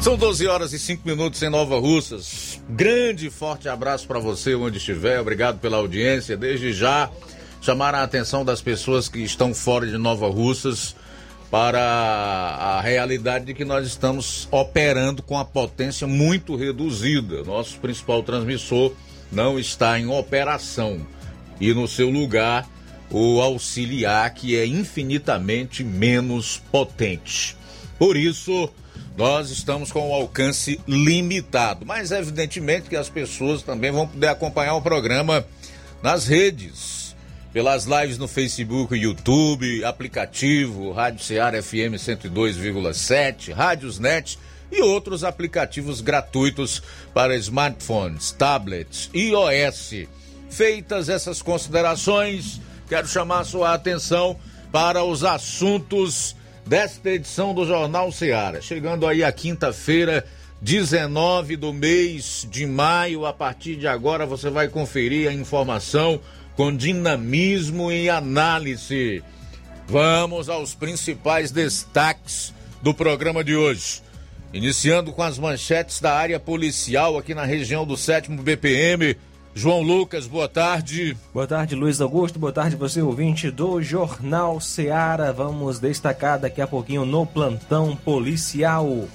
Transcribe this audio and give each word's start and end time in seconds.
São 0.00 0.16
12 0.16 0.46
horas 0.46 0.72
e 0.72 0.78
5 0.78 1.06
minutos 1.06 1.42
em 1.42 1.50
Nova 1.50 1.78
Russas. 1.78 2.62
Grande 2.68 3.26
e 3.26 3.30
forte 3.30 3.68
abraço 3.68 4.06
para 4.06 4.20
você 4.20 4.54
onde 4.54 4.78
estiver. 4.78 5.20
Obrigado 5.20 5.58
pela 5.58 5.76
audiência. 5.76 6.36
Desde 6.36 6.72
já, 6.72 7.10
chamar 7.60 7.94
a 7.94 8.04
atenção 8.04 8.44
das 8.44 8.62
pessoas 8.62 9.08
que 9.08 9.18
estão 9.18 9.52
fora 9.52 9.86
de 9.86 9.98
Nova 9.98 10.28
Russas 10.28 10.94
para 11.50 11.80
a 11.80 12.80
realidade 12.80 13.46
de 13.46 13.54
que 13.54 13.64
nós 13.64 13.86
estamos 13.86 14.46
operando 14.52 15.22
com 15.22 15.36
a 15.36 15.44
potência 15.44 16.06
muito 16.06 16.54
reduzida. 16.54 17.42
Nosso 17.42 17.78
principal 17.80 18.22
transmissor 18.22 18.92
não 19.32 19.58
está 19.58 19.98
em 19.98 20.06
operação. 20.06 21.04
E 21.60 21.74
no 21.74 21.88
seu 21.88 22.08
lugar, 22.08 22.68
o 23.10 23.40
auxiliar, 23.40 24.32
que 24.32 24.56
é 24.56 24.64
infinitamente 24.64 25.82
menos 25.82 26.62
potente. 26.70 27.56
Por 27.98 28.16
isso 28.16 28.70
nós 29.18 29.50
estamos 29.50 29.90
com 29.90 30.10
o 30.10 30.14
alcance 30.14 30.80
limitado. 30.86 31.84
Mas 31.84 32.12
evidentemente 32.12 32.88
que 32.88 32.94
as 32.94 33.08
pessoas 33.08 33.64
também 33.64 33.90
vão 33.90 34.06
poder 34.06 34.28
acompanhar 34.28 34.76
o 34.76 34.80
programa 34.80 35.44
nas 36.00 36.28
redes, 36.28 37.16
pelas 37.52 37.84
lives 37.84 38.16
no 38.16 38.28
Facebook, 38.28 38.94
YouTube, 38.94 39.84
aplicativo, 39.84 40.92
Rádio 40.92 41.24
Ceará 41.24 41.60
FM 41.60 41.98
102,7, 41.98 43.52
Rádios 43.52 43.98
Net 43.98 44.38
e 44.70 44.80
outros 44.82 45.24
aplicativos 45.24 46.00
gratuitos 46.00 46.80
para 47.12 47.34
smartphones, 47.34 48.30
tablets, 48.30 49.10
iOS. 49.12 50.06
Feitas 50.48 51.08
essas 51.08 51.42
considerações, 51.42 52.60
quero 52.88 53.08
chamar 53.08 53.40
a 53.40 53.44
sua 53.44 53.74
atenção 53.74 54.38
para 54.70 55.02
os 55.02 55.24
assuntos 55.24 56.36
desta 56.68 57.08
edição 57.08 57.54
do 57.54 57.64
Jornal 57.64 58.12
Seara. 58.12 58.60
Chegando 58.60 59.06
aí 59.06 59.24
a 59.24 59.32
quinta-feira, 59.32 60.24
19 60.60 61.56
do 61.56 61.72
mês 61.72 62.46
de 62.50 62.66
maio. 62.66 63.24
A 63.24 63.32
partir 63.32 63.76
de 63.76 63.88
agora 63.88 64.26
você 64.26 64.50
vai 64.50 64.68
conferir 64.68 65.30
a 65.30 65.32
informação 65.32 66.20
com 66.54 66.74
dinamismo 66.74 67.90
e 67.90 68.10
análise. 68.10 69.22
Vamos 69.86 70.50
aos 70.50 70.74
principais 70.74 71.50
destaques 71.50 72.52
do 72.82 72.92
programa 72.92 73.42
de 73.42 73.56
hoje. 73.56 74.02
Iniciando 74.52 75.12
com 75.12 75.22
as 75.22 75.38
manchetes 75.38 76.00
da 76.00 76.12
área 76.12 76.38
policial 76.38 77.16
aqui 77.16 77.34
na 77.34 77.44
região 77.44 77.86
do 77.86 77.96
7 77.96 78.30
BPM. 78.30 79.16
João 79.54 79.82
Lucas, 79.82 80.26
boa 80.26 80.48
tarde. 80.48 81.16
Boa 81.34 81.46
tarde, 81.46 81.74
Luiz 81.74 82.00
Augusto. 82.00 82.38
Boa 82.38 82.52
tarde, 82.52 82.76
você 82.76 83.02
ouvinte 83.02 83.50
do 83.50 83.82
Jornal 83.82 84.60
Seara. 84.60 85.32
Vamos 85.32 85.80
destacar 85.80 86.38
daqui 86.38 86.60
a 86.60 86.66
pouquinho 86.66 87.04
no 87.04 87.26
plantão 87.26 87.96
policial. 87.96 89.08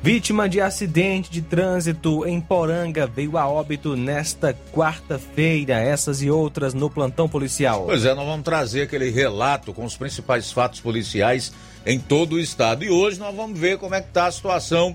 Vítima 0.00 0.48
de 0.48 0.60
acidente 0.60 1.28
de 1.28 1.42
trânsito 1.42 2.24
em 2.24 2.40
Poranga 2.40 3.04
veio 3.06 3.36
a 3.36 3.48
óbito 3.48 3.96
nesta 3.96 4.54
quarta-feira. 4.72 5.74
Essas 5.74 6.22
e 6.22 6.30
outras 6.30 6.72
no 6.72 6.88
plantão 6.88 7.28
policial. 7.28 7.84
Pois 7.86 8.04
é, 8.04 8.14
nós 8.14 8.26
vamos 8.26 8.44
trazer 8.44 8.82
aquele 8.82 9.10
relato 9.10 9.72
com 9.72 9.84
os 9.84 9.96
principais 9.96 10.52
fatos 10.52 10.80
policiais 10.80 11.52
em 11.84 11.98
todo 11.98 12.34
o 12.34 12.40
estado. 12.40 12.84
E 12.84 12.90
hoje 12.90 13.18
nós 13.18 13.34
vamos 13.34 13.58
ver 13.58 13.78
como 13.78 13.94
é 13.94 14.00
que 14.00 14.08
está 14.08 14.26
a 14.26 14.32
situação 14.32 14.94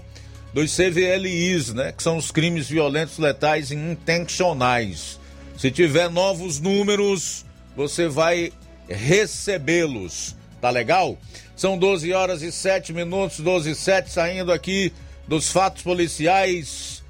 dos 0.54 0.76
CVLIs, 0.76 1.74
né? 1.74 1.92
Que 1.92 2.04
são 2.04 2.18
os 2.18 2.32
crimes 2.32 2.70
violentos, 2.70 3.18
letais 3.18 3.72
e 3.72 3.76
intencionais. 3.76 5.20
Se 5.58 5.72
tiver 5.72 6.10
novos 6.10 6.60
números, 6.60 7.46
você 7.76 8.08
vai 8.08 8.52
recebê-los. 8.88 10.36
Tá 10.62 10.70
legal? 10.70 11.18
São 11.56 11.78
12 11.78 12.14
horas 12.14 12.42
e 12.42 12.52
7 12.52 12.94
minutos, 12.94 13.40
12 13.40 13.72
e 13.72 13.76
7, 13.76 14.12
saindo 14.12 14.52
aqui 14.52 14.94
dos 15.28 15.52
fatos 15.52 15.84
policiais. 15.84 17.04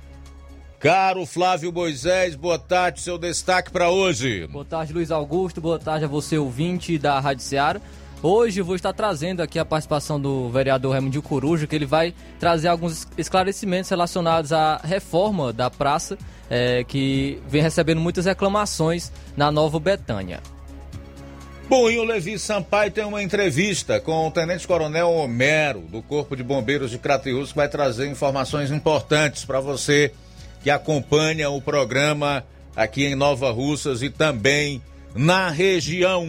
Caro 0.80 1.26
Flávio 1.26 1.72
Moisés, 1.72 2.36
boa 2.36 2.60
tarde, 2.60 3.00
seu 3.00 3.18
destaque 3.18 3.72
para 3.72 3.90
hoje. 3.90 4.48
Boa 4.48 4.66
tarde, 4.66 4.92
Luiz 4.92 5.12
Augusto, 5.12 5.62
boa 5.62 5.80
tarde 5.80 6.04
a 6.04 6.10
você, 6.10 6.38
ouvinte 6.38 6.98
da 6.98 7.20
Rádio 7.22 7.44
Ceará. 7.44 7.80
Hoje 8.26 8.62
eu 8.62 8.66
vou 8.66 8.74
estar 8.74 8.94
trazendo 8.94 9.42
aqui 9.42 9.60
a 9.60 9.66
participação 9.66 10.18
do 10.18 10.50
vereador 10.50 10.94
Raimundo 10.94 11.22
Coruja, 11.22 11.68
que 11.68 11.76
ele 11.76 11.86
vai 11.86 12.14
trazer 12.40 12.70
alguns 12.70 13.06
esclarecimentos 13.18 13.90
relacionados 13.90 14.54
à 14.54 14.78
reforma 14.78 15.52
da 15.52 15.70
praça, 15.70 16.18
é, 16.50 16.86
que 16.86 17.42
vem 17.50 17.62
recebendo 17.62 18.00
muitas 18.00 18.26
reclamações 18.26 19.12
na 19.36 19.52
Nova 19.52 19.78
Betânia. 19.78 20.40
Bom, 21.68 21.92
e 21.92 22.00
o 22.00 22.06
Levi 22.06 22.40
Sampaio 22.40 22.92
tem 22.92 23.04
uma 23.04 23.22
entrevista 23.22 24.00
com 24.00 24.30
o 24.30 24.32
Tenente 24.32 24.66
Coronel 24.66 25.12
Homero, 25.12 25.82
do 25.82 26.02
Corpo 26.02 26.34
de 26.34 26.44
Bombeiros 26.44 26.92
de 26.92 26.98
Crateus, 26.98 27.52
que 27.52 27.58
vai 27.58 27.68
trazer 27.68 28.08
informações 28.08 28.72
importantes 28.72 29.44
para 29.44 29.60
você 29.60 30.14
que 30.62 30.70
acompanha 30.70 31.50
o 31.50 31.62
programa 31.62 32.46
aqui 32.74 33.04
em 33.04 33.16
Nova 33.16 33.52
Russas 33.52 34.02
e 34.02 34.10
também 34.10 34.82
na 35.14 35.50
região. 35.50 36.26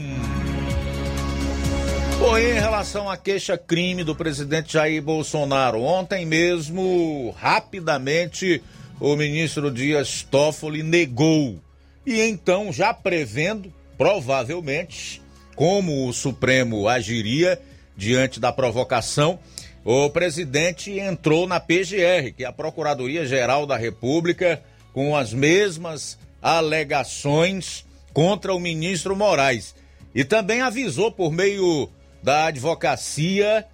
Bom, 2.18 2.38
em 2.38 2.54
relação 2.54 3.10
à 3.10 3.16
queixa-crime 3.16 4.04
do 4.04 4.14
presidente 4.14 4.74
Jair 4.74 5.02
Bolsonaro, 5.02 5.82
ontem 5.82 6.24
mesmo, 6.24 7.34
rapidamente, 7.36 8.62
o 9.00 9.16
ministro 9.16 9.70
Dias 9.70 10.22
Toffoli 10.22 10.82
negou. 10.82 11.60
E 12.06 12.20
então, 12.20 12.72
já 12.72 12.94
prevendo, 12.94 13.72
provavelmente, 13.98 15.20
como 15.54 16.08
o 16.08 16.12
Supremo 16.12 16.88
agiria 16.88 17.60
diante 17.96 18.40
da 18.40 18.52
provocação, 18.52 19.38
o 19.84 20.08
presidente 20.08 20.98
entrou 20.98 21.46
na 21.46 21.60
PGR, 21.60 22.32
que 22.36 22.44
é 22.44 22.46
a 22.46 22.52
Procuradoria 22.52 23.26
Geral 23.26 23.66
da 23.66 23.76
República, 23.76 24.62
com 24.92 25.16
as 25.16 25.32
mesmas 25.32 26.18
alegações 26.40 27.84
contra 28.12 28.54
o 28.54 28.60
ministro 28.60 29.14
Moraes. 29.14 29.74
E 30.14 30.24
também 30.24 30.60
avisou 30.60 31.10
por 31.10 31.32
meio 31.32 31.90
da 32.24 32.46
advocacia 32.46 33.66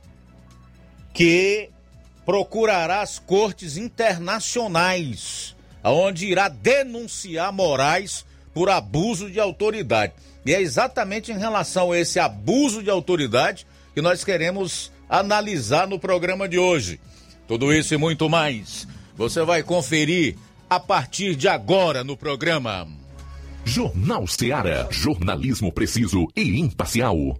que 1.14 1.70
procurará 2.26 3.00
as 3.00 3.16
cortes 3.16 3.76
internacionais, 3.76 5.54
onde 5.84 6.26
irá 6.26 6.48
denunciar 6.48 7.52
Moraes 7.52 8.26
por 8.52 8.68
abuso 8.68 9.30
de 9.30 9.38
autoridade. 9.38 10.14
E 10.44 10.52
é 10.52 10.60
exatamente 10.60 11.30
em 11.30 11.38
relação 11.38 11.92
a 11.92 11.98
esse 11.98 12.18
abuso 12.18 12.82
de 12.82 12.90
autoridade 12.90 13.64
que 13.94 14.02
nós 14.02 14.24
queremos 14.24 14.90
analisar 15.08 15.86
no 15.86 15.98
programa 15.98 16.48
de 16.48 16.58
hoje. 16.58 17.00
Tudo 17.46 17.72
isso 17.72 17.94
e 17.94 17.96
muito 17.96 18.28
mais 18.28 18.86
você 19.16 19.44
vai 19.44 19.62
conferir 19.62 20.36
a 20.68 20.80
partir 20.80 21.36
de 21.36 21.46
agora 21.46 22.02
no 22.02 22.16
programa. 22.16 22.88
Jornal 23.64 24.26
Ceará, 24.26 24.88
jornalismo 24.90 25.70
preciso 25.72 26.26
e 26.34 26.58
imparcial. 26.58 27.38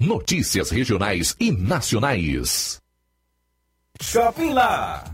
Notícias 0.00 0.70
regionais 0.70 1.36
e 1.38 1.52
nacionais. 1.52 2.78
Shopping 4.00 4.52
Lá. 4.52 5.13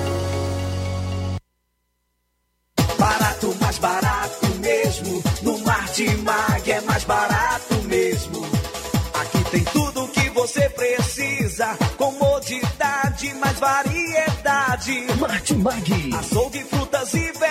Precisa. 11.61 11.77
Comodidade, 11.97 13.33
mais 13.35 13.59
variedade. 13.59 15.05
Martimag. 15.19 16.13
Açougue, 16.17 16.63
frutas 16.65 17.13
e 17.13 17.19
verduras. 17.19 17.50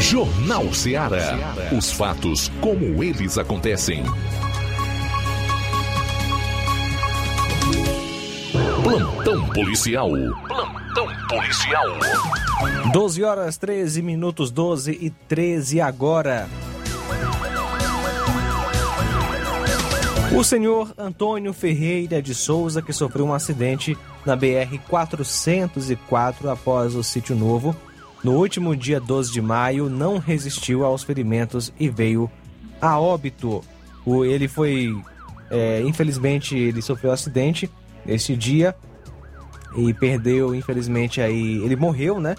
Jornal 0.00 0.72
Ceará. 0.72 1.54
Os 1.76 1.90
fatos 1.90 2.50
como 2.60 3.02
eles 3.02 3.38
acontecem. 3.38 4.04
Plantão 8.82 9.48
policial. 9.48 10.10
Plantão 10.46 11.08
policial. 11.28 11.84
12 12.92 13.24
horas 13.24 13.56
13 13.56 14.02
minutos 14.02 14.50
12 14.50 14.92
e 15.00 15.10
13 15.10 15.80
agora. 15.80 16.46
O 20.36 20.44
senhor 20.44 20.92
Antônio 20.98 21.52
Ferreira 21.54 22.20
de 22.20 22.34
Souza, 22.34 22.82
que 22.82 22.92
sofreu 22.92 23.24
um 23.24 23.32
acidente 23.32 23.96
na 24.24 24.36
BR 24.36 24.78
404 24.86 26.50
após 26.50 26.94
o 26.94 27.02
sítio 27.02 27.34
novo, 27.34 27.74
no 28.26 28.32
último 28.32 28.74
dia 28.74 28.98
12 28.98 29.32
de 29.32 29.40
maio, 29.40 29.88
não 29.88 30.18
resistiu 30.18 30.84
aos 30.84 31.04
ferimentos 31.04 31.72
e 31.78 31.88
veio 31.88 32.28
a 32.80 32.98
óbito. 32.98 33.62
O, 34.04 34.24
ele 34.24 34.48
foi. 34.48 35.00
É, 35.48 35.80
infelizmente, 35.82 36.58
ele 36.58 36.82
sofreu 36.82 37.12
um 37.12 37.14
acidente 37.14 37.70
neste 38.04 38.36
dia 38.36 38.74
e 39.76 39.94
perdeu, 39.94 40.52
infelizmente, 40.56 41.20
aí. 41.20 41.62
Ele 41.64 41.76
morreu, 41.76 42.20
né? 42.20 42.34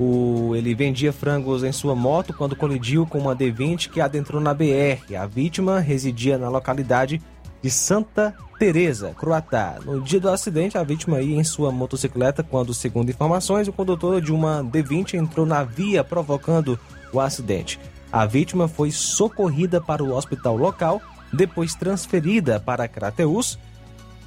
O, 0.00 0.56
ele 0.56 0.74
vendia 0.74 1.12
frangos 1.12 1.62
em 1.62 1.70
sua 1.70 1.94
moto 1.94 2.34
quando 2.34 2.56
colidiu 2.56 3.06
com 3.06 3.18
uma 3.18 3.36
D20 3.36 3.88
que 3.88 4.00
adentrou 4.00 4.40
na 4.40 4.52
BR. 4.52 5.14
A 5.16 5.26
vítima 5.26 5.78
residia 5.78 6.38
na 6.38 6.48
localidade 6.48 7.22
de 7.62 7.70
Santa 7.70 8.34
Teresa, 8.58 9.14
Croatá. 9.18 9.78
No 9.84 10.00
dia 10.00 10.20
do 10.20 10.28
acidente, 10.28 10.76
a 10.76 10.82
vítima 10.82 11.20
ia 11.20 11.38
em 11.38 11.44
sua 11.44 11.70
motocicleta 11.72 12.42
quando, 12.42 12.74
segundo 12.74 13.10
informações, 13.10 13.68
o 13.68 13.72
condutor 13.72 14.20
de 14.20 14.32
uma 14.32 14.62
D20 14.62 15.14
entrou 15.14 15.46
na 15.46 15.64
via 15.64 16.04
provocando 16.04 16.78
o 17.12 17.20
acidente. 17.20 17.80
A 18.12 18.26
vítima 18.26 18.68
foi 18.68 18.90
socorrida 18.90 19.80
para 19.80 20.02
o 20.02 20.14
hospital 20.14 20.56
local, 20.56 21.00
depois 21.32 21.74
transferida 21.74 22.58
para 22.58 22.88
Crateus, 22.88 23.58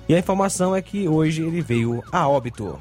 e 0.08 0.16
a 0.16 0.20
informação 0.20 0.76
é 0.76 0.82
que 0.82 1.08
hoje 1.08 1.44
ele 1.44 1.62
veio 1.62 2.04
a 2.12 2.28
óbito. 2.28 2.80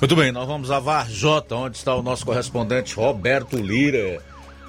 Muito 0.00 0.16
bem, 0.16 0.32
nós 0.32 0.46
vamos 0.46 0.70
a 0.70 0.78
Varjota, 0.78 1.54
onde 1.54 1.76
está 1.76 1.94
o 1.94 2.02
nosso 2.02 2.26
correspondente 2.26 2.96
Roberto 2.96 3.56
Lira 3.56 4.22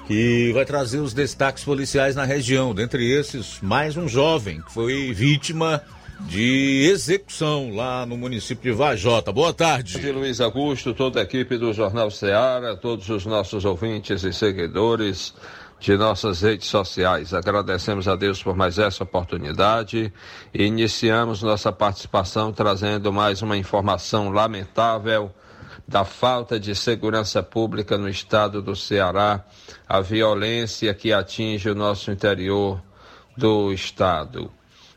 que 0.06 0.52
vai 0.52 0.64
trazer 0.64 1.00
os 1.00 1.12
destaques 1.12 1.64
policiais 1.64 2.14
na 2.14 2.24
região. 2.24 2.72
Dentre 2.72 3.10
esses, 3.10 3.60
mais 3.60 3.96
um 3.96 4.06
jovem 4.06 4.60
que 4.62 4.72
foi 4.72 5.12
vítima 5.12 5.82
de 6.20 6.88
execução 6.90 7.74
lá 7.74 8.06
no 8.06 8.16
município 8.16 8.72
de 8.72 8.78
Vajota. 8.78 9.32
Boa 9.32 9.52
tarde. 9.52 9.98
De 9.98 10.12
Luiz 10.12 10.40
Augusto, 10.40 10.94
toda 10.94 11.20
a 11.20 11.24
equipe 11.24 11.58
do 11.58 11.72
Jornal 11.72 12.10
Ceará, 12.10 12.76
todos 12.76 13.08
os 13.08 13.26
nossos 13.26 13.64
ouvintes 13.64 14.22
e 14.22 14.32
seguidores 14.32 15.34
de 15.80 15.96
nossas 15.96 16.40
redes 16.40 16.68
sociais. 16.68 17.34
Agradecemos 17.34 18.06
a 18.06 18.14
Deus 18.14 18.42
por 18.42 18.56
mais 18.56 18.78
essa 18.78 19.02
oportunidade 19.02 20.12
e 20.54 20.64
iniciamos 20.64 21.42
nossa 21.42 21.72
participação 21.72 22.52
trazendo 22.52 23.12
mais 23.12 23.42
uma 23.42 23.56
informação 23.56 24.30
lamentável 24.30 25.32
da 25.86 26.04
falta 26.04 26.58
de 26.58 26.74
segurança 26.74 27.42
pública 27.42 27.96
no 27.96 28.08
estado 28.08 28.60
do 28.60 28.74
Ceará, 28.74 29.44
a 29.88 30.00
violência 30.00 30.92
que 30.92 31.12
atinge 31.12 31.68
o 31.70 31.74
nosso 31.74 32.10
interior 32.10 32.82
do 33.36 33.72
estado. 33.72 34.50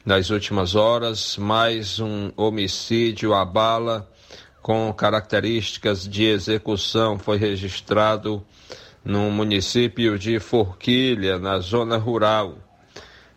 Nas 0.04 0.30
últimas 0.32 0.74
horas, 0.74 1.38
mais 1.38 2.00
um 2.00 2.32
homicídio 2.36 3.34
abala 3.34 4.10
com 4.62 4.92
características 4.94 6.08
de 6.08 6.26
execução 6.26 7.20
foi 7.20 7.38
registrado 7.38 8.44
no 9.04 9.30
município 9.30 10.18
de 10.18 10.40
Forquilha, 10.40 11.38
na 11.38 11.60
zona 11.60 11.98
rural. 11.98 12.58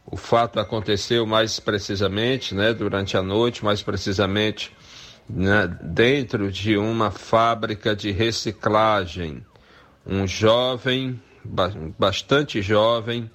O 0.04 0.16
fato 0.16 0.58
aconteceu 0.58 1.26
mais 1.26 1.60
precisamente, 1.60 2.54
né, 2.54 2.72
durante 2.72 3.16
a 3.16 3.22
noite, 3.22 3.64
mais 3.64 3.82
precisamente 3.82 4.72
né, 5.28 5.66
dentro 5.82 6.50
de 6.50 6.76
uma 6.76 7.10
fábrica 7.10 7.94
de 7.94 8.10
reciclagem. 8.10 9.44
Um 10.06 10.26
jovem, 10.26 11.20
bastante 11.98 12.60
jovem, 12.60 13.30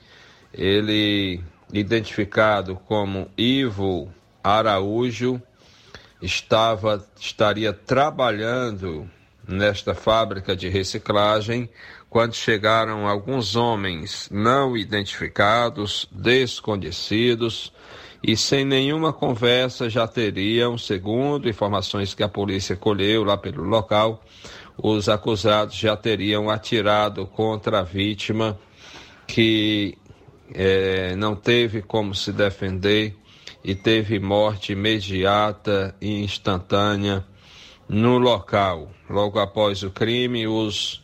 ele 0.53 1.41
identificado 1.71 2.75
como 2.75 3.29
Ivo 3.37 4.11
Araújo, 4.43 5.41
estava 6.21 7.05
estaria 7.19 7.71
trabalhando 7.73 9.09
nesta 9.47 9.93
fábrica 9.93 10.55
de 10.55 10.67
reciclagem 10.67 11.69
quando 12.09 12.33
chegaram 12.33 13.07
alguns 13.07 13.55
homens 13.55 14.29
não 14.31 14.75
identificados, 14.75 16.07
desconhecidos, 16.11 17.71
e 18.23 18.35
sem 18.35 18.65
nenhuma 18.65 19.13
conversa 19.13 19.89
já 19.89 20.07
teriam, 20.07 20.77
segundo 20.77 21.47
informações 21.47 22.13
que 22.13 22.23
a 22.23 22.29
polícia 22.29 22.75
colheu 22.75 23.23
lá 23.23 23.37
pelo 23.37 23.63
local, 23.63 24.23
os 24.77 25.09
acusados 25.09 25.75
já 25.75 25.95
teriam 25.95 26.49
atirado 26.49 27.25
contra 27.25 27.79
a 27.79 27.83
vítima 27.83 28.57
que 29.25 29.97
é, 30.53 31.15
não 31.15 31.35
teve 31.35 31.81
como 31.81 32.15
se 32.15 32.31
defender 32.31 33.15
e 33.63 33.75
teve 33.75 34.19
morte 34.19 34.71
imediata 34.71 35.95
e 35.99 36.23
instantânea 36.23 37.25
no 37.89 38.17
local. 38.17 38.91
Logo 39.09 39.39
após 39.39 39.83
o 39.83 39.89
crime, 39.89 40.47
os 40.47 41.03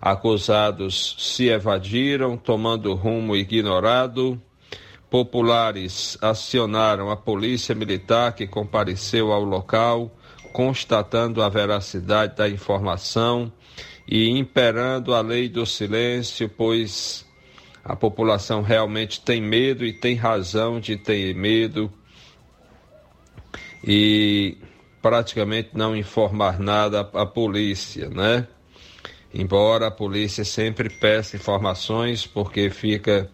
acusados 0.00 1.16
se 1.18 1.48
evadiram, 1.48 2.36
tomando 2.36 2.94
rumo 2.94 3.34
ignorado 3.34 4.40
populares 5.14 6.18
acionaram 6.20 7.08
a 7.08 7.16
polícia 7.16 7.72
militar 7.72 8.34
que 8.34 8.48
compareceu 8.48 9.30
ao 9.30 9.44
local, 9.44 10.10
constatando 10.52 11.40
a 11.40 11.48
veracidade 11.48 12.34
da 12.34 12.48
informação 12.48 13.52
e 14.08 14.28
imperando 14.28 15.14
a 15.14 15.20
lei 15.20 15.48
do 15.48 15.64
silêncio, 15.64 16.48
pois 16.48 17.24
a 17.84 17.94
população 17.94 18.60
realmente 18.60 19.20
tem 19.20 19.40
medo 19.40 19.86
e 19.86 19.92
tem 19.92 20.16
razão 20.16 20.80
de 20.80 20.96
ter 20.96 21.32
medo 21.32 21.88
e 23.86 24.58
praticamente 25.00 25.70
não 25.74 25.96
informar 25.96 26.58
nada 26.58 27.08
à 27.14 27.24
polícia, 27.24 28.10
né? 28.10 28.48
Embora 29.32 29.86
a 29.86 29.92
polícia 29.92 30.44
sempre 30.44 30.90
peça 30.90 31.36
informações 31.36 32.26
porque 32.26 32.68
fica 32.68 33.30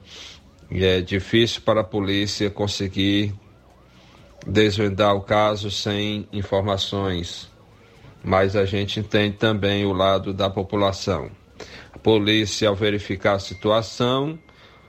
e 0.71 0.85
é 0.85 1.01
difícil 1.01 1.63
para 1.63 1.81
a 1.81 1.85
polícia 1.85 2.49
conseguir 2.49 3.35
desvendar 4.47 5.15
o 5.15 5.21
caso 5.21 5.71
sem 5.71 6.29
informações, 6.33 7.51
mas 8.23 8.55
a 8.55 8.65
gente 8.65 9.01
entende 9.01 9.37
também 9.37 9.85
o 9.85 9.93
lado 9.93 10.33
da 10.33 10.49
população. 10.49 11.31
A 11.93 11.99
polícia, 11.99 12.69
ao 12.69 12.77
verificar 12.77 13.35
a 13.35 13.39
situação, 13.39 14.39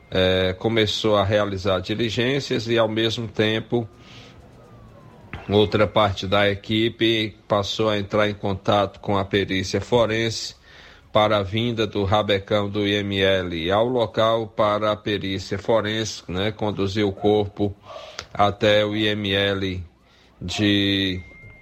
é, 0.10 0.54
começou 0.54 1.18
a 1.18 1.24
realizar 1.24 1.80
diligências 1.80 2.68
e, 2.68 2.78
ao 2.78 2.88
mesmo 2.88 3.28
tempo, 3.28 3.90
outra 5.50 5.88
parte 5.88 6.28
da 6.28 6.50
equipe 6.50 7.36
passou 7.48 7.90
a 7.90 7.98
entrar 7.98 8.30
em 8.30 8.34
contato 8.34 9.00
com 9.00 9.18
a 9.18 9.26
perícia 9.26 9.82
forense 9.82 10.61
para 11.12 11.38
a 11.38 11.44
vinda 11.44 11.86
do 11.86 12.06
rabecão 12.06 12.70
do 12.70 12.88
IML 12.88 13.72
ao 13.72 13.88
local 13.88 14.48
para 14.48 14.92
a 14.92 14.96
perícia 14.96 15.60
forense, 15.60 16.24
né, 16.28 16.52
conduzir 16.52 17.06
o 17.06 17.12
corpo 17.12 17.76
até 18.34 18.86
o 18.86 18.96
IML 18.96 19.84
de 20.42 21.22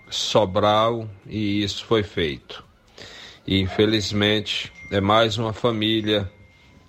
Sobral 0.10 1.10
e 1.28 1.64
isso 1.64 1.84
foi 1.86 2.04
feito. 2.04 2.64
E 3.46 3.60
infelizmente 3.60 4.72
é 4.92 5.02
mais 5.02 5.38
uma 5.38 5.54
família 5.54 6.30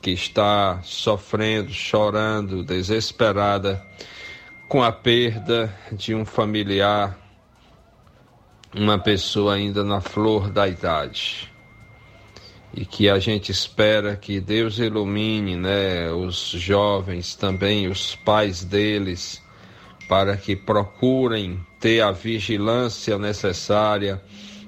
que 0.03 0.11
está 0.11 0.81
sofrendo, 0.83 1.73
chorando, 1.73 2.63
desesperada 2.63 3.83
com 4.69 4.83
a 4.83 4.93
perda 4.93 5.75
de 5.93 6.15
um 6.15 6.25
familiar, 6.25 7.19
uma 8.75 8.99
pessoa 8.99 9.55
ainda 9.55 9.83
na 9.83 10.01
flor 10.01 10.51
da 10.51 10.69
idade 10.69 11.50
e 12.73 12.85
que 12.85 13.09
a 13.09 13.19
gente 13.19 13.51
espera 13.51 14.17
que 14.17 14.41
Deus 14.41 14.79
ilumine 14.79 15.57
né, 15.57 16.11
os 16.11 16.51
jovens 16.51 17.35
também, 17.35 17.89
os 17.89 18.15
pais 18.15 18.65
deles, 18.65 19.43
para 20.09 20.37
que 20.37 20.55
procurem 20.55 21.61
ter 21.81 22.01
a 22.01 22.13
vigilância 22.13 23.19
necessária, 23.19 24.21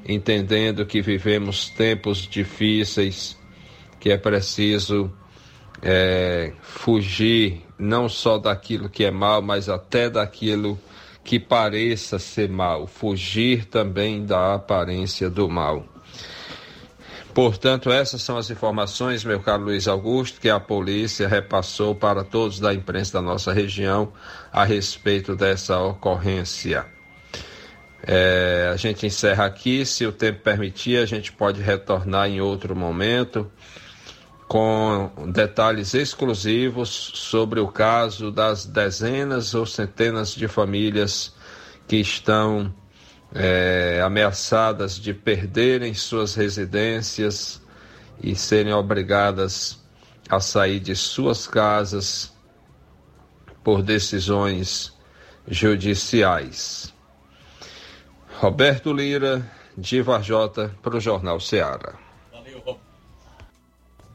entendendo 0.07 0.85
que 0.85 1.01
vivemos 1.01 1.69
tempos 1.71 2.27
difíceis, 2.27 3.37
que 4.01 4.11
é 4.11 4.17
preciso 4.17 5.13
é, 5.81 6.53
fugir 6.61 7.63
não 7.79 8.09
só 8.09 8.39
daquilo 8.39 8.89
que 8.89 9.05
é 9.05 9.11
mal, 9.11 9.43
mas 9.43 9.69
até 9.69 10.09
daquilo 10.09 10.79
que 11.25 11.39
pareça 11.39 12.19
ser 12.19 12.49
mal, 12.49 12.87
fugir 12.87 13.65
também 13.67 14.25
da 14.25 14.55
aparência 14.55 15.31
do 15.31 15.49
mal. 15.49 15.92
Portanto, 17.35 17.91
essas 17.91 18.21
são 18.21 18.37
as 18.37 18.51
informações, 18.51 19.25
meu 19.25 19.41
caro 19.41 19.65
Luiz 19.65 19.89
Augusto, 19.89 20.39
que 20.39 20.51
a 20.51 20.61
polícia 20.61 21.27
repassou 21.27 21.95
para 21.95 22.23
todos 22.23 22.61
da 22.61 22.75
imprensa 22.75 23.15
da 23.15 23.23
nossa 23.23 23.53
região 23.53 24.13
a 24.53 24.65
respeito 24.65 25.35
dessa 25.35 25.79
ocorrência. 25.79 26.85
É, 28.05 28.71
a 28.73 28.77
gente 28.77 29.07
encerra 29.07 29.47
aqui, 29.47 29.87
se 29.87 30.05
o 30.05 30.13
tempo 30.13 30.41
permitir, 30.41 30.99
a 30.99 31.07
gente 31.07 31.33
pode 31.33 31.63
retornar 31.63 32.29
em 32.29 32.41
outro 32.41 32.77
momento 32.77 33.51
com 34.47 35.11
detalhes 35.33 35.95
exclusivos 35.95 36.91
sobre 37.15 37.61
o 37.61 37.69
caso 37.69 38.31
das 38.31 38.67
dezenas 38.67 39.55
ou 39.55 39.65
centenas 39.65 40.35
de 40.35 40.47
famílias 40.49 41.35
que 41.89 41.97
estão 41.97 42.75
é, 43.35 44.01
ameaçadas 44.05 44.99
de 44.99 45.15
perderem 45.15 45.95
suas 45.95 46.35
residências 46.35 47.61
e 48.23 48.35
serem 48.35 48.73
obrigadas 48.73 49.83
a 50.29 50.41
sair 50.41 50.81
de 50.81 50.95
suas 50.95 51.47
casas 51.47 52.33
por 53.65 53.83
decisões 53.83 54.93
judiciais. 55.47 56.93
Roberto 58.39 58.93
Lira, 58.93 59.49
de 59.77 60.03
Varjota, 60.03 60.75
para 60.83 60.97
o 60.97 61.01
Jornal 61.01 61.41
Ceará. 61.41 61.95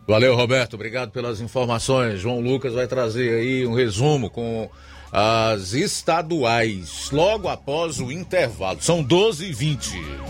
Valeu, 0.07 0.35
Roberto. 0.35 0.75
Obrigado 0.75 1.11
pelas 1.11 1.41
informações. 1.41 2.21
João 2.21 2.39
Lucas 2.39 2.73
vai 2.73 2.87
trazer 2.87 3.39
aí 3.39 3.67
um 3.67 3.73
resumo 3.73 4.29
com 4.29 4.69
as 5.11 5.73
estaduais, 5.73 7.09
logo 7.11 7.47
após 7.47 7.99
o 7.99 8.11
intervalo. 8.11 8.81
São 8.81 9.01
12 9.01 9.45
e 9.45 9.53
20. 9.53 10.27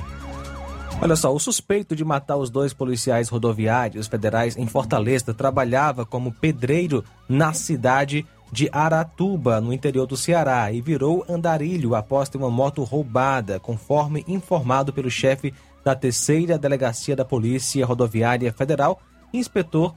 Olha 1.00 1.16
só, 1.16 1.34
o 1.34 1.40
suspeito 1.40 1.96
de 1.96 2.04
matar 2.04 2.38
os 2.38 2.50
dois 2.50 2.74
policiais 2.74 3.30
rodoviários 3.30 4.08
federais 4.08 4.58
em 4.58 4.66
Fortaleza 4.66 5.34
trabalhava 5.34 6.06
como 6.06 6.32
pedreiro 6.32 7.04
na 7.30 7.54
cidade 7.54 8.26
de 8.52 8.70
Aratuba, 8.72 9.62
no 9.62 9.74
interior 9.74 10.08
do 10.08 10.18
Ceará, 10.18 10.72
e 10.72 10.82
virou 10.82 11.26
andarilho 11.30 11.94
após 11.94 12.30
ter 12.30 12.38
uma 12.38 12.50
moto 12.50 12.84
roubada, 12.84 13.60
conforme 13.60 14.24
informado 14.28 14.92
pelo 14.92 15.12
chefe 15.12 15.54
da 15.84 15.96
terceira 15.96 16.58
delegacia 16.58 17.16
da 17.16 17.26
Polícia 17.26 17.86
Rodoviária 17.86 18.52
Federal, 18.52 19.00
inspetor 19.34 19.94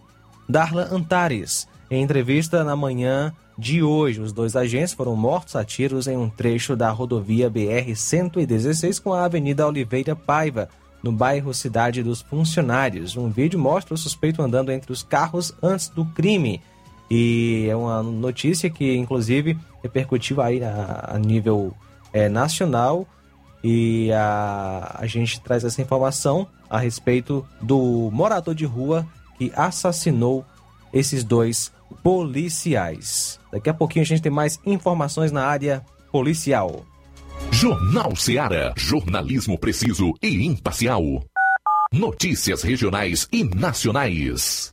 Darlan 0.49 0.89
Antares. 0.91 1.67
Em 1.91 2.03
entrevista 2.03 2.63
na 2.63 2.77
manhã 2.77 3.33
de 3.61 3.83
hoje. 3.83 4.21
Os 4.21 4.33
dois 4.33 4.57
agentes 4.57 4.95
foram 4.95 5.15
mortos 5.15 5.55
a 5.55 5.63
tiros 5.63 6.09
em 6.09 6.17
um 6.17 6.29
trecho 6.29 6.75
da 6.75 6.91
rodovia 6.91 7.51
BR-116 7.51 9.01
com 9.01 9.13
a 9.13 9.25
Avenida 9.25 9.67
Oliveira 9.67 10.17
Paiva, 10.17 10.69
no 11.03 11.13
bairro 11.13 11.53
Cidade 11.53 12.03
dos 12.03 12.23
Funcionários. 12.23 13.17
Um 13.17 13.31
vídeo 13.31 13.59
mostra 13.59 13.95
o 13.95 13.99
suspeito 13.99 14.43
andando 14.43 14.73
entre 14.73 14.91
os 14.91 15.03
carros 15.03 15.55
antes 15.63 15.89
do 15.89 16.05
crime. 16.05 16.61
E 17.11 17.67
é 17.69 17.77
uma 17.77 18.03
notícia 18.03 18.71
que, 18.71 18.97
inclusive, 18.97 19.59
repercutiu 19.83 20.41
aí 20.41 20.63
a, 20.63 21.11
a 21.15 21.19
nível 21.19 21.75
é, 22.13 22.29
nacional. 22.29 23.07
E 23.63 24.11
a, 24.13 24.97
a 24.99 25.07
gente 25.07 25.41
traz 25.41 25.65
essa 25.65 25.83
informação 25.83 26.47
a 26.69 26.79
respeito 26.79 27.47
do 27.61 28.11
morador 28.13 28.55
de 28.55 28.65
rua 28.65 29.07
que 29.37 29.53
assassinou 29.55 30.45
esses 30.93 31.25
dois 31.25 31.73
policiais. 32.03 33.39
Daqui 33.53 33.69
a 33.71 33.75
pouquinho 33.75 34.03
a 34.03 34.07
gente 34.07 34.23
tem 34.23 34.33
mais 34.33 34.59
informações 34.65 35.33
na 35.33 35.45
área 35.45 35.85
policial. 36.11 36.85
Jornal 37.51 38.15
Seara. 38.17 38.73
Jornalismo 38.77 39.59
preciso 39.59 40.13
e 40.23 40.47
imparcial. 40.47 41.03
Notícias 41.93 42.63
regionais 42.63 43.27
e 43.33 43.43
nacionais. 43.43 44.73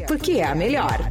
porque 0.00 0.32
é 0.32 0.44
a 0.44 0.54
melhor. 0.54 1.10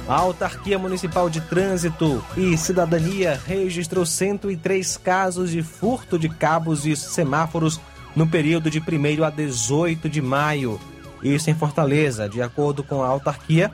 A 0.06 0.16
Autarquia 0.16 0.78
Municipal 0.78 1.30
de 1.30 1.40
Trânsito 1.40 2.22
e 2.36 2.58
Cidadania 2.58 3.40
registrou 3.46 4.04
103 4.04 4.98
casos 4.98 5.50
de 5.50 5.62
furto 5.62 6.18
de 6.18 6.28
cabos 6.28 6.84
e 6.84 6.94
semáforos 6.94 7.80
no 8.14 8.26
período 8.26 8.70
de 8.70 8.80
1 8.80 9.24
a 9.24 9.30
18 9.30 10.10
de 10.10 10.20
maio. 10.20 10.78
Isso 11.22 11.48
em 11.48 11.54
Fortaleza. 11.54 12.28
De 12.28 12.42
acordo 12.42 12.84
com 12.84 13.02
a 13.02 13.08
autarquia, 13.08 13.72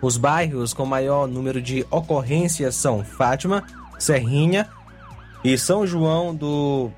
os 0.00 0.16
bairros 0.16 0.72
com 0.72 0.86
maior 0.86 1.28
número 1.28 1.60
de 1.60 1.86
ocorrências 1.90 2.74
são 2.74 3.04
Fátima, 3.04 3.62
Serrinha 3.98 4.66
e 5.44 5.56
São 5.56 5.86
João 5.86 6.34
do 6.34 6.90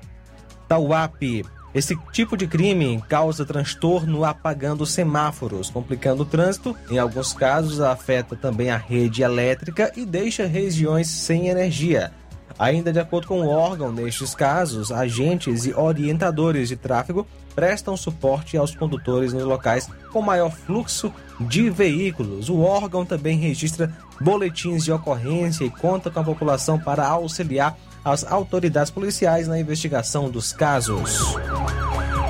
Tauape. 0.67 1.45
Esse 1.73 1.97
tipo 2.11 2.37
de 2.37 2.45
crime 2.45 3.03
causa 3.09 3.45
transtorno 3.45 4.23
apagando 4.23 4.85
semáforos, 4.85 5.71
complicando 5.71 6.21
o 6.21 6.25
trânsito. 6.25 6.75
Em 6.89 6.99
alguns 6.99 7.33
casos, 7.33 7.81
afeta 7.81 8.35
também 8.35 8.69
a 8.69 8.77
rede 8.77 9.23
elétrica 9.23 9.91
e 9.95 10.05
deixa 10.05 10.45
regiões 10.45 11.07
sem 11.07 11.47
energia. 11.47 12.11
Ainda 12.59 12.93
de 12.93 12.99
acordo 12.99 13.27
com 13.27 13.41
o 13.41 13.47
órgão, 13.47 13.91
nestes 13.91 14.35
casos, 14.35 14.91
agentes 14.91 15.65
e 15.65 15.73
orientadores 15.73 16.69
de 16.69 16.75
tráfego 16.75 17.25
prestam 17.55 17.97
suporte 17.97 18.55
aos 18.55 18.75
condutores 18.75 19.33
nos 19.33 19.43
locais 19.43 19.89
com 20.11 20.21
maior 20.21 20.51
fluxo 20.51 21.11
de 21.39 21.71
veículos. 21.71 22.49
O 22.49 22.59
órgão 22.59 23.03
também 23.03 23.39
registra 23.39 23.91
boletins 24.21 24.83
de 24.83 24.91
ocorrência 24.91 25.65
e 25.65 25.71
conta 25.71 26.11
com 26.11 26.19
a 26.19 26.23
população 26.23 26.79
para 26.79 27.07
auxiliar 27.07 27.75
as 28.03 28.23
autoridades 28.23 28.91
policiais 28.91 29.47
na 29.47 29.59
investigação 29.59 30.29
dos 30.29 30.51
casos. 30.51 31.35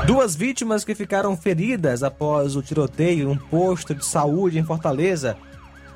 Duas 0.06 0.36
vítimas 0.36 0.84
que 0.84 0.94
ficaram 0.94 1.36
feridas 1.36 2.04
após 2.04 2.56
o 2.56 2.62
tiroteio 2.62 3.24
em 3.24 3.32
um 3.32 3.38
posto 3.38 3.96
de 3.96 4.06
saúde 4.06 4.60
em 4.60 4.64
Fortaleza 4.64 5.38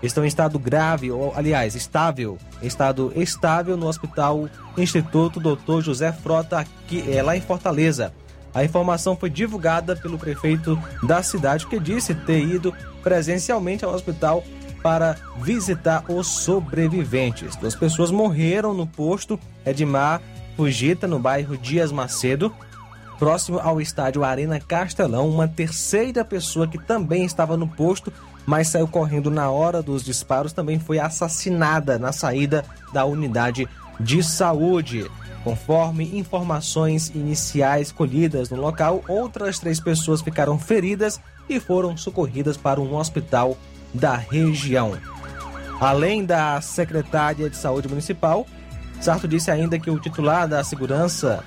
estão 0.02 0.24
em 0.24 0.28
estado 0.28 0.58
grave, 0.58 1.12
ou 1.12 1.34
aliás, 1.36 1.76
estável, 1.76 2.38
estado 2.62 3.12
estável 3.16 3.76
no 3.76 3.88
Hospital 3.88 4.48
Instituto 4.78 5.40
Dr. 5.40 5.82
José 5.82 6.12
Frota, 6.12 6.60
aqui, 6.60 7.04
é, 7.12 7.22
lá 7.22 7.36
em 7.36 7.42
Fortaleza. 7.42 8.14
A 8.54 8.64
informação 8.64 9.16
foi 9.16 9.30
divulgada 9.30 9.96
pelo 9.96 10.18
prefeito 10.18 10.82
da 11.04 11.22
cidade, 11.22 11.68
que 11.68 11.80
disse 11.80 12.16
ter 12.16 12.44
ido 12.44 12.74
presencialmente 13.04 13.86
ao 13.86 13.94
hospital 13.94 14.44
para 14.82 15.18
visitar 15.42 16.04
os 16.10 16.28
sobreviventes. 16.28 17.56
Duas 17.56 17.76
pessoas 17.76 18.12
morreram 18.12 18.74
no 18.74 18.88
posto 18.88 19.40
Edmar 19.66 20.22
Fugita, 20.56 21.08
no 21.08 21.20
bairro 21.20 21.58
Dias 21.58 21.92
Macedo, 21.92 22.54
próximo 23.20 23.60
ao 23.60 23.80
estádio 23.80 24.24
Arena 24.24 24.60
Castelão. 24.60 25.30
Uma 25.30 25.48
terceira 25.48 26.26
pessoa 26.26 26.68
que 26.68 26.78
também 26.78 27.26
estava 27.26 27.56
no 27.56 27.68
posto, 27.68 28.12
mas 28.46 28.70
saiu 28.70 28.88
correndo 28.88 29.30
na 29.30 29.50
hora 29.50 29.82
dos 29.82 30.04
disparos, 30.04 30.54
também 30.54 30.80
foi 30.80 31.00
assassinada 31.00 32.00
na 32.00 32.12
saída 32.12 32.66
da 32.92 33.06
unidade 33.06 33.68
de 34.00 34.24
saúde. 34.24 35.10
Conforme 35.44 36.18
informações 36.18 37.10
iniciais 37.10 37.92
colhidas 37.92 38.50
no 38.50 38.58
local, 38.58 39.04
outras 39.08 39.60
três 39.60 39.80
pessoas 39.80 40.22
ficaram 40.22 40.58
feridas 40.60 41.22
e 41.48 41.60
foram 41.60 41.96
socorridas 41.96 42.58
para 42.58 42.82
um 42.82 42.96
hospital 42.96 43.58
da 43.94 44.16
região. 44.16 44.98
Além 45.80 46.26
da 46.26 46.60
secretária 46.62 47.50
de 47.50 47.56
Saúde 47.56 47.88
Municipal, 47.88 48.46
Sarto 49.00 49.28
disse 49.28 49.52
ainda 49.52 49.78
que 49.78 49.90
o 49.90 50.00
titular 50.00 50.48
da 50.48 50.64
Segurança, 50.64 51.44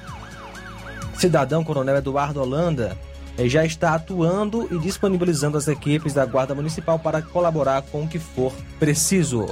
cidadão 1.15 1.65
Coronel 1.65 1.97
Eduardo 1.97 2.41
Holanda, 2.41 2.97
eh, 3.37 3.49
já 3.49 3.65
está 3.65 3.95
atuando 3.95 4.69
e 4.71 4.79
disponibilizando 4.79 5.59
as 5.59 5.67
equipes 5.67 6.13
da 6.13 6.25
Guarda 6.25 6.55
Municipal 6.55 6.99
para 6.99 7.21
colaborar 7.21 7.83
com 7.83 8.05
o 8.05 8.09
que 8.09 8.19
for 8.19 8.53
preciso. 8.79 9.47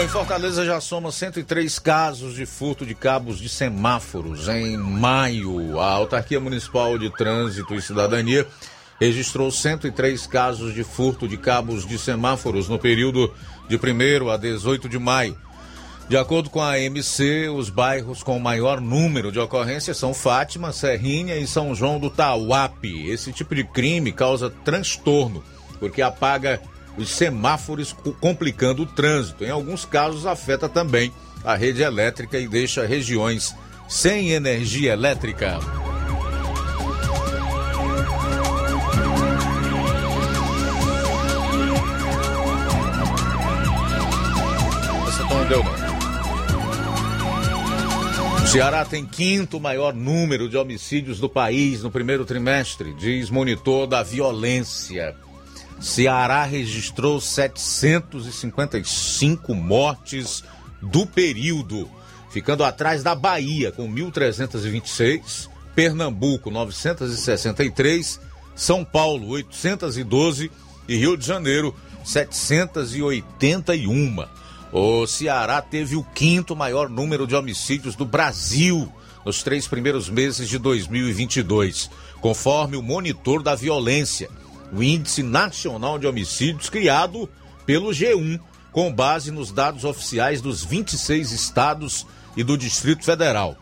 Bom, 0.00 0.04
em 0.04 0.08
Fortaleza 0.08 0.64
já 0.64 0.80
soma 0.80 1.12
103 1.12 1.78
casos 1.78 2.34
de 2.34 2.46
furto 2.46 2.86
de 2.86 2.94
cabos 2.94 3.38
de 3.38 3.50
semáforos. 3.50 4.48
Em 4.48 4.74
maio, 4.74 5.78
a 5.78 5.90
Autarquia 5.90 6.40
Municipal 6.40 6.96
de 6.96 7.10
Trânsito 7.10 7.74
e 7.74 7.82
Cidadania 7.82 8.46
registrou 8.98 9.50
103 9.50 10.26
casos 10.26 10.72
de 10.72 10.82
furto 10.84 11.28
de 11.28 11.36
cabos 11.36 11.86
de 11.86 11.98
semáforos 11.98 12.66
no 12.66 12.78
período 12.78 13.30
de 13.68 13.76
1 13.76 14.30
a 14.30 14.38
18 14.38 14.88
de 14.88 14.98
maio. 14.98 15.36
De 16.08 16.16
acordo 16.16 16.48
com 16.48 16.62
a 16.62 16.76
AMC, 16.76 17.50
os 17.54 17.68
bairros 17.68 18.22
com 18.22 18.38
maior 18.38 18.80
número 18.80 19.30
de 19.30 19.38
ocorrências 19.38 19.98
são 19.98 20.14
Fátima, 20.14 20.72
Serrinha 20.72 21.36
e 21.36 21.46
São 21.46 21.74
João 21.74 22.00
do 22.00 22.08
Tauape. 22.08 23.10
Esse 23.10 23.34
tipo 23.34 23.54
de 23.54 23.64
crime 23.64 24.12
causa 24.12 24.48
transtorno, 24.48 25.44
porque 25.78 26.00
apaga 26.00 26.58
os 27.00 27.10
semáforos 27.10 27.94
complicando 28.20 28.82
o 28.82 28.86
trânsito. 28.86 29.44
Em 29.44 29.50
alguns 29.50 29.84
casos, 29.84 30.26
afeta 30.26 30.68
também 30.68 31.12
a 31.44 31.54
rede 31.54 31.82
elétrica 31.82 32.38
e 32.38 32.46
deixa 32.46 32.86
regiões 32.86 33.54
sem 33.88 34.30
energia 34.30 34.92
elétrica. 34.92 35.58
O 48.42 48.46
Ceará 48.46 48.84
tem 48.84 49.06
quinto 49.06 49.60
maior 49.60 49.94
número 49.94 50.48
de 50.48 50.56
homicídios 50.56 51.18
do 51.20 51.28
país 51.28 51.82
no 51.82 51.90
primeiro 51.90 52.24
trimestre, 52.24 52.92
diz 52.94 53.30
monitor 53.30 53.86
da 53.86 54.02
violência. 54.02 55.16
Ceará 55.80 56.44
registrou 56.44 57.20
755 57.20 59.52
mortes 59.54 60.44
do 60.82 61.06
período, 61.06 61.88
ficando 62.30 62.62
atrás 62.62 63.02
da 63.02 63.14
Bahia 63.14 63.72
com 63.72 63.90
1.326, 63.90 65.48
Pernambuco 65.74 66.50
963, 66.50 68.20
São 68.54 68.84
Paulo 68.84 69.28
812 69.28 70.50
e 70.86 70.96
Rio 70.96 71.16
de 71.16 71.26
Janeiro 71.26 71.74
781. 72.04 74.26
O 74.70 75.06
Ceará 75.06 75.62
teve 75.62 75.96
o 75.96 76.04
quinto 76.04 76.54
maior 76.54 76.90
número 76.90 77.26
de 77.26 77.34
homicídios 77.34 77.96
do 77.96 78.04
Brasil 78.04 78.92
nos 79.24 79.42
três 79.42 79.66
primeiros 79.66 80.10
meses 80.10 80.46
de 80.46 80.58
2022, 80.58 81.90
conforme 82.20 82.76
o 82.76 82.82
monitor 82.82 83.42
da 83.42 83.54
violência 83.54 84.28
o 84.72 84.82
Índice 84.82 85.22
Nacional 85.22 85.98
de 85.98 86.06
Homicídios, 86.06 86.68
criado 86.68 87.28
pelo 87.66 87.90
G1, 87.90 88.40
com 88.72 88.92
base 88.92 89.30
nos 89.30 89.50
dados 89.50 89.84
oficiais 89.84 90.40
dos 90.40 90.64
26 90.64 91.32
estados 91.32 92.06
e 92.36 92.44
do 92.44 92.56
Distrito 92.56 93.04
Federal. 93.04 93.56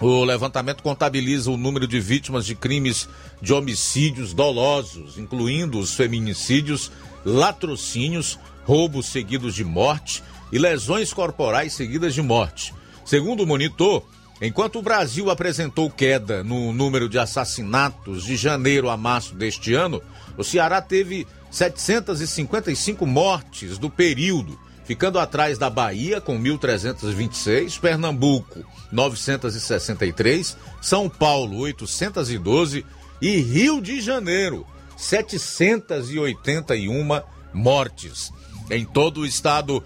O 0.00 0.24
levantamento 0.24 0.82
contabiliza 0.82 1.50
o 1.50 1.56
número 1.56 1.86
de 1.86 2.00
vítimas 2.00 2.44
de 2.44 2.54
crimes 2.54 3.08
de 3.40 3.52
homicídios 3.52 4.34
dolosos, 4.34 5.16
incluindo 5.16 5.78
os 5.78 5.94
feminicídios, 5.94 6.90
latrocínios, 7.24 8.38
roubos 8.64 9.06
seguidos 9.06 9.54
de 9.54 9.64
morte 9.64 10.22
e 10.50 10.58
lesões 10.58 11.12
corporais 11.12 11.72
seguidas 11.72 12.12
de 12.12 12.22
morte. 12.22 12.74
Segundo 13.04 13.44
o 13.44 13.46
monitor, 13.46 14.04
enquanto 14.42 14.78
o 14.78 14.82
Brasil 14.82 15.30
apresentou 15.30 15.90
queda 15.90 16.42
no 16.42 16.72
número 16.72 17.08
de 17.08 17.18
assassinatos 17.18 18.24
de 18.24 18.36
janeiro 18.36 18.90
a 18.90 18.96
março 18.96 19.34
deste 19.34 19.74
ano, 19.74 20.02
o 20.36 20.44
Ceará 20.44 20.82
teve 20.82 21.26
755 21.50 23.06
mortes 23.06 23.78
do 23.78 23.88
período, 23.88 24.58
ficando 24.84 25.18
atrás 25.18 25.58
da 25.58 25.70
Bahia 25.70 26.20
com 26.20 26.38
1.326, 26.38 27.80
Pernambuco 27.80 28.64
963, 28.90 30.56
São 30.80 31.08
Paulo 31.08 31.58
812 31.58 32.84
e 33.20 33.36
Rio 33.36 33.80
de 33.80 34.00
Janeiro 34.00 34.66
781 34.96 37.22
mortes. 37.52 38.32
Em 38.70 38.84
todo 38.84 39.20
o 39.20 39.26
estado, 39.26 39.84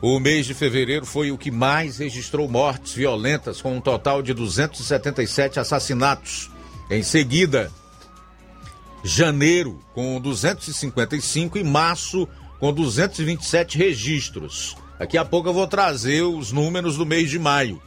o 0.00 0.18
mês 0.18 0.46
de 0.46 0.54
fevereiro 0.54 1.04
foi 1.04 1.30
o 1.30 1.38
que 1.38 1.50
mais 1.50 1.98
registrou 1.98 2.48
mortes 2.48 2.94
violentas, 2.94 3.60
com 3.60 3.76
um 3.76 3.80
total 3.80 4.22
de 4.22 4.32
277 4.32 5.60
assassinatos. 5.60 6.50
Em 6.88 7.02
seguida, 7.02 7.70
janeiro 9.02 9.78
com 9.94 10.20
255 10.20 11.58
e 11.58 11.64
março 11.64 12.28
com 12.58 12.72
227 12.72 13.78
registros. 13.78 14.76
Daqui 14.98 15.16
a 15.16 15.24
pouco 15.24 15.48
eu 15.48 15.54
vou 15.54 15.66
trazer 15.66 16.22
os 16.22 16.52
números 16.52 16.96
do 16.96 17.06
mês 17.06 17.30
de 17.30 17.38
maio. 17.38 17.80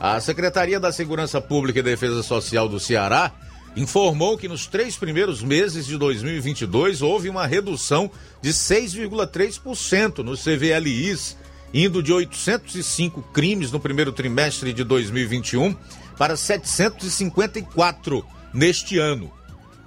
A 0.00 0.20
Secretaria 0.20 0.80
da 0.80 0.92
Segurança 0.92 1.40
Pública 1.40 1.80
e 1.80 1.82
Defesa 1.82 2.22
Social 2.22 2.68
do 2.68 2.80
Ceará 2.80 3.32
informou 3.76 4.38
que 4.38 4.48
nos 4.48 4.66
três 4.66 4.96
primeiros 4.96 5.42
meses 5.42 5.86
de 5.86 5.98
2022 5.98 7.02
houve 7.02 7.28
uma 7.28 7.46
redução 7.46 8.10
de 8.40 8.50
6,3% 8.50 10.18
nos 10.18 10.42
CVLIs, 10.42 11.36
indo 11.74 12.02
de 12.02 12.12
805 12.12 13.22
crimes 13.34 13.70
no 13.70 13.78
primeiro 13.78 14.12
trimestre 14.12 14.72
de 14.72 14.82
2021 14.82 15.76
para 16.16 16.36
754 16.36 18.24
neste 18.54 18.98
ano. 18.98 19.30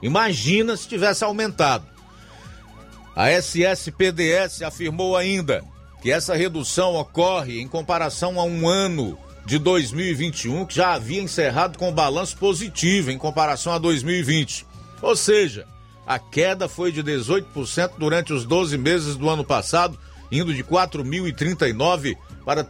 Imagina 0.01 0.75
se 0.77 0.87
tivesse 0.87 1.23
aumentado. 1.23 1.85
A 3.15 3.29
SSPDS 3.31 4.61
afirmou 4.61 5.17
ainda 5.17 5.63
que 6.01 6.11
essa 6.11 6.35
redução 6.35 6.95
ocorre 6.95 7.59
em 7.59 7.67
comparação 7.67 8.39
a 8.39 8.43
um 8.43 8.67
ano 8.67 9.17
de 9.45 9.57
2021 9.57 10.65
que 10.65 10.75
já 10.75 10.93
havia 10.93 11.21
encerrado 11.21 11.77
com 11.77 11.91
balanço 11.91 12.37
positivo 12.37 13.11
em 13.11 13.17
comparação 13.17 13.73
a 13.73 13.77
2020. 13.77 14.65
Ou 15.01 15.15
seja, 15.15 15.65
a 16.05 16.17
queda 16.17 16.69
foi 16.69 16.91
de 16.91 17.03
18% 17.03 17.91
durante 17.97 18.31
os 18.31 18.45
12 18.45 18.77
meses 18.77 19.15
do 19.15 19.29
ano 19.29 19.43
passado, 19.43 19.99
indo 20.31 20.53
de 20.53 20.63
4.039 20.63 22.17
para 22.45 22.63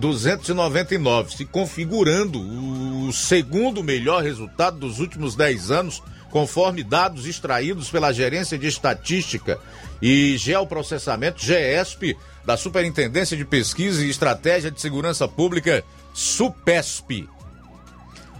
3.299, 0.00 1.36
se 1.36 1.44
configurando 1.44 2.40
o 2.40 3.12
segundo 3.12 3.84
melhor 3.84 4.22
resultado 4.22 4.78
dos 4.78 4.98
últimos 4.98 5.36
10 5.36 5.70
anos, 5.70 6.02
conforme 6.30 6.82
dados 6.82 7.26
extraídos 7.26 7.90
pela 7.90 8.12
Gerência 8.12 8.58
de 8.58 8.66
Estatística 8.66 9.58
e 10.00 10.36
Geoprocessamento, 10.38 11.44
GESP, 11.44 12.16
da 12.44 12.56
Superintendência 12.56 13.36
de 13.36 13.44
Pesquisa 13.44 14.04
e 14.04 14.08
Estratégia 14.08 14.70
de 14.70 14.80
Segurança 14.80 15.28
Pública, 15.28 15.84
SUPESP. 16.14 17.28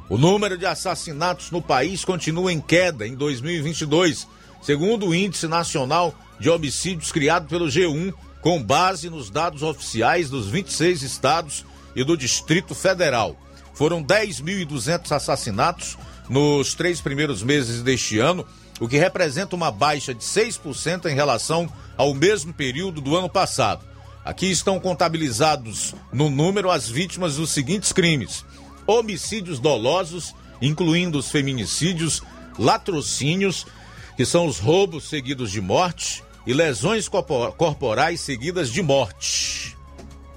O 0.09 0.17
número 0.17 0.57
de 0.57 0.67
assassinatos 0.67 1.51
no 1.51 1.61
país 1.61 2.05
continua 2.05 2.53
em 2.53 2.61
queda 2.61 3.07
em 3.07 3.15
2022, 3.15 4.27
segundo 4.63 5.07
o 5.07 5.15
Índice 5.15 5.47
Nacional 5.47 6.15
de 6.39 6.49
Homicídios 6.49 7.13
criado 7.13 7.47
pelo 7.47 7.67
G1, 7.67 8.15
com 8.41 8.63
base 8.63 9.11
nos 9.11 9.31
dados 9.31 9.63
oficiais 9.63 10.31
dos 10.31 10.47
26 10.49 11.03
estados 11.03 11.65
e 11.95 12.03
do 12.05 12.17
Distrito 12.17 12.75
Federal. 12.75 13.37
Foram 13.75 14.03
10.200 14.03 15.11
assassinatos 15.13 15.97
nos 16.29 16.75
três 16.75 17.01
primeiros 17.01 17.43
meses 17.43 17.83
deste 17.83 18.19
ano, 18.19 18.47
o 18.79 18.89
que 18.89 18.97
representa 18.97 19.57
uma 19.57 19.71
baixa 19.71 20.15
de 20.15 20.25
6% 20.25 21.07
em 21.07 21.15
relação 21.15 21.71
ao 21.97 22.15
mesmo 22.15 22.53
período 22.53 23.01
do 23.01 23.17
ano 23.17 23.29
passado. 23.29 23.85
Aqui 24.25 24.51
estão 24.51 24.79
contabilizados 24.79 25.95
no 26.13 26.31
número 26.31 26.71
as 26.71 26.89
vítimas 26.89 27.37
dos 27.37 27.51
seguintes 27.51 27.93
crimes: 27.93 28.45
homicídios 28.87 29.59
dolosos, 29.59 30.35
incluindo 30.63 31.19
os 31.19 31.31
feminicídios, 31.31 32.23
latrocínios, 32.59 33.67
que 34.17 34.25
são 34.25 34.47
os 34.47 34.59
roubos 34.59 35.09
seguidos 35.09 35.51
de 35.51 35.61
morte, 35.61 36.23
e 36.47 36.53
lesões 36.53 37.09
corporais 37.09 38.21
seguidas 38.21 38.71
de 38.71 38.83
morte. 38.83 39.77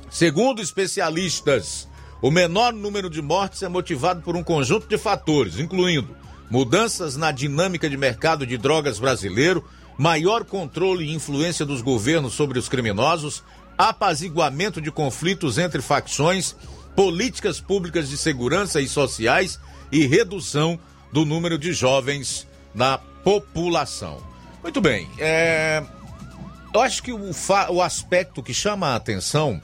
Segundo 0.10 0.62
especialistas, 0.62 1.88
o 2.22 2.30
menor 2.30 2.72
número 2.72 3.10
de 3.10 3.22
mortes 3.22 3.64
é 3.64 3.68
motivado 3.68 4.22
por 4.22 4.36
um 4.36 4.44
conjunto 4.44 4.88
de 4.88 4.98
fatores, 4.98 5.60
incluindo 5.60 6.16
mudanças 6.50 7.18
na 7.18 7.32
dinâmica 7.32 7.90
de 7.90 7.98
mercado 7.98 8.46
de 8.46 8.58
drogas 8.58 9.00
brasileiro, 9.00 9.64
maior 9.98 10.44
controle 10.44 11.06
e 11.06 11.14
influência 11.14 11.66
dos 11.66 11.82
governos 11.82 12.34
sobre 12.34 12.60
os 12.60 12.70
criminosos, 12.70 13.44
apaziguamento 13.78 14.80
de 14.80 14.92
conflitos 14.92 15.58
entre 15.58 15.82
facções, 15.82 16.56
políticas 16.96 17.60
públicas 17.60 18.08
de 18.08 18.18
segurança 18.18 18.80
e 18.80 18.88
sociais 18.88 19.60
e 19.92 20.06
redução 20.06 20.80
do 21.12 21.26
número 21.26 21.58
de 21.58 21.74
jovens 21.74 22.48
na 22.74 22.98
população. 22.98 24.33
Muito 24.64 24.80
bem, 24.80 25.10
é... 25.20 25.84
eu 26.74 26.82
acho 26.82 27.04
que 27.04 27.12
o, 27.12 27.34
fa... 27.34 27.70
o 27.70 27.82
aspecto 27.82 28.42
que 28.42 28.54
chama 28.54 28.88
a 28.88 28.96
atenção 28.96 29.62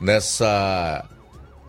nessa 0.00 1.04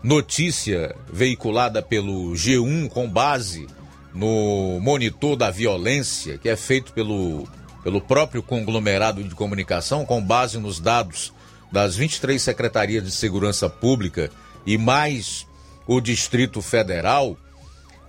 notícia 0.02 0.94
veiculada 1.12 1.82
pelo 1.82 2.32
G1 2.32 2.88
com 2.88 3.10
base 3.10 3.66
no 4.14 4.78
monitor 4.80 5.34
da 5.34 5.50
violência, 5.50 6.38
que 6.38 6.48
é 6.48 6.54
feito 6.56 6.92
pelo, 6.92 7.48
pelo 7.82 8.00
próprio 8.00 8.42
conglomerado 8.42 9.24
de 9.24 9.34
comunicação, 9.34 10.06
com 10.06 10.22
base 10.22 10.58
nos 10.58 10.78
dados 10.78 11.32
das 11.72 11.96
23 11.96 12.40
secretarias 12.40 13.02
de 13.02 13.10
segurança 13.10 13.68
pública 13.68 14.30
e 14.64 14.78
mais 14.78 15.44
o 15.86 16.00
Distrito 16.00 16.62
Federal, 16.62 17.36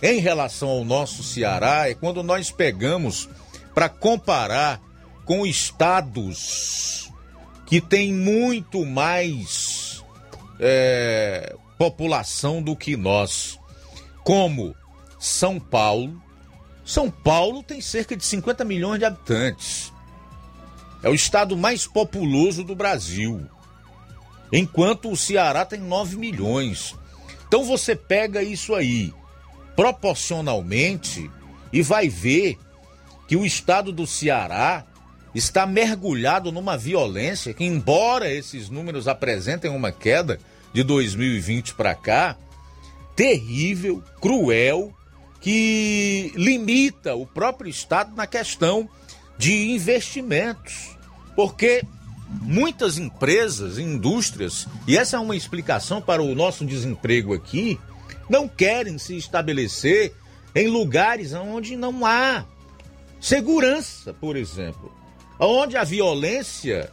em 0.02 0.20
relação 0.20 0.70
ao 0.70 0.86
nosso 0.86 1.24
Ceará, 1.24 1.90
é 1.90 1.96
quando 1.96 2.22
nós 2.22 2.52
pegamos 2.52 3.28
para 3.76 3.90
comparar 3.90 4.82
com 5.26 5.46
estados 5.46 7.12
que 7.66 7.82
têm 7.82 8.14
muito 8.14 8.86
mais 8.86 10.02
é, 10.60 11.56
população 11.78 12.62
do 12.62 12.76
que 12.76 12.96
nós, 12.96 13.60
como 14.24 14.74
São 15.20 15.60
Paulo. 15.60 16.22
São 16.86 17.12
Paulo 17.12 17.62
tem 17.62 17.82
cerca 17.82 18.16
de 18.16 18.24
50 18.24 18.64
milhões 18.64 19.00
de 19.00 19.06
habitantes. 19.06 19.92
É 21.04 21.10
o 21.10 21.14
estado 21.14 21.58
mais 21.58 21.86
populoso 21.86 22.64
do 22.64 22.76
Brasil 22.76 23.48
enquanto 24.52 25.12
o 25.12 25.18
Ceará 25.18 25.66
tem 25.66 25.80
9 25.80 26.16
milhões. 26.16 26.96
Então 27.48 27.66
você 27.66 27.96
pega 27.96 28.42
isso 28.42 28.74
aí 28.74 29.14
proporcionalmente 29.76 31.30
e 31.74 31.82
vai 31.82 32.08
ver 32.08 32.58
que 33.28 33.36
o 33.36 33.46
estado 33.46 33.92
do 33.92 34.06
Ceará 34.06 34.86
está 35.34 35.66
mergulhado 35.66 36.52
numa 36.52 36.78
violência 36.78 37.54
que, 37.54 37.66
embora 37.66 38.32
esses 38.32 38.70
números 38.70 39.08
apresentem 39.08 39.70
uma 39.70 39.92
queda 39.92 40.40
de 40.74 40.84
2020 40.84 41.74
para 41.76 41.94
cá, 41.94 42.38
terrível, 43.16 44.04
cruel, 44.22 44.94
que 45.42 46.32
limita 46.36 47.16
o 47.16 47.26
próprio 47.26 47.70
estado 47.70 48.16
na 48.16 48.26
questão 48.26 48.90
de 49.38 49.72
investimentos. 49.72 50.98
Porque 51.36 51.84
muitas 52.42 52.98
empresas, 52.98 53.78
indústrias, 53.78 54.68
e 54.88 54.98
essa 54.98 55.18
é 55.18 55.20
uma 55.20 55.36
explicação 55.36 56.02
para 56.02 56.24
o 56.24 56.34
nosso 56.34 56.66
desemprego 56.66 57.34
aqui, 57.34 57.80
não 58.30 58.48
querem 58.48 58.98
se 58.98 59.16
estabelecer 59.18 60.14
em 60.56 60.68
lugares 60.68 61.34
onde 61.34 61.76
não 61.76 62.06
há 62.06 62.46
segurança, 63.20 64.14
por 64.14 64.36
exemplo, 64.36 64.94
onde 65.40 65.78
a 65.78 65.84
violência 65.84 66.92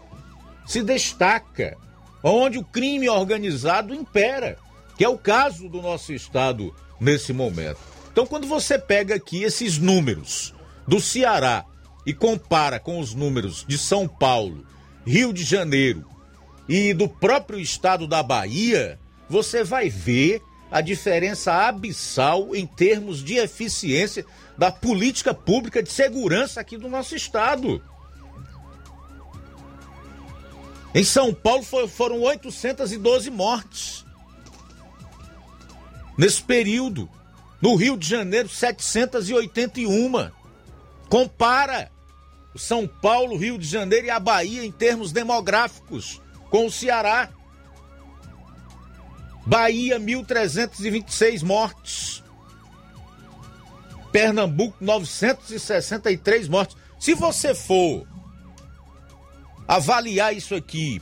se 0.67 0.83
destaca, 0.83 1.77
onde 2.23 2.59
o 2.59 2.65
crime 2.65 3.09
organizado 3.09 3.95
impera, 3.95 4.59
que 4.97 5.05
é 5.05 5.09
o 5.09 5.19
caso 5.19 5.69
do 5.69 5.83
nosso 5.83 6.13
estado 6.13 6.75
nesse 7.01 7.33
momento. 7.33 7.79
Então, 8.11 8.27
quando 8.27 8.47
você 8.47 8.79
pega 8.79 9.15
aqui 9.15 9.43
esses 9.43 9.79
números 9.79 10.55
do 10.87 11.01
Ceará 11.01 11.65
e 12.05 12.13
compara 12.13 12.79
com 12.79 12.99
os 12.99 13.15
números 13.15 13.65
de 13.67 13.79
São 13.79 14.07
Paulo 14.07 14.67
Rio 15.07 15.33
de 15.33 15.43
Janeiro 15.43 16.05
e 16.69 16.95
do 16.95 17.09
próprio 17.09 17.59
estado 17.59 18.07
da 18.07 18.23
Bahia, 18.23 18.99
você 19.29 19.65
vai 19.65 19.89
ver 19.89 20.43
a 20.73 20.81
diferença 20.81 21.53
abissal 21.53 22.57
em 22.57 22.67
termos 22.67 23.23
de 23.23 23.35
eficiência 23.37 24.25
da 24.57 24.73
política 24.73 25.35
pública 25.35 25.83
de 25.83 25.91
segurança 25.91 26.63
aqui 26.63 26.79
do 26.79 26.89
nosso 26.89 27.15
estado. 27.15 27.83
Em 30.95 31.05
São 31.05 31.35
Paulo 31.35 31.63
foram 31.89 32.21
812 32.23 33.31
mortes. 33.31 34.05
Nesse 36.17 36.43
período. 36.43 37.09
No 37.61 37.77
Rio 37.77 37.97
de 37.97 38.09
Janeiro, 38.09 38.49
781. 38.49 40.31
Compara 41.09 41.93
São 42.57 42.89
Paulo, 42.89 43.37
Rio 43.37 43.59
de 43.59 43.67
Janeiro 43.67 44.07
e 44.07 44.11
a 44.11 44.19
Bahia 44.19 44.65
em 44.65 44.73
termos 44.73 45.13
demográficos 45.13 46.21
com 46.51 46.67
o 46.67 46.73
Ceará. 46.73 47.31
Bahia, 49.45 49.99
1.326 49.99 51.43
mortes. 51.43 52.23
Pernambuco, 54.13 54.77
963 54.81 56.49
mortes. 56.49 56.77
Se 56.99 57.15
você 57.15 57.55
for 57.55 58.07
avaliar 59.67 60.35
isso 60.35 60.55
aqui 60.55 61.01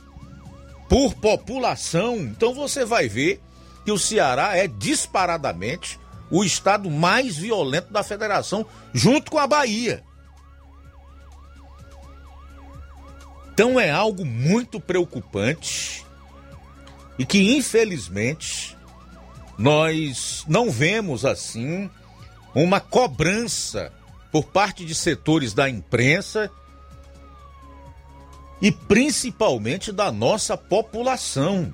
por 0.89 1.13
população, 1.15 2.17
então 2.17 2.53
você 2.53 2.83
vai 2.83 3.07
ver 3.07 3.41
que 3.85 3.91
o 3.91 3.99
Ceará 3.99 4.55
é 4.55 4.67
disparadamente 4.67 5.99
o 6.29 6.43
estado 6.43 6.89
mais 6.89 7.37
violento 7.37 7.91
da 7.91 8.03
federação, 8.03 8.65
junto 8.93 9.29
com 9.29 9.37
a 9.37 9.45
Bahia. 9.45 10.03
Então 13.53 13.79
é 13.79 13.91
algo 13.91 14.25
muito 14.25 14.79
preocupante 14.79 16.05
e 17.21 17.25
que, 17.25 17.55
infelizmente, 17.55 18.75
nós 19.55 20.43
não 20.47 20.71
vemos 20.71 21.23
assim 21.23 21.87
uma 22.55 22.79
cobrança 22.79 23.93
por 24.31 24.45
parte 24.45 24.83
de 24.83 24.95
setores 24.95 25.53
da 25.53 25.69
imprensa 25.69 26.49
e 28.59 28.71
principalmente 28.71 29.91
da 29.91 30.11
nossa 30.11 30.57
população, 30.57 31.71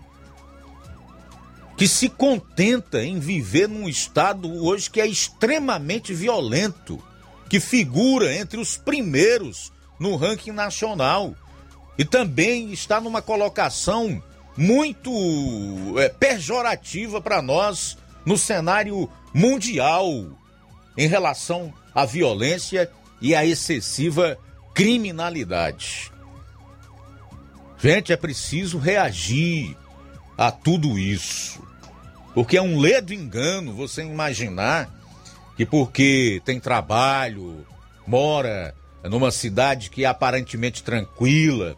que 1.77 1.87
se 1.87 2.09
contenta 2.09 3.01
em 3.01 3.17
viver 3.17 3.69
num 3.69 3.87
estado 3.87 4.53
hoje 4.53 4.89
que 4.89 4.99
é 4.99 5.07
extremamente 5.07 6.13
violento, 6.13 7.01
que 7.49 7.61
figura 7.61 8.35
entre 8.35 8.59
os 8.59 8.75
primeiros 8.75 9.71
no 9.97 10.17
ranking 10.17 10.51
nacional 10.51 11.33
e 11.97 12.03
também 12.03 12.73
está 12.73 12.99
numa 12.99 13.21
colocação 13.21 14.21
muito 14.57 15.11
é, 15.99 16.09
pejorativa 16.09 17.21
para 17.21 17.41
nós 17.41 17.97
no 18.25 18.37
cenário 18.37 19.09
mundial 19.33 20.25
em 20.97 21.07
relação 21.07 21.71
à 21.93 22.05
violência 22.05 22.89
e 23.21 23.35
à 23.35 23.45
excessiva 23.45 24.37
criminalidade. 24.73 26.11
Gente, 27.79 28.11
é 28.11 28.17
preciso 28.17 28.79
reagir 28.79 29.77
a 30.37 30.51
tudo 30.51 30.97
isso. 30.97 31.61
Porque 32.33 32.57
é 32.57 32.61
um 32.61 32.79
ledo 32.79 33.13
engano 33.13 33.73
você 33.73 34.03
imaginar 34.03 34.89
que 35.55 35.65
porque 35.65 36.41
tem 36.45 36.59
trabalho, 36.59 37.65
mora 38.05 38.75
numa 39.03 39.31
cidade 39.31 39.89
que 39.89 40.03
é 40.03 40.07
aparentemente 40.07 40.83
tranquila, 40.83 41.75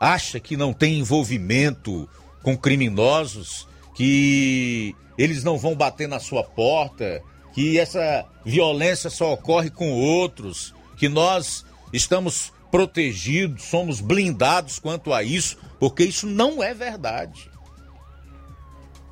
acha 0.00 0.38
que 0.38 0.56
não 0.56 0.72
tem 0.72 0.98
envolvimento 0.98 2.08
com 2.42 2.56
criminosos, 2.56 3.66
que 3.94 4.94
eles 5.16 5.42
não 5.42 5.58
vão 5.58 5.74
bater 5.74 6.08
na 6.08 6.20
sua 6.20 6.44
porta, 6.44 7.22
que 7.52 7.78
essa 7.78 8.24
violência 8.44 9.10
só 9.10 9.32
ocorre 9.32 9.70
com 9.70 9.90
outros, 9.92 10.74
que 10.96 11.08
nós 11.08 11.64
estamos 11.92 12.52
protegidos, 12.70 13.64
somos 13.64 14.00
blindados 14.00 14.78
quanto 14.78 15.12
a 15.12 15.22
isso, 15.22 15.56
porque 15.78 16.04
isso 16.04 16.26
não 16.26 16.62
é 16.62 16.72
verdade. 16.74 17.50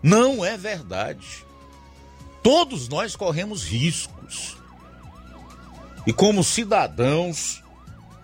Não 0.03 0.45
é 0.45 0.57
verdade. 0.57 1.45
Todos 2.43 2.89
nós 2.89 3.17
corremos 3.17 3.65
riscos. 3.65 4.57
E 6.07 6.13
como 6.13 6.45
cidadãos 6.45 7.63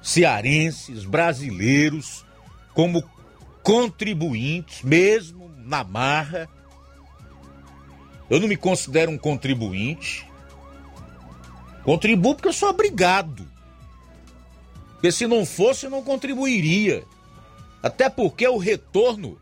cearenses, 0.02 1.04
brasileiros, 1.04 2.24
como 2.74 3.02
contribuintes, 3.62 4.82
mesmo 4.82 5.50
na 5.58 5.84
marra. 5.84 6.48
Eu 8.28 8.40
não 8.40 8.48
me 8.48 8.56
considero 8.56 9.10
um 9.10 9.18
contribuinte. 9.18 10.26
Contribuo 11.84 12.34
porque 12.34 12.48
eu 12.48 12.52
sou 12.52 12.70
obrigado. 12.70 13.46
Porque 14.94 15.12
se 15.12 15.26
não 15.26 15.44
fosse, 15.44 15.86
eu 15.86 15.90
não 15.90 16.02
contribuiria. 16.02 17.04
Até 17.82 18.08
porque 18.08 18.46
o 18.46 18.58
retorno 18.58 19.38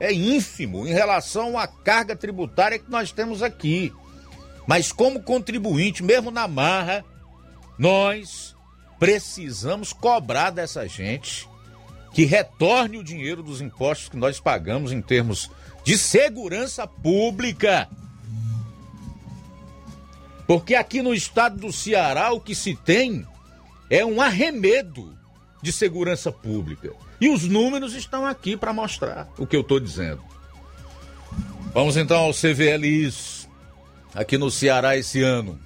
é 0.00 0.12
ínfimo 0.12 0.86
em 0.86 0.92
relação 0.92 1.56
à 1.56 1.66
carga 1.66 2.16
tributária 2.16 2.78
que 2.78 2.90
nós 2.90 3.12
temos 3.12 3.42
aqui. 3.42 3.92
Mas 4.66 4.90
como 4.90 5.22
contribuinte, 5.22 6.02
mesmo 6.02 6.30
na 6.30 6.48
marra, 6.48 7.04
nós 7.78 8.56
precisamos 8.98 9.92
cobrar 9.92 10.50
dessa 10.50 10.88
gente 10.88 11.48
que 12.14 12.24
retorne 12.24 12.96
o 12.96 13.02
dinheiro 13.02 13.42
dos 13.42 13.60
impostos 13.60 14.08
que 14.08 14.16
nós 14.16 14.38
pagamos 14.38 14.92
em 14.92 15.02
termos 15.02 15.50
de 15.82 15.98
segurança 15.98 16.86
pública. 16.86 17.88
Porque 20.46 20.76
aqui 20.76 21.02
no 21.02 21.12
estado 21.12 21.58
do 21.58 21.72
Ceará 21.72 22.32
o 22.32 22.40
que 22.40 22.54
se 22.54 22.76
tem 22.76 23.26
é 23.90 24.06
um 24.06 24.22
arremedo 24.22 25.12
de 25.60 25.72
segurança 25.72 26.30
pública. 26.30 26.92
E 27.20 27.28
os 27.28 27.42
números 27.48 27.94
estão 27.94 28.24
aqui 28.24 28.56
para 28.56 28.72
mostrar 28.72 29.28
o 29.36 29.44
que 29.44 29.56
eu 29.56 29.62
estou 29.62 29.80
dizendo. 29.80 30.22
Vamos 31.72 31.96
então 31.96 32.18
ao 32.18 32.32
CVLIs 32.32 33.48
aqui 34.14 34.38
no 34.38 34.52
Ceará 34.52 34.96
esse 34.96 35.20
ano. 35.20 35.58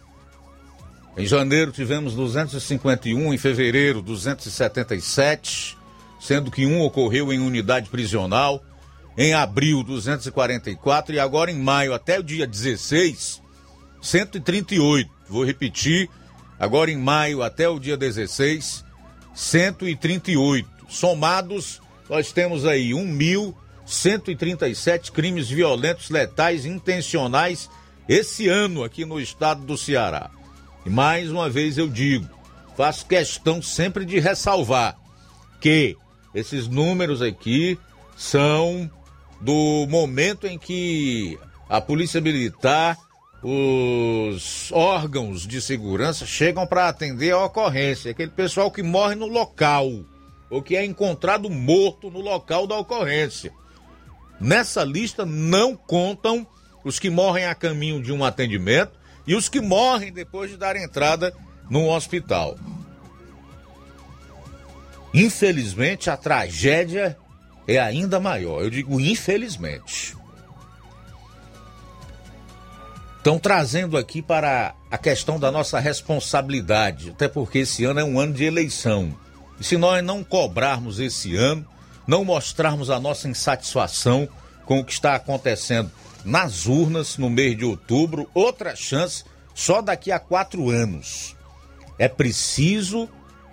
Em 1.14 1.26
janeiro 1.26 1.72
tivemos 1.72 2.14
251, 2.14 3.34
em 3.34 3.38
fevereiro 3.38 4.00
277, 4.00 5.77
sendo 6.18 6.50
que 6.50 6.66
um 6.66 6.82
ocorreu 6.82 7.32
em 7.32 7.38
unidade 7.38 7.88
prisional, 7.88 8.62
em 9.16 9.32
abril 9.34 9.82
244 9.82 11.14
e 11.14 11.18
agora 11.18 11.50
em 11.50 11.58
maio 11.58 11.94
até 11.94 12.18
o 12.18 12.22
dia 12.22 12.46
16, 12.46 13.40
138. 14.00 15.10
Vou 15.28 15.44
repetir, 15.44 16.08
agora 16.58 16.90
em 16.90 16.96
maio 16.96 17.42
até 17.42 17.68
o 17.68 17.80
dia 17.80 17.96
16, 17.96 18.84
138. 19.34 20.68
Somados, 20.88 21.80
nós 22.08 22.30
temos 22.32 22.64
aí 22.64 22.90
1.137 22.90 25.10
crimes 25.10 25.48
violentos, 25.48 26.10
letais, 26.10 26.64
intencionais 26.64 27.68
esse 28.08 28.48
ano 28.48 28.84
aqui 28.84 29.04
no 29.04 29.20
estado 29.20 29.64
do 29.64 29.76
Ceará. 29.76 30.30
E 30.86 30.90
mais 30.90 31.30
uma 31.30 31.50
vez 31.50 31.76
eu 31.76 31.88
digo, 31.88 32.26
faço 32.76 33.04
questão 33.04 33.60
sempre 33.60 34.04
de 34.04 34.18
ressalvar 34.18 34.96
que 35.60 35.96
esses 36.38 36.68
números 36.68 37.20
aqui 37.20 37.78
são 38.16 38.90
do 39.40 39.86
momento 39.88 40.46
em 40.46 40.58
que 40.58 41.38
a 41.68 41.80
Polícia 41.80 42.20
Militar, 42.20 42.96
os 43.42 44.72
órgãos 44.72 45.46
de 45.46 45.60
segurança 45.60 46.26
chegam 46.26 46.66
para 46.66 46.88
atender 46.88 47.32
a 47.32 47.44
ocorrência, 47.44 48.10
aquele 48.10 48.30
pessoal 48.30 48.70
que 48.70 48.82
morre 48.82 49.14
no 49.14 49.26
local 49.26 49.88
ou 50.50 50.62
que 50.62 50.76
é 50.76 50.84
encontrado 50.84 51.50
morto 51.50 52.10
no 52.10 52.20
local 52.20 52.66
da 52.66 52.78
ocorrência. 52.78 53.52
Nessa 54.40 54.84
lista 54.84 55.26
não 55.26 55.76
contam 55.76 56.46
os 56.84 56.98
que 56.98 57.10
morrem 57.10 57.44
a 57.44 57.54
caminho 57.54 58.02
de 58.02 58.12
um 58.12 58.24
atendimento 58.24 58.92
e 59.26 59.34
os 59.34 59.48
que 59.48 59.60
morrem 59.60 60.12
depois 60.12 60.50
de 60.50 60.56
dar 60.56 60.74
entrada 60.76 61.34
num 61.68 61.88
hospital. 61.88 62.56
Infelizmente, 65.12 66.10
a 66.10 66.16
tragédia 66.16 67.16
é 67.66 67.78
ainda 67.78 68.18
maior. 68.20 68.62
Eu 68.62 68.70
digo 68.70 69.00
infelizmente. 69.00 70.16
Estão 73.18 73.38
trazendo 73.38 73.96
aqui 73.96 74.22
para 74.22 74.74
a 74.90 74.96
questão 74.96 75.38
da 75.38 75.50
nossa 75.50 75.78
responsabilidade, 75.78 77.10
até 77.10 77.28
porque 77.28 77.58
esse 77.58 77.84
ano 77.84 78.00
é 78.00 78.04
um 78.04 78.18
ano 78.18 78.32
de 78.32 78.44
eleição. 78.44 79.14
E 79.60 79.64
se 79.64 79.76
nós 79.76 80.02
não 80.02 80.22
cobrarmos 80.22 80.98
esse 80.98 81.36
ano, 81.36 81.66
não 82.06 82.24
mostrarmos 82.24 82.88
a 82.88 82.98
nossa 82.98 83.28
insatisfação 83.28 84.28
com 84.64 84.78
o 84.78 84.84
que 84.84 84.92
está 84.92 85.14
acontecendo 85.14 85.90
nas 86.24 86.66
urnas 86.66 87.18
no 87.18 87.28
mês 87.28 87.56
de 87.56 87.64
outubro, 87.64 88.30
outra 88.32 88.74
chance 88.74 89.24
só 89.54 89.82
daqui 89.82 90.12
a 90.12 90.18
quatro 90.18 90.70
anos. 90.70 91.36
É 91.98 92.08
preciso 92.08 93.08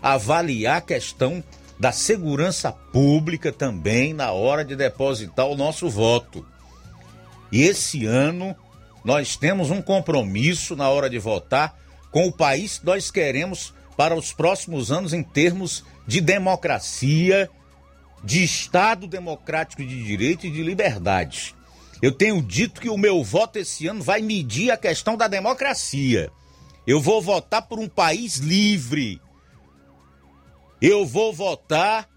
avaliar 0.05 0.77
a 0.77 0.81
questão 0.81 1.43
da 1.79 1.91
segurança 1.91 2.71
pública 2.71 3.51
também 3.51 4.13
na 4.13 4.31
hora 4.31 4.63
de 4.63 4.75
depositar 4.75 5.47
o 5.47 5.55
nosso 5.55 5.89
voto. 5.89 6.45
E 7.51 7.63
esse 7.63 8.05
ano 8.05 8.55
nós 9.03 9.35
temos 9.35 9.71
um 9.71 9.81
compromisso 9.81 10.75
na 10.75 10.87
hora 10.89 11.09
de 11.09 11.17
votar 11.17 11.75
com 12.11 12.27
o 12.27 12.31
país 12.31 12.77
que 12.77 12.85
nós 12.85 13.09
queremos 13.09 13.73
para 13.97 14.15
os 14.15 14.31
próximos 14.31 14.91
anos 14.91 15.11
em 15.11 15.23
termos 15.23 15.83
de 16.05 16.21
democracia 16.21 17.49
de 18.23 18.43
Estado 18.43 19.07
democrático 19.07 19.83
de 19.83 20.03
direito 20.03 20.45
e 20.45 20.51
de 20.51 20.61
liberdade. 20.61 21.55
Eu 21.99 22.11
tenho 22.11 22.39
dito 22.43 22.79
que 22.79 22.89
o 22.89 22.97
meu 22.97 23.23
voto 23.23 23.57
esse 23.57 23.87
ano 23.87 24.03
vai 24.03 24.21
medir 24.21 24.69
a 24.69 24.77
questão 24.77 25.17
da 25.17 25.27
democracia. 25.27 26.31
Eu 26.85 27.01
vou 27.01 27.23
votar 27.23 27.63
por 27.63 27.79
um 27.79 27.89
país 27.89 28.37
livre. 28.37 29.19
Eu 30.87 31.03
vou 31.03 31.33
votar 31.33 32.07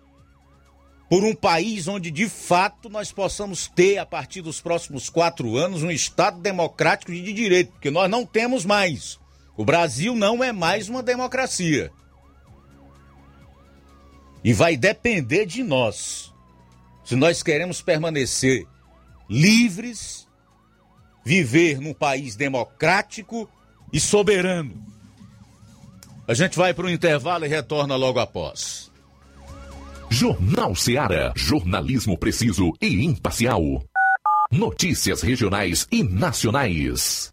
por 1.08 1.24
um 1.24 1.34
país 1.34 1.88
onde 1.88 2.10
de 2.10 2.28
fato 2.28 2.90
nós 2.90 3.10
possamos 3.10 3.66
ter, 3.66 3.96
a 3.96 4.04
partir 4.04 4.42
dos 4.42 4.60
próximos 4.60 5.08
quatro 5.08 5.56
anos, 5.56 5.82
um 5.82 5.90
Estado 5.90 6.38
democrático 6.38 7.10
de 7.10 7.32
direito, 7.32 7.72
porque 7.72 7.90
nós 7.90 8.10
não 8.10 8.26
temos 8.26 8.66
mais. 8.66 9.18
O 9.56 9.64
Brasil 9.64 10.14
não 10.14 10.44
é 10.44 10.52
mais 10.52 10.90
uma 10.90 11.02
democracia. 11.02 11.90
E 14.44 14.52
vai 14.52 14.76
depender 14.76 15.46
de 15.46 15.62
nós. 15.62 16.30
Se 17.06 17.16
nós 17.16 17.42
queremos 17.42 17.80
permanecer 17.80 18.66
livres, 19.30 20.28
viver 21.24 21.80
num 21.80 21.94
país 21.94 22.36
democrático 22.36 23.48
e 23.90 23.98
soberano. 23.98 24.97
A 26.28 26.34
gente 26.34 26.58
vai 26.58 26.74
para 26.74 26.84
o 26.84 26.90
intervalo 26.90 27.46
e 27.46 27.48
retorna 27.48 27.96
logo 27.96 28.20
após. 28.20 28.92
Jornal 30.10 30.74
Seara. 30.74 31.32
Jornalismo 31.34 32.18
preciso 32.18 32.70
e 32.82 33.02
imparcial. 33.02 33.62
Notícias 34.52 35.22
regionais 35.22 35.88
e 35.90 36.02
nacionais. 36.02 37.32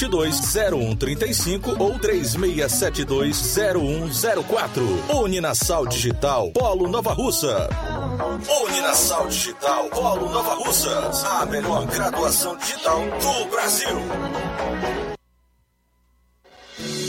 0135 0.09 1.75
ou 1.77 1.99
36720104. 1.99 4.81
Uninasal 5.13 5.85
Digital, 5.87 6.51
Polo 6.51 6.87
Nova 6.87 7.13
Russa. 7.13 7.69
Uninasal 8.65 9.27
Digital, 9.27 9.89
Polo 9.89 10.29
Nova 10.29 10.55
Russas. 10.55 11.23
A 11.23 11.45
melhor 11.45 11.85
graduação 11.85 12.57
digital 12.57 12.99
do 12.99 13.45
Brasil. 13.49 13.97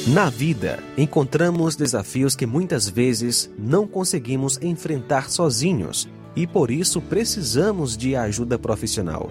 Na 0.07 0.28
vida, 0.28 0.82
encontramos 0.99 1.76
desafios 1.76 2.34
que 2.34 2.45
muitas 2.45 2.88
vezes 2.88 3.49
não 3.57 3.86
conseguimos 3.86 4.59
enfrentar 4.61 5.30
sozinhos 5.30 6.09
e 6.34 6.47
por 6.47 6.70
isso 6.70 7.01
precisamos 7.01 7.97
de 7.97 8.16
ajuda 8.16 8.59
profissional. 8.59 9.30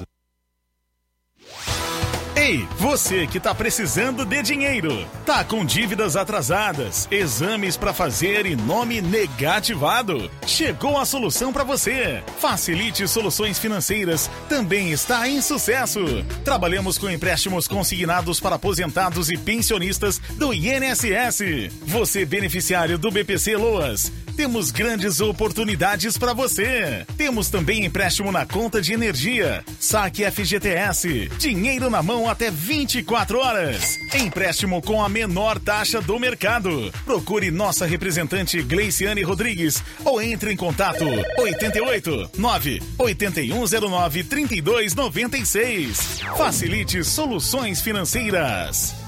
Ei, 2.41 2.67
você 2.79 3.27
que 3.27 3.39
tá 3.39 3.53
precisando 3.53 4.25
de 4.25 4.41
dinheiro, 4.41 5.07
tá 5.27 5.43
com 5.43 5.63
dívidas 5.63 6.15
atrasadas, 6.15 7.07
exames 7.11 7.77
para 7.77 7.93
fazer 7.93 8.47
e 8.47 8.55
nome 8.55 8.99
negativado? 8.99 10.27
Chegou 10.47 10.97
a 10.97 11.05
solução 11.05 11.53
para 11.53 11.63
você. 11.63 12.23
Facilite 12.39 13.07
Soluções 13.07 13.59
Financeiras 13.59 14.27
também 14.49 14.91
está 14.91 15.29
em 15.29 15.39
sucesso. 15.39 15.99
Trabalhamos 16.43 16.97
com 16.97 17.11
empréstimos 17.11 17.67
consignados 17.67 18.39
para 18.39 18.55
aposentados 18.55 19.29
e 19.29 19.37
pensionistas 19.37 20.17
do 20.31 20.51
INSS. 20.51 21.71
Você 21.85 22.25
beneficiário 22.25 22.97
do 22.97 23.11
BPC 23.11 23.55
Loas, 23.55 24.11
temos 24.31 24.71
grandes 24.71 25.19
oportunidades 25.19 26.17
para 26.17 26.33
você. 26.33 27.05
Temos 27.17 27.49
também 27.49 27.85
empréstimo 27.85 28.31
na 28.31 28.45
conta 28.45 28.81
de 28.81 28.93
energia, 28.93 29.63
saque 29.79 30.29
FGTS, 30.29 31.29
dinheiro 31.37 31.89
na 31.89 32.01
mão 32.01 32.29
até 32.29 32.49
24 32.49 33.39
horas. 33.39 33.97
Empréstimo 34.13 34.81
com 34.81 35.03
a 35.03 35.09
menor 35.09 35.59
taxa 35.59 36.01
do 36.01 36.17
mercado. 36.19 36.91
Procure 37.05 37.51
nossa 37.51 37.85
representante 37.85 38.61
Gleiciane 38.61 39.23
Rodrigues 39.23 39.83
ou 40.03 40.21
entre 40.21 40.51
em 40.53 40.57
contato 40.57 41.05
88 41.37 42.31
9 42.37 42.81
8109 42.97 44.23
3296. 44.23 46.21
Facilite 46.37 47.03
soluções 47.03 47.81
financeiras. 47.81 49.00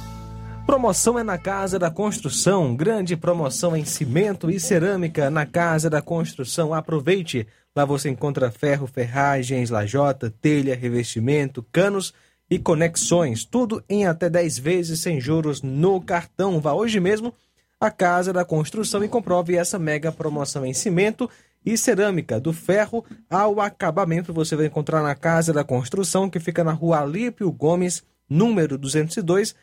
Promoção 0.66 1.20
é 1.20 1.24
na 1.24 1.38
Casa 1.38 1.78
da 1.78 1.92
Construção. 1.92 2.74
Grande 2.74 3.18
promoção 3.18 3.76
em 3.76 3.84
cimento 3.84 4.50
e 4.50 4.60
cerâmica 4.60 5.30
na 5.30 5.46
Casa 5.46 5.90
da 5.90 6.02
Construção. 6.02 6.74
Aproveite! 6.74 7.46
Lá 7.76 7.84
você 7.84 8.10
encontra 8.10 8.50
ferro, 8.50 8.88
ferragens, 8.88 9.70
lajota, 9.70 10.34
telha, 10.42 10.76
revestimento, 10.76 11.66
canos 11.72 12.14
e 12.50 12.58
conexões, 12.58 13.44
tudo 13.44 13.84
em 13.90 14.06
até 14.06 14.30
10 14.30 14.60
vezes 14.60 15.00
sem 15.02 15.20
juros 15.20 15.62
no 15.62 16.00
cartão. 16.00 16.62
Vá 16.62 16.74
hoje 16.74 17.00
mesmo 17.00 17.34
à 17.80 17.92
Casa 17.92 18.32
da 18.32 18.46
Construção 18.46 19.04
e 19.04 19.10
comprove 19.10 19.56
essa 19.56 19.78
mega 19.78 20.12
promoção 20.12 20.66
em 20.66 20.74
cimento 20.74 21.30
e 21.66 21.78
cerâmica, 21.78 22.40
do 22.40 22.54
ferro 22.54 23.04
ao 23.30 23.60
acabamento. 23.60 24.32
Você 24.34 24.56
vai 24.56 24.68
encontrar 24.68 25.02
na 25.02 25.16
Casa 25.16 25.52
da 25.52 25.64
Construção, 25.64 26.30
que 26.30 26.40
fica 26.40 26.64
na 26.64 26.72
rua 26.72 27.02
Alípio 27.02 27.52
Gomes, 27.52 28.04
número 28.30 28.78
202, 28.78 29.56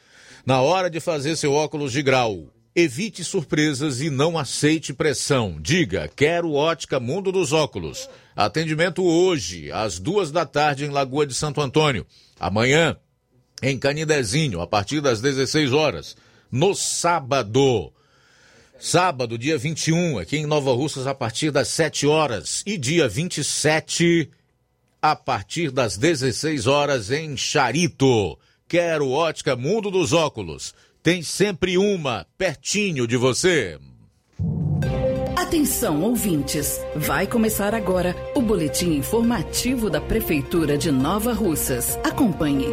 na 0.45 0.61
hora 0.61 0.89
de 0.89 0.99
fazer 0.99 1.35
seu 1.35 1.53
óculos 1.53 1.91
de 1.91 2.01
grau, 2.01 2.47
evite 2.75 3.23
surpresas 3.23 4.01
e 4.01 4.09
não 4.09 4.37
aceite 4.37 4.93
pressão. 4.93 5.57
Diga, 5.59 6.09
quero 6.15 6.53
ótica 6.53 6.99
Mundo 6.99 7.31
dos 7.31 7.51
Óculos. 7.51 8.09
Atendimento 8.35 9.03
hoje, 9.03 9.71
às 9.71 9.99
duas 9.99 10.31
da 10.31 10.45
tarde, 10.45 10.85
em 10.85 10.89
Lagoa 10.89 11.27
de 11.27 11.33
Santo 11.33 11.61
Antônio. 11.61 12.05
Amanhã, 12.39 12.95
em 13.61 13.77
Canidezinho, 13.77 14.61
a 14.61 14.67
partir 14.67 15.01
das 15.01 15.21
16 15.21 15.73
horas. 15.73 16.15
No 16.51 16.73
sábado. 16.73 17.93
Sábado, 18.79 19.37
dia 19.37 19.57
21, 19.57 20.17
aqui 20.17 20.37
em 20.37 20.47
Nova 20.47 20.73
Russas, 20.73 21.05
a 21.05 21.13
partir 21.13 21.51
das 21.51 21.67
7 21.67 22.07
horas. 22.07 22.63
E 22.65 22.77
dia 22.77 23.07
27, 23.07 24.31
a 24.99 25.15
partir 25.15 25.69
das 25.69 25.97
16 25.97 26.65
horas, 26.65 27.11
em 27.11 27.37
Charito. 27.37 28.39
Quero 28.71 29.09
ótica 29.09 29.53
Mundo 29.53 29.91
dos 29.91 30.13
Óculos. 30.13 30.73
Tem 31.03 31.21
sempre 31.21 31.77
uma 31.77 32.25
pertinho 32.37 33.05
de 33.05 33.17
você. 33.17 33.77
Atenção, 35.35 36.01
ouvintes! 36.01 36.79
Vai 36.95 37.27
começar 37.27 37.75
agora 37.75 38.15
o 38.33 38.41
boletim 38.41 38.93
informativo 38.93 39.89
da 39.89 39.99
Prefeitura 39.99 40.77
de 40.77 40.89
Nova 40.89 41.33
Russas. 41.33 41.99
Acompanhe. 42.01 42.67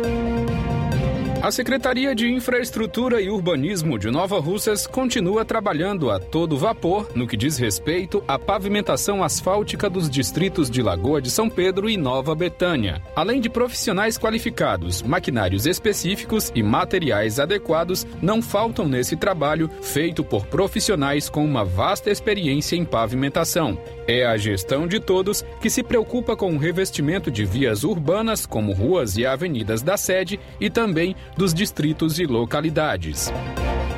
A 1.41 1.53
Secretaria 1.53 2.16
de 2.16 2.28
Infraestrutura 2.28 3.22
e 3.22 3.30
Urbanismo 3.30 3.97
de 3.97 4.11
Nova 4.11 4.41
Russas 4.41 4.89
continua 4.89 5.45
trabalhando 5.45 6.11
a 6.11 6.18
todo 6.18 6.59
vapor 6.59 7.12
no 7.14 7.28
que 7.28 7.36
diz 7.36 7.57
respeito 7.57 8.24
à 8.26 8.36
pavimentação 8.36 9.22
asfáltica 9.22 9.89
dos 9.89 10.11
distritos 10.11 10.68
de 10.68 10.82
Lagoa 10.82 11.22
de 11.22 11.30
São 11.30 11.49
Pedro 11.49 11.89
e 11.89 11.97
Nova 11.97 12.34
Betânia. 12.34 13.01
Além 13.14 13.41
de 13.41 13.49
profissionais 13.49 14.18
qualificados, 14.18 15.01
maquinários 15.01 15.64
específicos 15.64 16.51
e 16.57 16.62
materiais 16.62 17.39
adequados, 17.39 18.05
não 18.20 18.43
faltam 18.43 18.89
nesse 18.89 19.16
trabalho 19.16 19.70
feito 19.80 20.24
por 20.24 20.45
profissionais 20.47 21.30
com 21.30 21.45
uma 21.45 21.64
vasta 21.64 22.11
experiência 22.11 22.74
em 22.74 22.84
pavimentação. 22.84 23.78
É 24.09 24.26
a 24.26 24.36
gestão 24.36 24.89
de 24.89 24.99
todos 24.99 25.45
que 25.61 25.70
se 25.70 25.84
preocupa 25.84 26.34
com 26.34 26.53
o 26.53 26.59
revestimento 26.59 27.30
de 27.30 27.45
vias 27.45 27.84
urbanas, 27.84 28.45
como 28.45 28.72
ruas 28.72 29.16
e 29.16 29.24
avenidas 29.24 29.82
da 29.82 29.97
sede, 29.97 30.41
e 30.61 30.68
também 30.68 31.14
dos 31.39 31.55
distritos 31.55 32.18
e 32.18 32.26
localidades. 32.26 33.32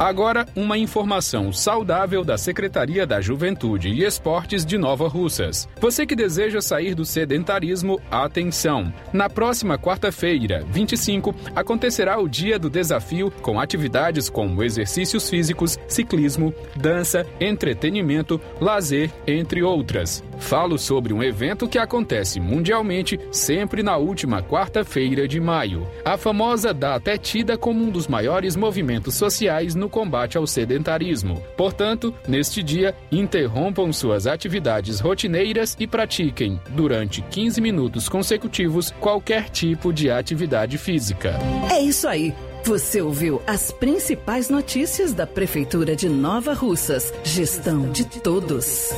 Agora, 0.00 0.46
uma 0.56 0.78
informação 0.78 1.52
saudável 1.52 2.24
da 2.24 2.38
Secretaria 2.38 3.06
da 3.06 3.20
Juventude 3.20 3.90
e 3.90 4.02
Esportes 4.02 4.64
de 4.64 4.78
Nova 4.78 5.06
Russas. 5.06 5.68
Você 5.78 6.06
que 6.06 6.16
deseja 6.16 6.62
sair 6.62 6.94
do 6.94 7.04
sedentarismo, 7.04 8.00
atenção! 8.10 8.90
Na 9.12 9.28
próxima 9.28 9.78
quarta-feira, 9.78 10.64
25, 10.70 11.34
acontecerá 11.54 12.18
o 12.18 12.26
Dia 12.26 12.58
do 12.58 12.70
Desafio 12.70 13.30
com 13.42 13.60
atividades 13.60 14.30
como 14.30 14.62
exercícios 14.62 15.28
físicos, 15.28 15.78
ciclismo, 15.86 16.54
dança, 16.74 17.26
entretenimento, 17.38 18.40
lazer, 18.58 19.10
entre 19.26 19.62
outras. 19.62 20.24
Falo 20.38 20.78
sobre 20.78 21.12
um 21.12 21.22
evento 21.22 21.68
que 21.68 21.78
acontece 21.78 22.40
mundialmente 22.40 23.20
sempre 23.30 23.82
na 23.82 23.98
última 23.98 24.42
quarta-feira 24.42 25.28
de 25.28 25.38
maio. 25.38 25.86
A 26.02 26.16
famosa 26.16 26.72
data 26.72 27.10
é 27.10 27.18
tida 27.30 27.56
como 27.56 27.84
um 27.84 27.90
dos 27.90 28.08
maiores 28.08 28.56
movimentos 28.56 29.14
sociais 29.14 29.76
no 29.76 29.88
combate 29.88 30.36
ao 30.36 30.48
sedentarismo. 30.48 31.40
Portanto, 31.56 32.12
neste 32.26 32.60
dia, 32.60 32.92
interrompam 33.12 33.92
suas 33.92 34.26
atividades 34.26 34.98
rotineiras 34.98 35.76
e 35.78 35.86
pratiquem, 35.86 36.60
durante 36.70 37.22
15 37.22 37.60
minutos 37.60 38.08
consecutivos, 38.08 38.90
qualquer 38.98 39.48
tipo 39.48 39.92
de 39.92 40.10
atividade 40.10 40.76
física. 40.76 41.38
É 41.70 41.80
isso 41.80 42.08
aí. 42.08 42.34
Você 42.64 43.00
ouviu 43.00 43.40
as 43.46 43.70
principais 43.70 44.50
notícias 44.50 45.12
da 45.12 45.24
Prefeitura 45.24 45.94
de 45.94 46.08
Nova 46.08 46.52
Russas. 46.52 47.14
Gestão 47.22 47.92
de 47.92 48.04
todos. 48.06 48.90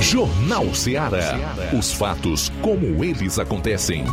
Jornal 0.00 0.74
Ceará. 0.74 1.54
Os 1.76 1.92
fatos 1.92 2.50
como 2.62 3.04
eles 3.04 3.38
acontecem. 3.38 4.04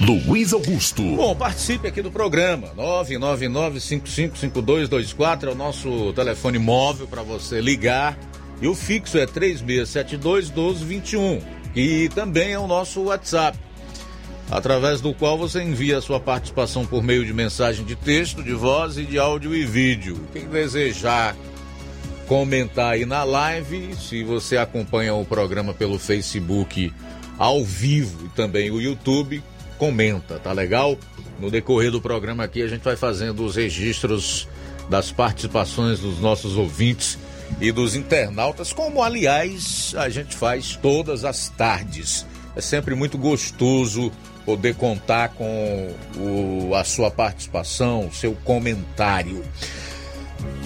Luiz 0.00 0.52
Augusto. 0.52 1.02
Bom, 1.02 1.34
participe 1.34 1.88
aqui 1.88 2.00
do 2.00 2.10
programa. 2.10 2.68
999-555224 2.76 5.44
é 5.44 5.50
o 5.50 5.54
nosso 5.54 6.12
telefone 6.14 6.58
móvel 6.58 7.06
para 7.06 7.22
você 7.22 7.60
ligar. 7.60 8.18
E 8.60 8.66
o 8.66 8.74
fixo 8.74 9.16
é 9.18 9.26
3672-1221. 9.26 11.40
E 11.76 12.08
também 12.08 12.52
é 12.52 12.58
o 12.58 12.66
nosso 12.66 13.02
WhatsApp, 13.02 13.58
através 14.50 15.00
do 15.00 15.12
qual 15.12 15.36
você 15.36 15.62
envia 15.62 15.98
a 15.98 16.02
sua 16.02 16.18
participação 16.18 16.86
por 16.86 17.02
meio 17.02 17.24
de 17.24 17.32
mensagem 17.32 17.84
de 17.84 17.94
texto, 17.94 18.42
de 18.42 18.52
voz 18.52 18.96
e 18.96 19.04
de 19.04 19.18
áudio 19.18 19.54
e 19.54 19.64
vídeo. 19.64 20.18
Quem 20.32 20.46
desejar 20.46 21.36
comentar 22.26 22.92
aí 22.92 23.06
na 23.06 23.24
live, 23.24 23.94
se 23.96 24.22
você 24.22 24.56
acompanha 24.56 25.14
o 25.14 25.24
programa 25.24 25.72
pelo 25.72 25.98
Facebook 25.98 26.92
ao 27.38 27.64
vivo 27.64 28.26
e 28.26 28.28
também 28.30 28.70
o 28.70 28.80
YouTube, 28.80 29.42
comenta, 29.78 30.38
tá 30.38 30.52
legal? 30.52 30.98
No 31.38 31.50
decorrer 31.50 31.90
do 31.90 32.00
programa 32.00 32.44
aqui 32.44 32.62
a 32.62 32.68
gente 32.68 32.82
vai 32.82 32.96
fazendo 32.96 33.44
os 33.44 33.56
registros 33.56 34.48
das 34.90 35.12
participações 35.12 36.00
dos 36.00 36.18
nossos 36.18 36.56
ouvintes 36.56 37.18
e 37.60 37.70
dos 37.70 37.94
internautas, 37.94 38.72
como 38.72 39.02
aliás 39.02 39.94
a 39.96 40.08
gente 40.08 40.36
faz 40.36 40.76
todas 40.76 41.24
as 41.24 41.48
tardes. 41.50 42.26
É 42.56 42.60
sempre 42.60 42.94
muito 42.94 43.16
gostoso 43.16 44.10
poder 44.48 44.76
contar 44.76 45.28
com 45.28 45.94
o, 46.16 46.74
a 46.74 46.82
sua 46.82 47.10
participação, 47.10 48.06
o 48.06 48.12
seu 48.14 48.34
comentário. 48.46 49.44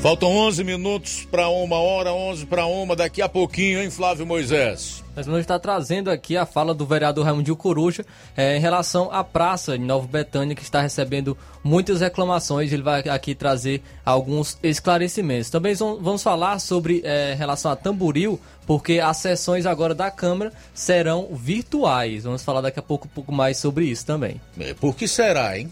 Faltam 0.02 0.30
11 0.30 0.64
minutos 0.64 1.28
para 1.30 1.48
uma 1.48 1.76
hora, 1.76 2.12
11 2.12 2.46
para 2.46 2.66
uma, 2.66 2.96
daqui 2.96 3.22
a 3.22 3.28
pouquinho, 3.28 3.80
hein, 3.80 3.88
Flávio 3.88 4.26
Moisés? 4.26 5.02
Nós 5.14 5.26
vamos 5.26 5.42
estar 5.42 5.60
trazendo 5.60 6.10
aqui 6.10 6.36
a 6.36 6.44
fala 6.44 6.74
do 6.74 6.84
vereador 6.84 7.24
Raimundo 7.24 7.54
Coruja 7.54 8.04
é, 8.36 8.56
em 8.56 8.60
relação 8.60 9.12
à 9.12 9.22
praça 9.22 9.78
de 9.78 9.84
Nova 9.84 10.08
Betânia, 10.08 10.56
que 10.56 10.62
está 10.62 10.80
recebendo 10.80 11.38
muitas 11.62 12.00
reclamações. 12.00 12.72
Ele 12.72 12.82
vai 12.82 13.02
aqui 13.02 13.32
trazer 13.32 13.80
alguns 14.04 14.58
esclarecimentos. 14.60 15.50
Também 15.50 15.74
vamos 15.74 16.22
falar 16.22 16.58
sobre 16.58 17.02
é, 17.04 17.34
relação 17.38 17.70
a 17.70 17.76
Tamboril, 17.76 18.40
porque 18.66 18.98
as 18.98 19.18
sessões 19.18 19.66
agora 19.66 19.94
da 19.94 20.10
Câmara 20.10 20.52
serão 20.74 21.28
virtuais. 21.30 22.24
Vamos 22.24 22.42
falar 22.42 22.62
daqui 22.62 22.80
a 22.80 22.82
pouco 22.82 23.06
um 23.06 23.10
pouco 23.10 23.30
mais 23.30 23.58
sobre 23.58 23.84
isso 23.84 24.04
também. 24.04 24.40
É, 24.58 24.74
por 24.74 24.96
que 24.96 25.06
será, 25.06 25.56
hein? 25.56 25.70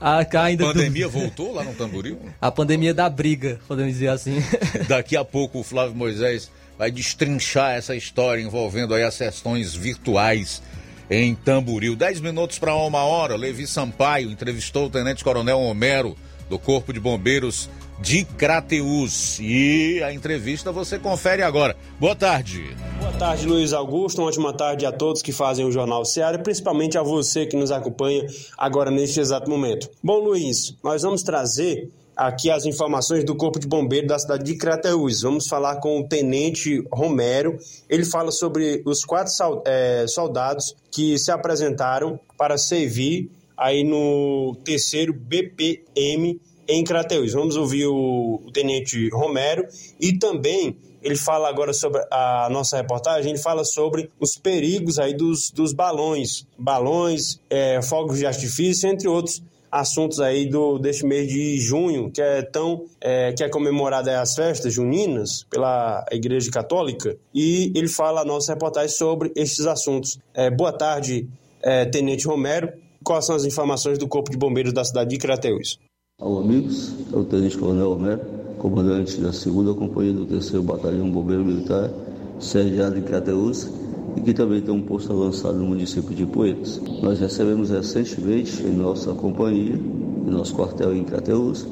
A, 0.00 0.26
ainda 0.42 0.64
pandemia 0.64 1.06
do... 1.06 1.10
voltou 1.10 1.52
lá 1.52 1.62
no 1.62 1.74
Tamboril? 1.74 2.18
A 2.40 2.50
pandemia 2.50 2.94
da 2.94 3.08
briga, 3.08 3.60
podemos 3.68 3.92
dizer 3.92 4.08
assim. 4.08 4.42
Daqui 4.88 5.16
a 5.16 5.24
pouco 5.24 5.60
o 5.60 5.62
Flávio 5.62 5.94
Moisés 5.94 6.50
vai 6.78 6.90
destrinchar 6.90 7.72
essa 7.72 7.94
história 7.94 8.42
envolvendo 8.42 8.94
aí 8.94 9.02
as 9.02 9.14
sessões 9.14 9.74
virtuais 9.74 10.62
em 11.10 11.34
Tamboril. 11.34 11.94
Dez 11.94 12.20
minutos 12.20 12.58
para 12.58 12.74
uma 12.74 13.04
hora, 13.04 13.36
Levi 13.36 13.66
Sampaio 13.66 14.30
entrevistou 14.30 14.86
o 14.86 14.90
Tenente 14.90 15.22
Coronel 15.22 15.60
Homero 15.60 16.16
do 16.48 16.58
Corpo 16.58 16.92
de 16.92 16.98
Bombeiros 16.98 17.68
de 18.02 18.24
Crateus. 18.24 19.38
E 19.40 20.02
a 20.02 20.12
entrevista 20.12 20.72
você 20.72 20.98
confere 20.98 21.40
agora. 21.42 21.76
Boa 22.00 22.16
tarde. 22.16 22.76
Boa 22.98 23.12
tarde, 23.12 23.46
Luiz 23.46 23.72
Augusto. 23.72 24.20
Uma 24.20 24.28
ótima 24.28 24.52
tarde 24.52 24.84
a 24.84 24.90
todos 24.90 25.22
que 25.22 25.32
fazem 25.32 25.64
o 25.64 25.70
Jornal 25.70 26.04
Seara 26.04 26.36
e 26.36 26.42
principalmente 26.42 26.98
a 26.98 27.02
você 27.02 27.46
que 27.46 27.56
nos 27.56 27.70
acompanha 27.70 28.26
agora 28.58 28.90
neste 28.90 29.20
exato 29.20 29.48
momento. 29.48 29.88
Bom, 30.02 30.18
Luiz, 30.18 30.76
nós 30.82 31.02
vamos 31.02 31.22
trazer 31.22 31.90
aqui 32.16 32.50
as 32.50 32.66
informações 32.66 33.24
do 33.24 33.36
Corpo 33.36 33.60
de 33.60 33.68
Bombeiro 33.68 34.08
da 34.08 34.18
cidade 34.18 34.42
de 34.42 34.56
Crateús. 34.56 35.22
Vamos 35.22 35.46
falar 35.46 35.76
com 35.76 36.00
o 36.00 36.08
Tenente 36.08 36.84
Romero. 36.92 37.56
Ele 37.88 38.04
fala 38.04 38.32
sobre 38.32 38.82
os 38.84 39.04
quatro 39.04 39.32
é, 39.64 40.06
soldados 40.08 40.74
que 40.90 41.16
se 41.18 41.30
apresentaram 41.30 42.18
para 42.36 42.58
servir 42.58 43.30
aí 43.56 43.84
no 43.84 44.56
terceiro 44.64 45.12
BPM 45.12 46.40
em 46.68 46.84
Crateús. 46.84 47.32
Vamos 47.32 47.56
ouvir 47.56 47.86
o, 47.86 48.40
Tenente 48.52 49.08
Romero 49.10 49.66
e 50.00 50.18
também 50.18 50.76
ele 51.02 51.16
fala 51.16 51.48
agora 51.48 51.72
sobre 51.72 52.00
a 52.10 52.48
nossa 52.50 52.76
reportagem, 52.76 53.32
ele 53.32 53.40
fala 53.40 53.64
sobre 53.64 54.10
os 54.20 54.36
perigos 54.36 54.98
aí 54.98 55.14
dos, 55.14 55.50
dos 55.50 55.72
balões, 55.72 56.46
balões, 56.56 57.40
é, 57.50 57.82
fogos 57.82 58.18
de 58.18 58.26
artifício, 58.26 58.88
entre 58.88 59.08
outros 59.08 59.42
assuntos 59.72 60.20
aí 60.20 60.46
do 60.46 60.78
deste 60.78 61.06
mês 61.06 61.26
de 61.28 61.58
junho, 61.58 62.10
que 62.10 62.20
é 62.20 62.42
tão 62.42 62.84
é, 63.00 63.32
que 63.32 63.42
é 63.42 63.48
comemorada 63.48 64.20
as 64.20 64.34
festas 64.34 64.74
juninas 64.74 65.44
pela 65.48 66.04
Igreja 66.12 66.50
Católica, 66.50 67.16
e 67.34 67.72
ele 67.74 67.88
fala 67.88 68.20
a 68.20 68.24
nossa 68.24 68.52
reportagem 68.52 68.94
sobre 68.94 69.32
estes 69.34 69.66
assuntos. 69.66 70.18
É, 70.34 70.50
boa 70.50 70.72
tarde, 70.72 71.26
é, 71.62 71.86
Tenente 71.86 72.26
Romero. 72.26 72.70
Quais 73.02 73.24
são 73.24 73.34
as 73.34 73.44
informações 73.44 73.98
do 73.98 74.06
Corpo 74.06 74.30
de 74.30 74.36
Bombeiros 74.36 74.72
da 74.72 74.84
cidade 74.84 75.10
de 75.10 75.18
Crateús? 75.18 75.76
Alô, 76.20 76.38
amigos. 76.38 76.94
É 77.12 77.16
o 77.16 77.24
Tenente 77.24 77.58
Coronel 77.58 77.90
Homero, 77.90 78.20
comandante 78.58 79.20
da 79.20 79.30
2 79.30 79.44
Companhia 79.76 80.12
do 80.12 80.24
3 80.24 80.50
Batalhão 80.62 81.10
Bombeiro 81.10 81.44
Militar, 81.44 81.90
sediado 82.38 82.96
em 82.96 83.02
Crateús, 83.02 83.68
e 84.16 84.20
que 84.20 84.32
também 84.32 84.60
tem 84.60 84.72
um 84.72 84.82
posto 84.82 85.12
avançado 85.12 85.58
no 85.58 85.64
município 85.64 86.14
de 86.14 86.24
Poeiras. 86.24 86.80
Nós 87.02 87.18
recebemos 87.18 87.70
recentemente 87.70 88.62
em 88.62 88.70
nossa 88.70 89.12
companhia, 89.14 89.74
em 89.74 90.30
nosso 90.30 90.54
quartel 90.54 90.94
em 90.94 91.02
Crateús, 91.02 91.66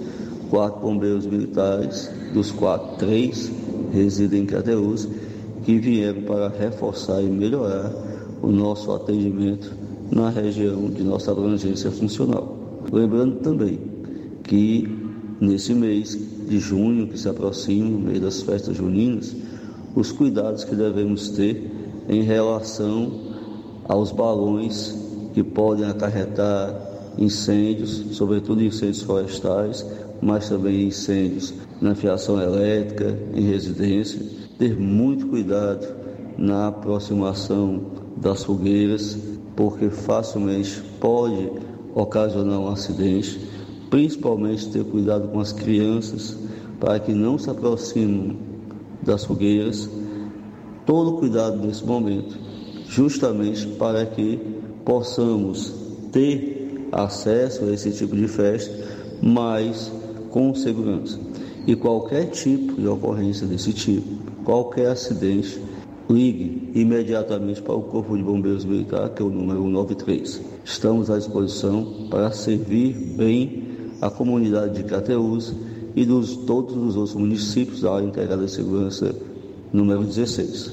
quatro 0.51 0.80
bombeiros 0.80 1.26
militares, 1.26 2.11
dos 2.34 2.51
quatro, 2.51 2.97
três 2.97 3.53
residem 3.93 4.43
em 4.43 4.47
Crateús, 4.47 5.07
que 5.64 5.78
vieram 5.78 6.22
para 6.22 6.49
reforçar 6.49 7.22
e 7.22 7.26
melhorar 7.26 7.93
o 8.43 8.49
nosso 8.49 8.91
atendimento 8.91 9.72
na 10.11 10.28
região 10.28 10.91
de 10.91 11.05
nossa 11.05 11.30
abrangência 11.30 11.93
funcional. 11.93 12.57
Lembrando 12.91 13.36
também 13.36 13.89
que 14.51 14.84
nesse 15.40 15.72
mês 15.72 16.18
de 16.48 16.59
junho, 16.59 17.07
que 17.07 17.16
se 17.16 17.28
aproxima, 17.28 17.96
o 17.96 18.01
mês 18.01 18.20
das 18.20 18.42
festas 18.42 18.76
juninas, 18.76 19.36
os 19.94 20.11
cuidados 20.11 20.64
que 20.64 20.74
devemos 20.74 21.28
ter 21.28 21.70
em 22.09 22.22
relação 22.22 23.12
aos 23.84 24.11
balões 24.11 24.92
que 25.32 25.44
podem 25.44 25.84
acarretar 25.84 26.74
incêndios, 27.16 28.05
sobretudo 28.11 28.61
incêndios 28.61 29.03
florestais, 29.03 29.86
mas 30.20 30.48
também 30.48 30.88
incêndios 30.88 31.55
na 31.80 31.94
fiação 31.94 32.42
elétrica, 32.42 33.16
em 33.32 33.42
residência. 33.42 34.20
Ter 34.59 34.76
muito 34.76 35.28
cuidado 35.28 35.86
na 36.36 36.66
aproximação 36.66 37.82
das 38.16 38.42
fogueiras, 38.42 39.16
porque 39.55 39.88
facilmente 39.90 40.82
pode 40.98 41.53
ocasionar 41.94 42.59
um 42.59 42.68
acidente 42.68 43.49
principalmente 43.91 44.70
ter 44.70 44.84
cuidado 44.84 45.28
com 45.28 45.41
as 45.41 45.53
crianças 45.53 46.38
para 46.78 46.99
que 47.01 47.12
não 47.12 47.36
se 47.36 47.51
aproximem 47.51 48.38
das 49.03 49.24
fogueiras. 49.24 49.91
Todo 50.86 51.18
cuidado 51.18 51.59
nesse 51.59 51.84
momento, 51.84 52.38
justamente 52.88 53.66
para 53.66 54.07
que 54.07 54.38
possamos 54.84 55.74
ter 56.11 56.88
acesso 56.93 57.64
a 57.64 57.72
esse 57.72 57.93
tipo 57.93 58.16
de 58.16 58.26
festa, 58.26 58.72
mas 59.20 59.93
com 60.30 60.55
segurança. 60.55 61.18
E 61.66 61.76
qualquer 61.76 62.26
tipo 62.30 62.80
de 62.80 62.88
ocorrência 62.88 63.47
desse 63.47 63.72
tipo, 63.72 64.09
qualquer 64.45 64.88
acidente, 64.88 65.61
ligue 66.09 66.70
imediatamente 66.74 67.62
para 67.62 67.74
o 67.74 67.82
Corpo 67.82 68.16
de 68.16 68.22
Bombeiros 68.22 68.64
Militar, 68.64 69.11
que 69.11 69.22
é 69.22 69.24
o 69.24 69.28
número 69.28 69.62
193. 69.62 70.41
Estamos 70.64 71.11
à 71.11 71.18
disposição 71.18 72.09
para 72.11 72.32
servir 72.32 72.95
bem 73.16 73.69
a 74.01 74.11
comunidade 74.11 74.74
de 74.74 74.84
Crateús 74.84 75.55
e 75.94 76.05
dos 76.05 76.36
todos 76.36 76.76
os 76.76 76.96
outros 76.96 77.14
municípios 77.14 77.82
da 77.82 77.94
área 77.94 78.07
integrada 78.07 78.46
segurança 78.48 79.14
número 79.72 80.05
16. 80.05 80.72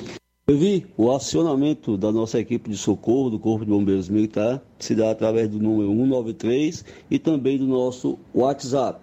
vi 0.50 0.86
o 0.96 1.12
acionamento 1.12 1.98
da 1.98 2.12
nossa 2.12 2.40
equipe 2.40 2.70
de 2.70 2.78
socorro 2.78 3.30
do 3.30 3.40
Corpo 3.40 3.66
de 3.66 3.72
Bombeiros 3.72 4.10
Militar 4.10 4.62
se 4.80 4.96
dá 4.96 5.12
através 5.12 5.50
do 5.50 5.60
número 5.60 5.90
193 5.90 6.86
e 7.12 7.20
também 7.20 7.58
do 7.58 7.66
nosso 7.66 8.18
WhatsApp, 8.34 9.00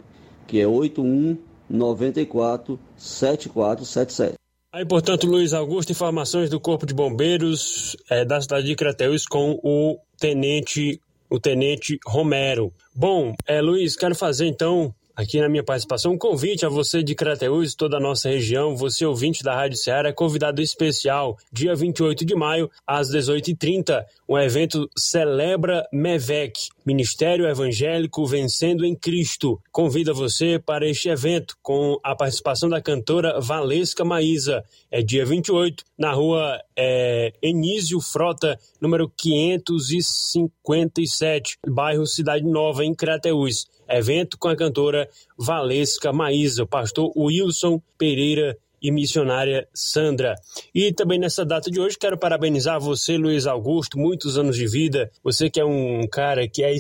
que 0.47 0.61
é 0.61 0.67
81 0.67 1.37
94 1.69 2.79
7477. 2.97 4.35
Aí, 4.73 4.85
portanto, 4.85 5.27
Luiz 5.27 5.53
Augusto, 5.53 5.93
informações 5.93 6.51
do 6.51 6.59
Corpo 6.59 6.85
de 6.85 6.93
Bombeiros 6.93 7.97
é, 8.11 8.25
da 8.25 8.41
cidade 8.41 8.67
de 8.67 8.75
Crateús 8.75 9.25
com 9.25 9.61
o 9.63 9.97
tenente 10.19 11.01
o 11.35 11.41
tenente 11.41 11.99
Romero. 12.07 12.73
Bom, 12.95 13.35
é, 13.47 13.61
Luiz, 13.61 13.97
quero 13.97 14.15
fazer 14.15 14.47
então 14.47 14.95
aqui 15.17 15.41
na 15.41 15.49
minha 15.49 15.63
participação 15.63 16.13
um 16.13 16.19
convite 16.19 16.67
a 16.67 16.69
você 16.69 17.03
de 17.03 17.15
Crateús 17.15 17.73
e 17.73 17.77
toda 17.77 17.97
a 17.97 18.01
nossa 18.01 18.29
região, 18.29 18.77
você 18.77 19.07
ouvinte 19.07 19.43
da 19.43 19.55
Rádio 19.55 19.79
Ceará, 19.79 20.13
convidado 20.13 20.61
especial, 20.61 21.39
dia 21.53 21.75
28 21.75 22.25
de 22.25 22.35
maio, 22.35 22.71
às 22.87 23.11
18h30, 23.11 24.05
o 24.27 24.39
evento 24.39 24.89
Celebra 24.97 25.87
MEVEC, 25.93 26.69
Ministério 26.85 27.47
Evangélico 27.47 28.27
Vencendo 28.27 28.85
em 28.85 28.95
Cristo. 28.95 29.61
Convida 29.71 30.13
você 30.13 30.59
para 30.59 30.89
este 30.89 31.09
evento 31.09 31.57
com 31.63 31.99
a 32.03 32.15
participação 32.15 32.69
da 32.69 32.81
cantora 32.81 33.41
Valesca 33.41 34.05
Maísa. 34.05 34.65
É 34.91 35.03
dia 35.03 35.25
28, 35.25 35.85
na 35.99 36.13
rua 36.13 36.61
é, 36.77 37.33
Enísio 37.43 38.01
Frota, 38.01 38.59
número 38.81 39.11
557, 39.17 41.59
bairro 41.67 42.07
Cidade 42.07 42.45
Nova, 42.45 42.85
em 42.85 42.95
Crateús. 42.95 43.67
Evento 43.89 44.39
com 44.39 44.49
a 44.49 44.57
cantora 44.57 45.09
Valesca 45.39 46.13
Maísa, 46.13 46.63
o 46.63 46.67
pastor 46.67 47.13
Wilson 47.17 47.81
Pereira 47.99 48.57
e 48.85 48.91
missionária 48.91 49.67
Sandra. 49.73 50.35
E 50.75 50.93
também 50.93 51.19
nessa 51.19 51.43
data 51.43 51.71
de 51.71 51.81
hoje 51.81 51.97
quero 51.99 52.19
parabenizar 52.19 52.79
você, 52.79 53.17
Luiz 53.17 53.47
Augusto, 53.47 53.99
muitos 53.99 54.37
anos 54.37 54.57
de 54.57 54.67
vida. 54.67 55.11
Você 55.25 55.49
que 55.49 55.59
é 55.59 55.65
um 55.65 56.07
cara 56.07 56.47
que 56.47 56.63
é, 56.63 56.77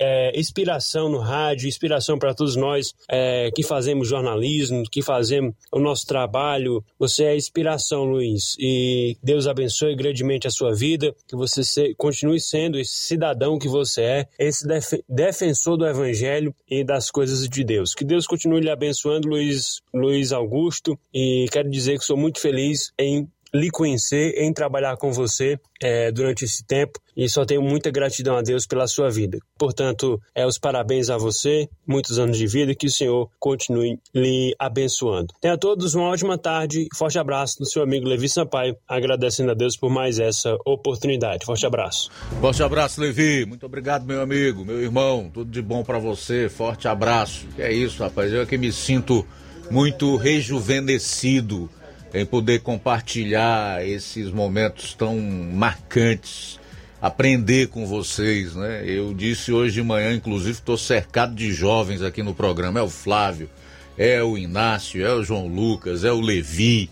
é 0.00 0.38
inspiração 0.38 1.08
no 1.08 1.18
rádio, 1.18 1.68
inspiração 1.68 2.18
para 2.18 2.34
todos 2.34 2.56
nós 2.56 2.92
é, 3.08 3.52
que 3.54 3.62
fazemos 3.62 4.08
jornalismo, 4.08 4.82
que 4.90 5.00
fazemos 5.00 5.54
o 5.70 5.78
nosso 5.78 6.04
trabalho. 6.06 6.84
Você 6.98 7.22
é 7.22 7.36
inspiração, 7.36 8.02
Luiz. 8.04 8.56
E 8.58 9.16
Deus 9.22 9.46
abençoe 9.46 9.94
grandemente 9.94 10.48
a 10.48 10.50
sua 10.50 10.74
vida, 10.74 11.14
que 11.28 11.36
você 11.36 11.62
se, 11.62 11.94
continue 11.94 12.40
sendo 12.40 12.80
esse 12.80 13.06
cidadão 13.06 13.60
que 13.60 13.68
você 13.68 14.02
é, 14.02 14.28
esse 14.40 14.66
def, 14.66 14.94
defensor 15.08 15.76
do 15.76 15.86
evangelho 15.86 16.52
e 16.68 16.82
das 16.82 17.12
coisas 17.12 17.48
de 17.48 17.62
Deus. 17.62 17.94
Que 17.94 18.04
Deus 18.04 18.26
continue 18.26 18.60
lhe 18.60 18.70
abençoando, 18.70 19.28
Luiz, 19.28 19.80
Luiz 19.94 20.32
Augusto, 20.32 20.98
e 21.12 21.43
e 21.44 21.48
quero 21.48 21.68
dizer 21.68 21.98
que 21.98 22.04
sou 22.04 22.16
muito 22.16 22.40
feliz 22.40 22.90
em 22.98 23.28
lhe 23.54 23.70
conhecer, 23.70 24.34
em 24.36 24.52
trabalhar 24.52 24.96
com 24.96 25.12
você 25.12 25.58
é, 25.80 26.10
durante 26.10 26.44
esse 26.44 26.66
tempo 26.66 26.98
e 27.16 27.28
só 27.28 27.44
tenho 27.44 27.62
muita 27.62 27.88
gratidão 27.88 28.36
a 28.36 28.42
Deus 28.42 28.66
pela 28.66 28.88
sua 28.88 29.08
vida. 29.08 29.38
Portanto, 29.56 30.20
é 30.34 30.44
os 30.44 30.58
parabéns 30.58 31.08
a 31.08 31.16
você, 31.16 31.68
muitos 31.86 32.18
anos 32.18 32.36
de 32.36 32.48
vida 32.48 32.74
que 32.74 32.88
o 32.88 32.90
Senhor 32.90 33.30
continue 33.38 34.00
lhe 34.12 34.56
abençoando. 34.58 35.32
Tenha 35.40 35.54
a 35.54 35.58
todos 35.58 35.94
uma 35.94 36.08
ótima 36.08 36.36
tarde, 36.36 36.88
forte 36.96 37.16
abraço 37.16 37.60
do 37.60 37.66
seu 37.66 37.84
amigo 37.84 38.08
Levi 38.08 38.28
Sampaio, 38.28 38.76
agradecendo 38.88 39.52
a 39.52 39.54
Deus 39.54 39.76
por 39.76 39.90
mais 39.90 40.18
essa 40.18 40.56
oportunidade. 40.66 41.46
Forte 41.46 41.64
abraço. 41.64 42.10
Forte 42.40 42.62
abraço, 42.62 43.00
Levi. 43.00 43.46
Muito 43.46 43.64
obrigado, 43.64 44.04
meu 44.04 44.20
amigo, 44.20 44.64
meu 44.64 44.82
irmão. 44.82 45.30
Tudo 45.32 45.48
de 45.48 45.62
bom 45.62 45.84
para 45.84 46.00
você. 46.00 46.48
Forte 46.48 46.88
abraço. 46.88 47.46
É 47.56 47.72
isso, 47.72 48.02
rapaz. 48.02 48.32
Eu 48.32 48.42
é 48.42 48.46
que 48.46 48.58
me 48.58 48.72
sinto 48.72 49.24
muito 49.70 50.16
rejuvenescido 50.16 51.70
em 52.12 52.24
poder 52.24 52.60
compartilhar 52.60 53.84
esses 53.84 54.30
momentos 54.30 54.94
tão 54.94 55.18
marcantes, 55.20 56.60
aprender 57.02 57.68
com 57.68 57.86
vocês, 57.86 58.54
né? 58.54 58.84
Eu 58.86 59.12
disse 59.12 59.52
hoje 59.52 59.74
de 59.74 59.82
manhã, 59.82 60.14
inclusive, 60.14 60.52
estou 60.52 60.78
cercado 60.78 61.34
de 61.34 61.52
jovens 61.52 62.02
aqui 62.02 62.22
no 62.22 62.32
programa. 62.32 62.78
É 62.78 62.82
o 62.82 62.88
Flávio, 62.88 63.50
é 63.98 64.22
o 64.22 64.38
Inácio, 64.38 65.04
é 65.04 65.12
o 65.12 65.24
João 65.24 65.48
Lucas, 65.48 66.04
é 66.04 66.12
o 66.12 66.20
Levi. 66.20 66.88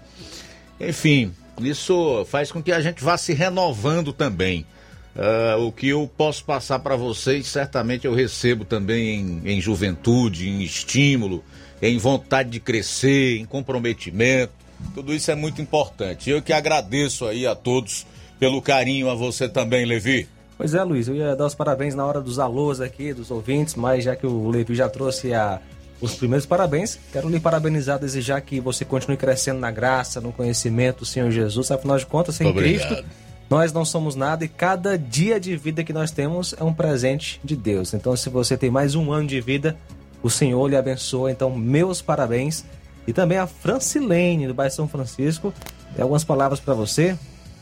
Enfim, 0.80 1.32
isso 1.60 2.24
faz 2.28 2.50
com 2.50 2.60
que 2.60 2.72
a 2.72 2.80
gente 2.80 3.02
vá 3.02 3.16
se 3.16 3.32
renovando 3.32 4.12
também. 4.12 4.66
Uh, 5.14 5.66
o 5.66 5.70
que 5.70 5.88
eu 5.88 6.10
posso 6.16 6.44
passar 6.44 6.78
para 6.78 6.96
vocês, 6.96 7.46
certamente 7.46 8.06
eu 8.06 8.14
recebo 8.14 8.64
também 8.64 9.20
em, 9.20 9.42
em 9.44 9.60
juventude, 9.60 10.48
em 10.48 10.62
estímulo, 10.62 11.44
em 11.82 11.98
vontade 11.98 12.50
de 12.50 12.60
crescer, 12.60 13.38
em 13.38 13.44
comprometimento. 13.44 14.52
Tudo 14.94 15.12
isso 15.12 15.30
é 15.30 15.34
muito 15.34 15.60
importante. 15.60 16.30
Eu 16.30 16.40
que 16.40 16.52
agradeço 16.52 17.26
aí 17.26 17.46
a 17.46 17.54
todos 17.54 18.06
pelo 18.38 18.62
carinho, 18.62 19.10
a 19.10 19.14
você 19.14 19.48
também, 19.48 19.84
Levi. 19.84 20.28
Pois 20.56 20.74
é, 20.74 20.82
Luiz, 20.82 21.08
eu 21.08 21.16
ia 21.16 21.34
dar 21.34 21.46
os 21.46 21.54
parabéns 21.54 21.94
na 21.94 22.06
hora 22.06 22.20
dos 22.20 22.38
alôs 22.38 22.80
aqui, 22.80 23.12
dos 23.12 23.30
ouvintes, 23.30 23.74
mas 23.74 24.04
já 24.04 24.14
que 24.14 24.26
o 24.26 24.48
Levi 24.48 24.74
já 24.74 24.88
trouxe 24.88 25.34
a, 25.34 25.60
os 26.00 26.14
primeiros 26.14 26.46
parabéns, 26.46 26.98
quero 27.12 27.28
lhe 27.28 27.40
parabenizar, 27.40 27.98
desejar 27.98 28.40
que 28.40 28.60
você 28.60 28.84
continue 28.84 29.16
crescendo 29.16 29.58
na 29.58 29.70
graça, 29.70 30.20
no 30.20 30.32
conhecimento 30.32 31.00
do 31.00 31.04
Senhor 31.04 31.30
Jesus. 31.30 31.70
Afinal 31.70 31.98
de 31.98 32.06
contas, 32.06 32.36
sem 32.36 32.46
Obrigado. 32.46 32.88
Cristo, 32.88 33.04
nós 33.50 33.72
não 33.72 33.84
somos 33.84 34.14
nada 34.14 34.44
e 34.44 34.48
cada 34.48 34.96
dia 34.96 35.38
de 35.38 35.56
vida 35.56 35.82
que 35.84 35.92
nós 35.92 36.10
temos 36.10 36.54
é 36.58 36.64
um 36.64 36.72
presente 36.72 37.40
de 37.42 37.56
Deus. 37.56 37.92
Então, 37.92 38.16
se 38.16 38.28
você 38.28 38.56
tem 38.56 38.70
mais 38.70 38.94
um 38.94 39.12
ano 39.12 39.26
de 39.26 39.40
vida, 39.40 39.76
o 40.22 40.30
Senhor 40.30 40.68
lhe 40.68 40.76
abençoa. 40.76 41.30
Então, 41.30 41.50
meus 41.50 42.00
parabéns. 42.00 42.64
E 43.06 43.12
também 43.12 43.38
a 43.38 43.46
Francilene, 43.46 44.46
do 44.46 44.54
bairro 44.54 44.72
São 44.72 44.88
Francisco. 44.88 45.52
Tem 45.94 46.02
algumas 46.02 46.24
palavras 46.24 46.60
para 46.60 46.74
você. 46.74 47.16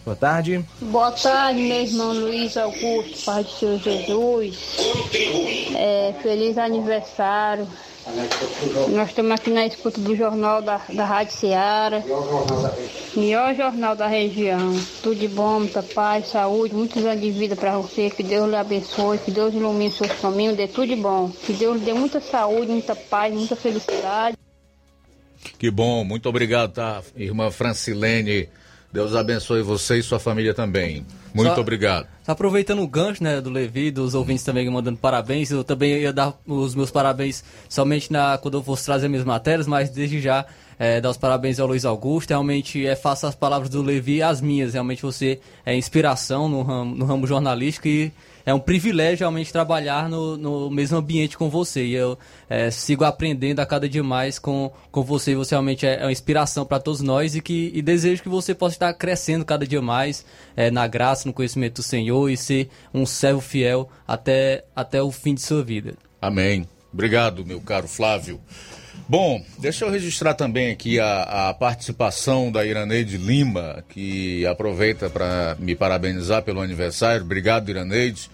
Boa 0.05 0.17
tarde. 0.17 0.65
Boa 0.81 1.13
tarde, 1.13 1.61
meu 1.61 1.83
irmão 1.83 2.13
Luiz 2.13 2.57
Augusto, 2.57 3.25
Pai 3.25 3.45
do 3.45 3.51
Senhor 3.51 3.79
Jesus. 3.79 4.77
É, 5.77 6.15
feliz 6.23 6.57
aniversário. 6.57 7.67
Nós 8.91 9.09
estamos 9.09 9.33
aqui 9.33 9.51
na 9.51 9.67
escuta 9.67 10.01
do 10.01 10.17
jornal 10.17 10.61
da, 10.61 10.81
da 10.93 11.05
Rádio 11.05 11.35
Ceará. 11.35 12.03
Melhor 13.17 13.55
jornal 13.55 13.95
da 13.95 14.07
região. 14.07 14.75
Tudo 15.03 15.17
de 15.17 15.29
bom, 15.29 15.61
muita 15.61 15.83
paz, 15.83 16.29
saúde, 16.29 16.75
muitos 16.75 17.05
anos 17.05 17.21
de 17.21 17.31
vida 17.31 17.57
para 17.57 17.77
você. 17.79 18.11
Que 18.11 18.23
Deus 18.23 18.49
lhe 18.49 18.57
abençoe, 18.57 19.19
que 19.19 19.31
Deus 19.31 19.55
ilumine 19.55 19.91
seus 19.91 20.13
caminhos, 20.21 20.57
dê 20.57 20.67
tudo 20.67 20.89
de 20.89 20.97
bom. 20.97 21.31
Que 21.31 21.53
Deus 21.53 21.79
lhe 21.79 21.85
dê 21.85 21.93
muita 21.93 22.21
saúde, 22.21 22.71
muita 22.71 22.95
paz, 22.95 23.33
muita 23.33 23.57
felicidade. 23.57 24.37
Que 25.59 25.71
bom, 25.71 26.05
muito 26.05 26.29
obrigado, 26.29 26.73
tá, 26.73 27.03
irmã 27.17 27.51
Francilene. 27.51 28.49
Deus 28.93 29.15
abençoe 29.15 29.63
você 29.63 29.99
e 29.99 30.03
sua 30.03 30.19
família 30.19 30.53
também. 30.53 31.07
Muito 31.35 31.55
Só- 31.55 31.61
obrigado. 31.61 32.07
Só 32.25 32.33
aproveitando 32.33 32.83
o 32.83 32.87
gancho, 32.89 33.23
né, 33.23 33.41
do 33.41 33.51
Levi, 33.51 33.91
dos 33.91 34.15
ouvintes 34.15 34.45
também 34.45 34.69
mandando 34.69 34.99
parabéns, 34.99 35.51
eu 35.51 35.63
também 35.65 35.99
ia 36.01 36.13
dar 36.13 36.35
os 36.47 36.75
meus 36.75 36.91
parabéns 36.91 37.43
somente 37.69 38.13
na, 38.13 38.39
quando 38.39 38.59
eu 38.59 38.63
fosse 38.63 38.85
trazer 38.85 39.09
minhas 39.09 39.25
matérias, 39.25 39.67
mas 39.67 39.91
desde 39.91 40.21
já 40.21 40.45
é, 40.79 41.01
dar 41.01 41.11
os 41.11 41.17
parabéns 41.19 41.61
ao 41.61 41.67
Luiz 41.67 41.85
Augusto. 41.85 42.31
Realmente 42.31 42.87
é 42.87 42.97
faço 42.97 43.27
as 43.27 43.35
palavras 43.35 43.69
do 43.69 43.83
Levi 43.83 44.23
as 44.23 44.41
minhas. 44.41 44.73
Realmente 44.73 45.03
você 45.03 45.39
é 45.65 45.77
inspiração 45.77 46.49
no 46.49 46.63
ramo, 46.63 46.95
no 46.95 47.05
ramo 47.05 47.27
jornalístico 47.27 47.87
e 47.87 48.11
é 48.45 48.55
um 48.55 48.61
privilégio 48.61 49.21
realmente 49.21 49.53
trabalhar 49.53 50.09
no, 50.09 50.37
no 50.37 50.71
mesmo 50.71 50.99
ambiente 50.99 51.37
com 51.37 51.49
você. 51.49 51.85
E 51.85 51.95
eu 51.95 52.19
é, 52.49 52.71
sigo 52.71 53.05
aprendendo 53.05 53.61
a 53.61 53.67
cada 53.67 53.89
dia 53.89 54.03
mais 54.03 54.39
com, 54.39 54.73
com 54.91 55.03
você. 55.03 55.35
Você 55.35 55.55
realmente 55.55 55.87
é, 55.87 56.01
é 56.01 56.05
uma 56.05 56.13
inspiração 56.13 56.65
para 56.65 56.81
todos 56.81 57.01
nós 57.01 57.35
e, 57.35 57.41
que, 57.41 57.71
e 57.75 57.83
desejo 57.83 58.23
que 58.23 58.29
você 58.29 58.55
possa 58.55 58.77
estar 58.77 58.93
crescendo 58.95 59.45
cada 59.45 59.67
dia 59.67 59.83
mais 59.83 60.25
é, 60.57 60.71
na 60.71 60.87
graça, 60.87 61.29
no 61.29 61.33
conhecimento 61.33 61.77
do 61.77 61.83
Senhor 61.83 62.29
e 62.29 62.37
ser 62.37 62.69
um 62.93 63.07
servo 63.07 63.41
fiel 63.41 63.89
até, 64.07 64.65
até 64.75 65.03
o 65.03 65.11
fim 65.11 65.35
de 65.35 65.43
sua 65.43 65.63
vida. 65.63 65.95
Amém. 66.21 66.67
Obrigado, 66.93 67.47
meu 67.47 67.61
caro 67.61 67.87
Flávio. 67.87 68.41
Bom, 69.11 69.45
deixa 69.59 69.85
eu 69.85 69.91
registrar 69.91 70.35
também 70.35 70.71
aqui 70.71 71.01
a, 71.01 71.49
a 71.49 71.55
participação 71.55 72.53
da 72.53 72.65
Iraneide 72.65 73.17
Lima, 73.17 73.83
que 73.89 74.47
aproveita 74.47 75.11
para 75.11 75.57
me 75.59 75.75
parabenizar 75.75 76.45
pelo 76.45 76.61
aniversário. 76.61 77.25
Obrigado, 77.25 77.69
Iraneide. 77.69 78.31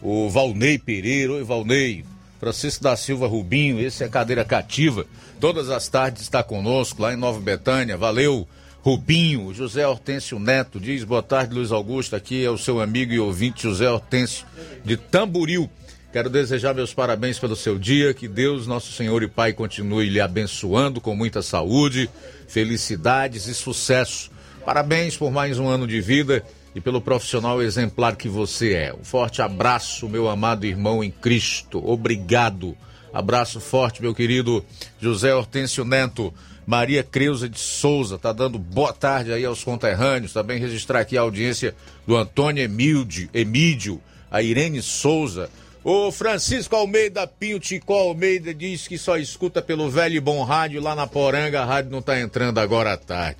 O 0.00 0.30
Valnei 0.30 0.78
Pereira, 0.78 1.32
oi 1.32 1.42
Valnei. 1.42 2.04
Francisco 2.38 2.84
da 2.84 2.94
Silva 2.94 3.26
Rubinho, 3.26 3.80
esse 3.80 4.04
é 4.04 4.08
cadeira 4.08 4.44
cativa. 4.44 5.06
Todas 5.40 5.68
as 5.70 5.88
tardes 5.88 6.22
está 6.22 6.40
conosco 6.40 7.02
lá 7.02 7.12
em 7.12 7.16
Nova 7.16 7.40
Betânia. 7.40 7.96
Valeu, 7.96 8.46
Rubinho. 8.80 9.52
José 9.52 9.84
Hortêncio 9.84 10.38
Neto 10.38 10.78
diz: 10.78 11.02
boa 11.02 11.24
tarde, 11.24 11.52
Luiz 11.52 11.72
Augusto. 11.72 12.14
Aqui 12.14 12.44
é 12.44 12.50
o 12.50 12.56
seu 12.56 12.80
amigo 12.80 13.12
e 13.12 13.18
ouvinte 13.18 13.64
José 13.64 13.90
Hortêncio 13.90 14.46
de 14.84 14.96
Tamboril. 14.96 15.68
Quero 16.12 16.28
desejar 16.28 16.74
meus 16.74 16.92
parabéns 16.92 17.38
pelo 17.38 17.56
seu 17.56 17.78
dia, 17.78 18.12
que 18.12 18.28
Deus, 18.28 18.66
nosso 18.66 18.92
Senhor 18.92 19.22
e 19.22 19.28
Pai, 19.28 19.54
continue 19.54 20.10
lhe 20.10 20.20
abençoando 20.20 21.00
com 21.00 21.16
muita 21.16 21.40
saúde, 21.40 22.10
felicidades 22.46 23.46
e 23.46 23.54
sucesso. 23.54 24.30
Parabéns 24.62 25.16
por 25.16 25.32
mais 25.32 25.58
um 25.58 25.66
ano 25.66 25.86
de 25.86 26.02
vida 26.02 26.44
e 26.74 26.82
pelo 26.82 27.00
profissional 27.00 27.62
exemplar 27.62 28.14
que 28.14 28.28
você 28.28 28.74
é. 28.74 28.94
Um 28.94 29.02
forte 29.02 29.40
abraço, 29.40 30.06
meu 30.06 30.28
amado 30.28 30.66
irmão 30.66 31.02
em 31.02 31.10
Cristo. 31.10 31.82
Obrigado. 31.82 32.76
Abraço 33.10 33.58
forte, 33.58 34.02
meu 34.02 34.14
querido 34.14 34.62
José 35.00 35.34
Hortêncio 35.34 35.82
Neto. 35.82 36.32
Maria 36.66 37.02
Creuza 37.02 37.48
de 37.48 37.58
Souza 37.58 38.18
tá 38.18 38.34
dando 38.34 38.58
boa 38.58 38.92
tarde 38.92 39.32
aí 39.32 39.46
aos 39.46 39.64
conterrâneos. 39.64 40.34
Também 40.34 40.60
registrar 40.60 41.00
aqui 41.00 41.16
a 41.16 41.22
audiência 41.22 41.74
do 42.06 42.14
Antônio 42.14 42.62
Emílio, 42.62 43.30
Emídio, 43.32 43.98
a 44.30 44.42
Irene 44.42 44.82
Souza. 44.82 45.48
O 45.84 46.12
Francisco 46.12 46.76
Almeida 46.76 47.26
Pinho 47.26 47.58
Tico 47.58 47.92
Almeida 47.92 48.54
diz 48.54 48.86
que 48.86 48.96
só 48.96 49.16
escuta 49.16 49.60
pelo 49.60 49.90
velho 49.90 50.14
e 50.14 50.20
bom 50.20 50.44
rádio 50.44 50.80
lá 50.80 50.94
na 50.94 51.08
Poranga. 51.08 51.60
A 51.60 51.64
rádio 51.64 51.90
não 51.90 52.00
tá 52.00 52.20
entrando 52.20 52.58
agora 52.58 52.92
à 52.92 52.96
tarde. 52.96 53.38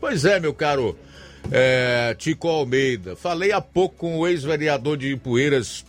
Pois 0.00 0.24
é, 0.24 0.40
meu 0.40 0.52
caro 0.52 0.98
é, 1.52 2.16
Almeida. 2.42 3.14
Falei 3.14 3.52
há 3.52 3.60
pouco 3.60 3.94
com 3.96 4.18
o 4.18 4.26
ex-vereador 4.26 4.96
de 4.96 5.12
Ipueiras, 5.12 5.84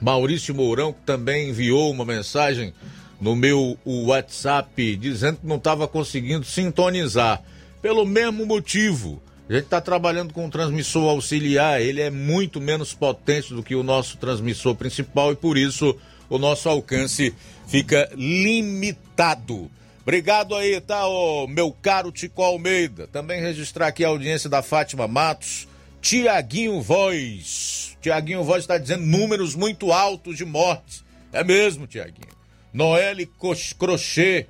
Maurício 0.00 0.54
Mourão, 0.54 0.94
que 0.94 1.02
também 1.02 1.50
enviou 1.50 1.90
uma 1.90 2.06
mensagem 2.06 2.72
no 3.20 3.36
meu 3.36 3.76
WhatsApp 3.84 4.96
dizendo 4.96 5.40
que 5.40 5.46
não 5.46 5.56
estava 5.56 5.86
conseguindo 5.86 6.46
sintonizar. 6.46 7.42
Pelo 7.82 8.06
mesmo 8.06 8.46
motivo. 8.46 9.22
A 9.48 9.52
gente 9.54 9.64
está 9.64 9.80
trabalhando 9.80 10.34
com 10.34 10.44
um 10.44 10.50
transmissor 10.50 11.08
auxiliar, 11.08 11.80
ele 11.80 12.02
é 12.02 12.10
muito 12.10 12.60
menos 12.60 12.92
potente 12.92 13.54
do 13.54 13.62
que 13.62 13.74
o 13.74 13.82
nosso 13.82 14.18
transmissor 14.18 14.74
principal 14.74 15.32
e 15.32 15.36
por 15.36 15.56
isso 15.56 15.96
o 16.28 16.36
nosso 16.36 16.68
alcance 16.68 17.34
fica 17.66 18.10
limitado. 18.14 19.70
Obrigado 20.02 20.54
aí, 20.54 20.78
tá, 20.80 21.06
ô, 21.06 21.46
meu 21.46 21.70
caro 21.70 22.12
Tico 22.12 22.42
Almeida. 22.42 23.06
Também 23.06 23.40
registrar 23.40 23.86
aqui 23.88 24.04
a 24.04 24.08
audiência 24.08 24.50
da 24.50 24.62
Fátima 24.62 25.08
Matos, 25.08 25.66
Tiaguinho 26.00 26.80
Voz. 26.80 27.96
Tiaguinho 28.00 28.44
Voz 28.44 28.64
está 28.64 28.78
dizendo 28.78 29.04
números 29.04 29.54
muito 29.54 29.92
altos 29.92 30.36
de 30.36 30.44
mortes. 30.44 31.04
É 31.32 31.42
mesmo, 31.42 31.86
Tiaguinho. 31.86 32.36
Noelle 32.72 33.30
Crochê, 33.78 34.46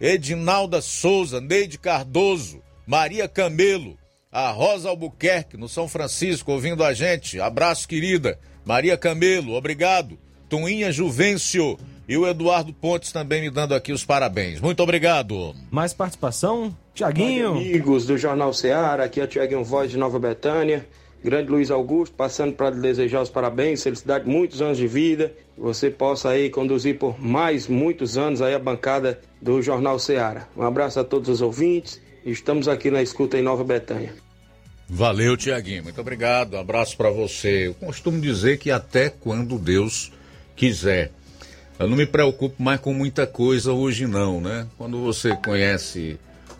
Edinalda 0.00 0.80
Souza, 0.80 1.40
Neide 1.40 1.78
Cardoso, 1.78 2.62
Maria 2.86 3.28
Camelo, 3.28 3.97
a 4.30 4.50
Rosa 4.50 4.88
Albuquerque, 4.88 5.56
no 5.56 5.68
São 5.68 5.88
Francisco, 5.88 6.52
ouvindo 6.52 6.84
a 6.84 6.92
gente. 6.92 7.40
Abraço, 7.40 7.88
querida. 7.88 8.38
Maria 8.64 8.96
Camelo, 8.96 9.54
obrigado. 9.54 10.18
Tuinha 10.48 10.92
Juvencio 10.92 11.78
e 12.08 12.16
o 12.16 12.26
Eduardo 12.26 12.72
Pontes 12.72 13.12
também 13.12 13.42
me 13.42 13.50
dando 13.50 13.74
aqui 13.74 13.92
os 13.92 14.04
parabéns. 14.04 14.60
Muito 14.60 14.82
obrigado. 14.82 15.54
Mais 15.70 15.92
participação? 15.92 16.74
Tiaguinho. 16.94 17.52
Amigos 17.52 18.06
do 18.06 18.16
Jornal 18.16 18.52
Ceará, 18.52 19.04
aqui 19.04 19.20
é 19.20 19.24
o 19.24 19.26
Tiaguinho 19.26 19.64
Voz 19.64 19.90
de 19.90 19.96
Nova 19.96 20.18
Betânia. 20.18 20.86
Grande 21.22 21.50
Luiz 21.50 21.70
Augusto, 21.70 22.14
passando 22.14 22.52
para 22.52 22.70
lhe 22.70 22.80
desejar 22.80 23.22
os 23.22 23.28
parabéns, 23.28 23.82
felicidade, 23.82 24.28
muitos 24.28 24.62
anos 24.62 24.78
de 24.78 24.86
vida. 24.86 25.32
Que 25.54 25.60
você 25.60 25.90
possa 25.90 26.30
aí 26.30 26.48
conduzir 26.48 26.96
por 26.96 27.20
mais 27.20 27.66
muitos 27.66 28.16
anos 28.16 28.40
aí 28.40 28.54
a 28.54 28.58
bancada 28.58 29.20
do 29.42 29.60
Jornal 29.60 29.98
Ceará. 29.98 30.46
Um 30.56 30.62
abraço 30.62 31.00
a 31.00 31.04
todos 31.04 31.28
os 31.28 31.42
ouvintes. 31.42 32.00
Estamos 32.24 32.68
aqui 32.68 32.90
na 32.90 33.02
escuta 33.02 33.38
em 33.38 33.42
Nova 33.42 33.64
Betânia. 33.64 34.12
Valeu, 34.88 35.36
Tiaguinho. 35.36 35.84
Muito 35.84 36.00
obrigado. 36.00 36.54
Um 36.54 36.60
abraço 36.60 36.96
para 36.96 37.10
você. 37.10 37.68
Eu 37.68 37.74
costumo 37.74 38.20
dizer 38.20 38.58
que 38.58 38.70
até 38.70 39.10
quando 39.10 39.58
Deus 39.58 40.10
quiser. 40.56 41.12
Eu 41.78 41.86
não 41.86 41.96
me 41.96 42.06
preocupo 42.06 42.60
mais 42.62 42.80
com 42.80 42.92
muita 42.92 43.26
coisa 43.26 43.72
hoje, 43.72 44.06
não, 44.06 44.40
né? 44.40 44.66
Quando 44.76 45.00
você 45.00 45.36
conhece 45.36 46.18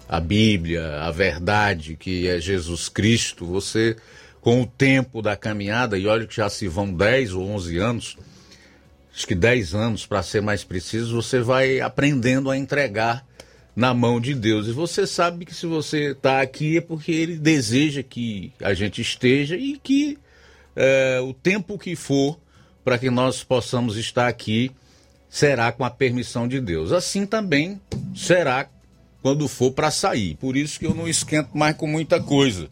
a 0.08 0.20
Bíblia, 0.20 1.00
a 1.00 1.10
verdade 1.10 1.96
que 1.96 2.28
é 2.28 2.40
Jesus 2.40 2.88
Cristo, 2.88 3.44
você, 3.44 3.96
com 4.40 4.62
o 4.62 4.66
tempo 4.66 5.20
da 5.20 5.36
caminhada, 5.36 5.98
e 5.98 6.06
olha 6.06 6.26
que 6.26 6.36
já 6.36 6.48
se 6.48 6.68
vão 6.68 6.92
10 6.92 7.32
ou 7.32 7.48
11 7.50 7.78
anos, 7.78 8.16
acho 9.14 9.26
que 9.26 9.34
10 9.34 9.74
anos 9.74 10.06
para 10.06 10.22
ser 10.22 10.40
mais 10.40 10.62
preciso, 10.62 11.20
você 11.20 11.40
vai 11.40 11.80
aprendendo 11.80 12.50
a 12.50 12.56
entregar 12.56 13.26
na 13.78 13.94
mão 13.94 14.20
de 14.20 14.34
Deus. 14.34 14.66
E 14.66 14.72
você 14.72 15.06
sabe 15.06 15.44
que 15.44 15.54
se 15.54 15.64
você 15.64 16.10
está 16.10 16.40
aqui 16.40 16.78
é 16.78 16.80
porque 16.80 17.12
Ele 17.12 17.38
deseja 17.38 18.02
que 18.02 18.52
a 18.60 18.74
gente 18.74 19.00
esteja 19.00 19.56
e 19.56 19.78
que 19.78 20.18
é, 20.74 21.20
o 21.20 21.32
tempo 21.32 21.78
que 21.78 21.94
for 21.94 22.40
para 22.84 22.98
que 22.98 23.08
nós 23.08 23.44
possamos 23.44 23.96
estar 23.96 24.26
aqui 24.26 24.72
será 25.30 25.70
com 25.70 25.84
a 25.84 25.90
permissão 25.90 26.48
de 26.48 26.60
Deus. 26.60 26.90
Assim 26.90 27.24
também 27.24 27.80
será 28.16 28.68
quando 29.22 29.46
for 29.46 29.70
para 29.70 29.92
sair. 29.92 30.34
Por 30.34 30.56
isso 30.56 30.76
que 30.80 30.86
eu 30.86 30.92
não 30.92 31.06
esquento 31.06 31.56
mais 31.56 31.76
com 31.76 31.86
muita 31.86 32.20
coisa. 32.20 32.68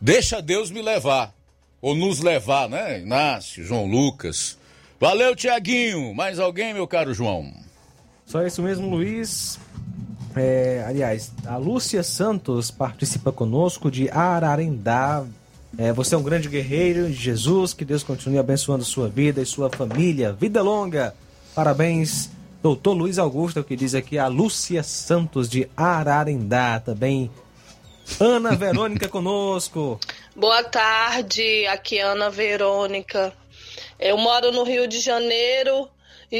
Deixa 0.00 0.40
Deus 0.40 0.70
me 0.70 0.80
levar. 0.80 1.34
Ou 1.82 1.94
nos 1.94 2.20
levar, 2.20 2.70
né? 2.70 3.02
Inácio, 3.02 3.62
João 3.62 3.84
Lucas. 3.84 4.56
Valeu, 4.98 5.36
Tiaguinho. 5.36 6.14
Mais 6.14 6.38
alguém, 6.38 6.72
meu 6.72 6.88
caro 6.88 7.12
João? 7.12 7.52
Só 8.24 8.42
isso 8.46 8.62
mesmo, 8.62 8.88
Luiz. 8.88 9.58
É, 10.36 10.84
aliás, 10.86 11.32
a 11.46 11.56
Lúcia 11.56 12.02
Santos 12.02 12.70
participa 12.70 13.30
conosco 13.30 13.90
de 13.90 14.10
Ararendá. 14.10 15.24
É, 15.78 15.92
você 15.92 16.14
é 16.14 16.18
um 16.18 16.22
grande 16.22 16.48
guerreiro 16.48 17.06
de 17.08 17.14
Jesus. 17.14 17.72
Que 17.72 17.84
Deus 17.84 18.02
continue 18.02 18.38
abençoando 18.38 18.84
sua 18.84 19.08
vida 19.08 19.40
e 19.40 19.46
sua 19.46 19.70
família. 19.70 20.32
Vida 20.32 20.60
longa. 20.60 21.14
Parabéns, 21.54 22.30
doutor 22.62 22.94
Luiz 22.94 23.18
Augusto, 23.18 23.60
o 23.60 23.64
que 23.64 23.76
diz 23.76 23.94
aqui 23.94 24.18
a 24.18 24.26
Lúcia 24.26 24.82
Santos 24.82 25.48
de 25.48 25.68
Ararendá. 25.76 26.80
Também 26.80 27.30
Ana 28.18 28.54
Verônica 28.56 29.08
conosco. 29.08 30.00
Boa 30.34 30.64
tarde, 30.64 31.66
aqui 31.66 31.98
é 31.98 32.02
Ana 32.02 32.28
Verônica. 32.28 33.32
Eu 33.98 34.18
moro 34.18 34.50
no 34.50 34.64
Rio 34.64 34.88
de 34.88 34.98
Janeiro, 34.98 35.88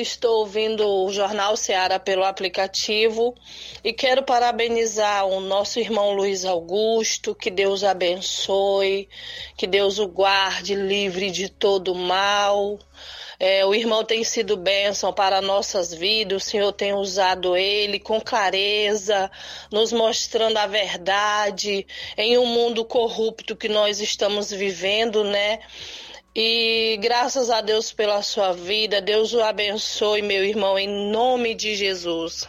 estou 0.00 0.40
ouvindo 0.40 0.86
o 0.86 1.12
Jornal 1.12 1.56
Ceará 1.56 1.98
pelo 1.98 2.24
aplicativo 2.24 3.34
e 3.82 3.92
quero 3.92 4.22
parabenizar 4.22 5.26
o 5.26 5.40
nosso 5.40 5.78
irmão 5.78 6.12
Luiz 6.12 6.44
Augusto, 6.44 7.34
que 7.34 7.50
Deus 7.50 7.84
abençoe, 7.84 9.08
que 9.56 9.66
Deus 9.66 9.98
o 9.98 10.08
guarde 10.08 10.74
livre 10.74 11.30
de 11.30 11.48
todo 11.48 11.94
mal. 11.94 12.78
É, 13.38 13.64
o 13.66 13.74
irmão 13.74 14.04
tem 14.04 14.22
sido 14.24 14.56
bênção 14.56 15.12
para 15.12 15.40
nossas 15.40 15.92
vidas, 15.92 16.42
o 16.42 16.46
Senhor 16.46 16.72
tem 16.72 16.92
usado 16.92 17.56
ele 17.56 17.98
com 17.98 18.20
clareza, 18.20 19.30
nos 19.70 19.92
mostrando 19.92 20.56
a 20.56 20.66
verdade 20.66 21.86
em 22.16 22.38
um 22.38 22.46
mundo 22.46 22.84
corrupto 22.84 23.56
que 23.56 23.68
nós 23.68 24.00
estamos 24.00 24.50
vivendo, 24.50 25.24
né? 25.24 25.60
E 26.36 26.98
graças 27.00 27.48
a 27.48 27.60
Deus 27.60 27.92
pela 27.92 28.20
sua 28.20 28.52
vida, 28.52 29.00
Deus 29.00 29.32
o 29.32 29.40
abençoe, 29.40 30.20
meu 30.20 30.44
irmão, 30.44 30.76
em 30.76 31.12
nome 31.12 31.54
de 31.54 31.76
Jesus. 31.76 32.48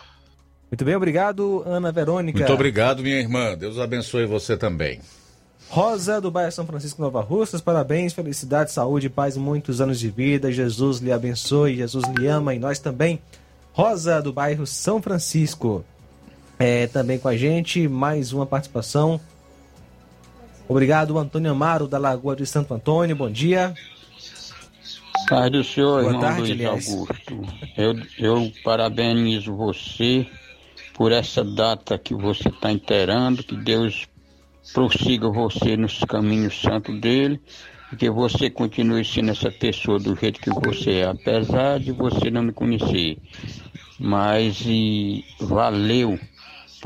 Muito 0.71 0.83
bem, 0.83 0.95
obrigado, 0.95 1.61
Ana 1.67 1.91
Verônica. 1.91 2.39
Muito 2.39 2.53
obrigado, 2.53 3.03
minha 3.03 3.19
irmã. 3.19 3.55
Deus 3.55 3.77
abençoe 3.77 4.25
você 4.25 4.57
também. 4.57 4.99
Rosa 5.69 6.19
do 6.19 6.31
bairro 6.31 6.51
São 6.51 6.65
Francisco 6.65 7.01
Nova 7.01 7.21
Russas, 7.21 7.61
parabéns, 7.61 8.13
felicidade, 8.13 8.71
saúde, 8.71 9.09
paz, 9.09 9.37
muitos 9.37 9.79
anos 9.79 9.99
de 9.99 10.09
vida. 10.09 10.51
Jesus 10.51 10.99
lhe 10.99 11.11
abençoe, 11.11 11.75
Jesus 11.75 12.05
lhe 12.17 12.27
ama 12.27 12.55
e 12.55 12.59
nós 12.59 12.79
também. 12.79 13.21
Rosa 13.71 14.19
do 14.19 14.33
bairro 14.33 14.65
São 14.65 14.99
Francisco, 14.99 15.85
é, 16.57 16.87
também 16.87 17.19
com 17.19 17.27
a 17.27 17.37
gente, 17.37 17.87
mais 17.87 18.33
uma 18.33 18.47
participação. 18.47 19.19
Obrigado, 20.67 21.17
Antônio 21.17 21.51
Amaro 21.51 21.87
da 21.87 21.99
Lagoa 21.99 22.35
de 22.35 22.45
Santo 22.45 22.73
Antônio, 22.73 23.15
bom 23.15 23.29
dia. 23.29 23.73
Paz 25.29 25.51
do 25.51 25.63
Senhor, 25.63 26.01
Boa 26.01 26.05
irmão 26.05 26.21
tarde, 26.21 26.39
Luiz 26.39 26.51
aliás. 26.51 26.89
Augusto. 26.89 27.41
Eu, 27.77 27.95
eu 28.17 28.51
parabenizo 28.63 29.55
você 29.55 30.27
por 30.93 31.11
essa 31.11 31.43
data 31.43 31.97
que 31.97 32.15
você 32.15 32.49
está 32.49 32.71
inteirando, 32.71 33.43
que 33.43 33.55
Deus 33.55 34.07
prossiga 34.73 35.29
você 35.29 35.77
nos 35.77 35.99
caminhos 35.99 36.59
santos 36.59 36.99
dele, 36.99 37.39
e 37.91 37.95
que 37.95 38.09
você 38.09 38.49
continue 38.49 39.05
sendo 39.05 39.31
essa 39.31 39.51
pessoa 39.51 39.99
do 39.99 40.15
jeito 40.15 40.39
que 40.39 40.49
você 40.49 40.99
é, 40.99 41.05
apesar 41.05 41.79
de 41.79 41.91
você 41.91 42.31
não 42.31 42.41
me 42.41 42.51
conhecer. 42.51 43.17
Mas 43.99 44.61
e, 44.65 45.23
valeu 45.39 46.19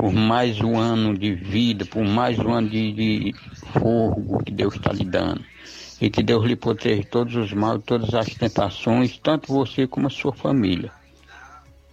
por 0.00 0.14
mais 0.14 0.58
um 0.62 0.78
ano 0.78 1.16
de 1.16 1.34
vida, 1.34 1.84
por 1.84 2.02
mais 2.02 2.38
um 2.38 2.50
ano 2.50 2.70
de, 2.70 2.92
de 2.92 3.34
fogo 3.78 4.42
que 4.42 4.50
Deus 4.50 4.74
está 4.74 4.92
lhe 4.94 5.04
dando. 5.04 5.44
E 6.00 6.08
que 6.08 6.22
Deus 6.22 6.42
lhe 6.46 6.56
proteja 6.56 7.02
todos 7.04 7.36
os 7.36 7.52
males, 7.52 7.82
todas 7.84 8.14
as 8.14 8.34
tentações, 8.34 9.18
tanto 9.18 9.52
você 9.52 9.86
como 9.86 10.06
a 10.06 10.10
sua 10.10 10.32
família. 10.32 10.90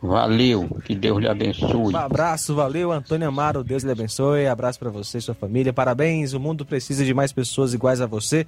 Valeu, 0.01 0.70
que 0.86 0.95
Deus 0.95 1.20
lhe 1.20 1.28
abençoe. 1.28 1.93
Um 1.93 1.97
abraço, 1.97 2.55
valeu, 2.55 2.93
Antônio 2.93 3.28
Amaro, 3.28 3.62
Deus 3.62 3.84
lhe 3.84 3.91
abençoe. 3.91 4.47
Abraço 4.47 4.80
para 4.80 4.89
você 4.89 5.18
e 5.18 5.22
sua 5.22 5.36
família. 5.36 5.74
Parabéns, 5.74 6.32
o 6.32 6.39
mundo 6.39 6.66
precisa 6.66 7.03
de 7.03 7.14
mais 7.14 7.34
pessoas 7.34 7.74
iguais 7.74 7.99
a 7.99 8.05
você. 8.05 8.47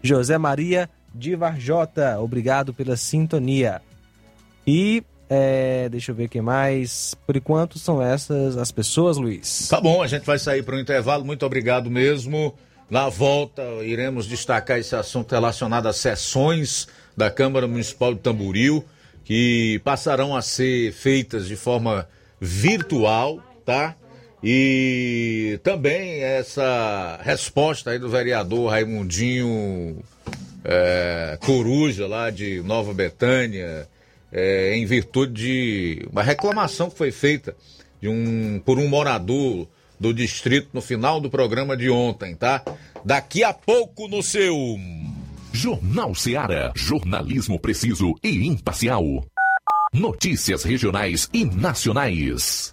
José 0.00 0.38
Maria 0.38 0.88
de 1.12 1.34
Varjota, 1.34 2.20
obrigado 2.20 2.72
pela 2.72 2.96
sintonia. 2.96 3.82
E 4.64 5.02
é, 5.34 5.88
deixa 5.88 6.10
eu 6.10 6.14
ver 6.14 6.28
quem 6.28 6.42
mais. 6.42 7.14
Por 7.26 7.34
enquanto 7.34 7.78
são 7.78 8.02
essas 8.02 8.58
as 8.58 8.70
pessoas, 8.70 9.16
Luiz. 9.16 9.68
Tá 9.68 9.80
bom, 9.80 10.02
a 10.02 10.06
gente 10.06 10.26
vai 10.26 10.38
sair 10.38 10.62
para 10.62 10.76
um 10.76 10.78
intervalo. 10.78 11.24
Muito 11.24 11.46
obrigado 11.46 11.90
mesmo. 11.90 12.54
Na 12.90 13.08
volta, 13.08 13.62
iremos 13.82 14.26
destacar 14.26 14.78
esse 14.78 14.94
assunto 14.94 15.32
relacionado 15.32 15.86
às 15.86 15.96
sessões 15.96 16.86
da 17.16 17.30
Câmara 17.30 17.66
Municipal 17.66 18.12
de 18.12 18.20
Tamboril, 18.20 18.84
que 19.24 19.80
passarão 19.82 20.36
a 20.36 20.42
ser 20.42 20.92
feitas 20.92 21.48
de 21.48 21.56
forma 21.56 22.06
virtual, 22.38 23.40
tá? 23.64 23.96
E 24.44 25.58
também 25.62 26.20
essa 26.20 27.18
resposta 27.22 27.92
aí 27.92 27.98
do 27.98 28.10
vereador 28.10 28.70
Raimundinho 28.70 30.02
é, 30.62 31.38
Coruja, 31.40 32.06
lá 32.06 32.28
de 32.28 32.60
Nova 32.62 32.92
Betânia, 32.92 33.88
é, 34.32 34.74
em 34.74 34.86
virtude 34.86 35.32
de 35.32 36.08
uma 36.10 36.22
reclamação 36.22 36.88
que 36.88 36.96
foi 36.96 37.12
feita 37.12 37.54
de 38.00 38.08
um, 38.08 38.60
por 38.64 38.78
um 38.78 38.88
morador 38.88 39.68
do 40.00 40.12
distrito 40.12 40.70
no 40.72 40.80
final 40.80 41.20
do 41.20 41.30
programa 41.30 41.76
de 41.76 41.88
ontem, 41.88 42.34
tá? 42.34 42.62
Daqui 43.04 43.44
a 43.44 43.52
pouco 43.52 44.08
no 44.08 44.22
seu 44.22 44.56
Jornal 45.52 46.14
Seara. 46.14 46.72
Jornalismo 46.74 47.60
preciso 47.60 48.14
e 48.22 48.46
imparcial. 48.46 49.04
Notícias 49.92 50.64
regionais 50.64 51.28
e 51.32 51.44
nacionais. 51.44 52.72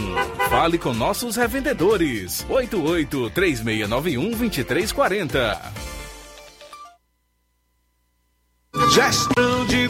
Fale 0.49 0.77
com 0.77 0.93
nossos 0.93 1.35
revendedores. 1.35 2.45
88 2.49 3.29
3691 3.31 4.31
2340. 4.37 5.73
Gestão 8.93 9.65
de 9.67 9.89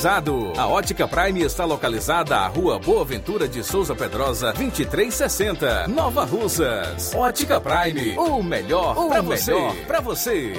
A 0.03 0.67
Ótica 0.67 1.07
Prime 1.07 1.43
está 1.43 1.63
localizada 1.63 2.35
à 2.35 2.47
Rua 2.47 2.79
Boa 2.79 3.05
Ventura 3.05 3.47
de 3.47 3.63
Souza 3.63 3.93
Pedrosa, 3.93 4.51
2360, 4.53 5.87
Nova 5.89 6.25
Russas. 6.25 7.13
Ótica 7.13 7.61
Prime, 7.61 8.17
o 8.17 8.41
melhor 8.41 8.95
para 8.95 9.21
você. 9.21 9.53
Para 9.85 10.01
você. 10.01 10.53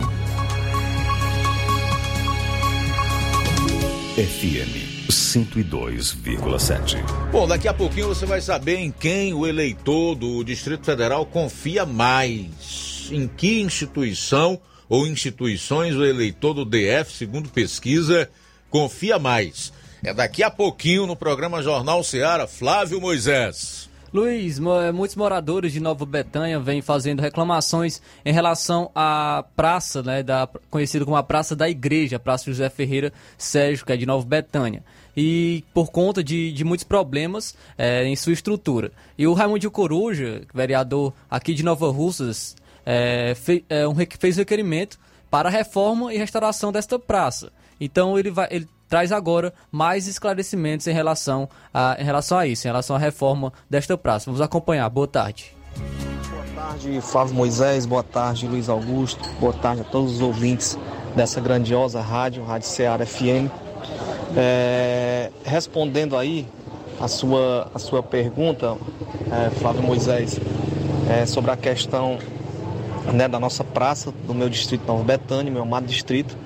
FM 4.17 5.11
102,7. 5.11 7.03
Bom, 7.31 7.47
daqui 7.47 7.69
a 7.69 7.75
pouquinho 7.75 8.09
você 8.09 8.25
vai 8.25 8.41
saber 8.41 8.77
em 8.77 8.91
quem 8.91 9.35
o 9.35 9.47
eleitor 9.47 10.15
do 10.15 10.43
Distrito 10.43 10.85
Federal 10.85 11.27
confia 11.27 11.85
mais. 11.85 13.09
Em 13.11 13.29
que 13.29 13.61
instituição 13.61 14.61
ou 14.89 15.07
instituições 15.07 15.95
o 15.95 16.05
eleitor 16.05 16.55
do 16.55 16.65
DF, 16.65 17.13
segundo 17.13 17.49
pesquisa, 17.49 18.31
confia 18.71 19.19
mais. 19.19 19.73
É 20.05 20.15
daqui 20.15 20.43
a 20.43 20.51
pouquinho 20.51 21.07
no 21.07 21.17
programa 21.17 21.63
Jornal 21.63 22.03
Ceará, 22.05 22.47
Flávio 22.47 23.01
Moisés. 23.01 23.89
Luiz, 24.17 24.59
mo- 24.59 24.93
muitos 24.95 25.15
moradores 25.15 25.73
de 25.73 25.79
Nova 25.81 26.07
Betânia 26.07 26.59
vêm 26.59 26.81
fazendo 26.81 27.21
reclamações 27.21 28.01
em 28.25 28.33
relação 28.33 28.91
à 28.95 29.45
praça, 29.55 30.03
né, 30.03 30.23
da, 30.23 30.49
conhecida 30.71 31.05
como 31.05 31.17
a 31.19 31.23
Praça 31.23 31.55
da 31.55 31.69
Igreja, 31.69 32.19
Praça 32.19 32.47
José 32.51 32.71
Ferreira 32.71 33.13
Sérgio, 33.37 33.85
que 33.85 33.93
é 33.93 33.97
de 33.97 34.07
Nova 34.07 34.25
Betânia. 34.27 34.83
E 35.15 35.63
por 35.75 35.91
conta 35.91 36.25
de, 36.25 36.51
de 36.51 36.65
muitos 36.65 36.85
problemas 36.85 37.55
eh, 37.77 38.05
em 38.07 38.17
sua 38.17 38.33
estrutura. 38.33 38.91
E 39.19 39.27
o 39.27 39.35
Raimundo 39.35 39.71
Coruja, 39.71 40.43
vereador 40.55 41.13
aqui 41.31 41.53
de 41.53 41.63
Nova 41.63 41.91
Russas, 41.91 42.57
eh, 42.87 43.35
fe- 43.35 43.65
eh, 43.69 43.87
um 43.87 43.95
fez 44.19 44.39
requerimento 44.39 44.99
para 45.31 45.49
a 45.51 45.53
reforma 45.53 46.13
e 46.15 46.17
restauração 46.17 46.73
desta 46.73 46.99
praça. 46.99 47.53
Então 47.79 48.19
ele 48.19 48.31
vai, 48.31 48.49
ele 48.51 48.67
traz 48.89 49.13
agora 49.13 49.53
mais 49.71 50.07
esclarecimentos 50.07 50.87
em 50.87 50.93
relação 50.93 51.49
a, 51.73 51.97
em 51.99 52.05
relação 52.05 52.39
a 52.39 52.47
isso, 52.47 52.67
em 52.67 52.71
relação 52.71 52.97
à 52.97 52.99
reforma 52.99 53.53
desta 53.69 53.97
praça. 53.97 54.27
Vamos 54.27 54.41
acompanhar. 54.41 54.89
Boa 54.89 55.07
tarde. 55.09 55.55
Boa 56.31 56.45
tarde, 56.55 57.01
Flávio 57.01 57.35
Moisés. 57.35 57.87
Boa 57.87 58.03
tarde, 58.03 58.47
Luiz 58.47 58.69
Augusto. 58.69 59.29
Boa 59.41 59.53
tarde 59.53 59.83
a 59.83 59.85
todos 59.85 60.15
os 60.15 60.21
ouvintes 60.21 60.79
dessa 61.15 61.41
grandiosa 61.41 62.01
rádio, 62.01 62.45
Rádio 62.45 62.69
Ceará 62.69 63.05
FM. 63.05 63.51
É, 64.37 65.31
respondendo 65.45 66.17
aí 66.17 66.47
a 67.01 67.09
sua, 67.09 67.71
a 67.75 67.79
sua 67.79 68.03
pergunta, 68.03 68.77
é, 69.31 69.51
Flávio 69.51 69.83
Moisés, 69.83 70.39
é, 71.09 71.25
sobre 71.27 71.51
a 71.51 71.57
questão 71.57 72.19
né, 73.13 73.29
da 73.29 73.39
nossa 73.39 73.63
praça, 73.63 74.13
do 74.27 74.35
meu 74.35 74.49
distrito 74.49 74.87
Nova 74.87 75.05
Betânia, 75.05 75.53
meu 75.53 75.63
amado 75.63 75.87
distrito, 75.87 76.37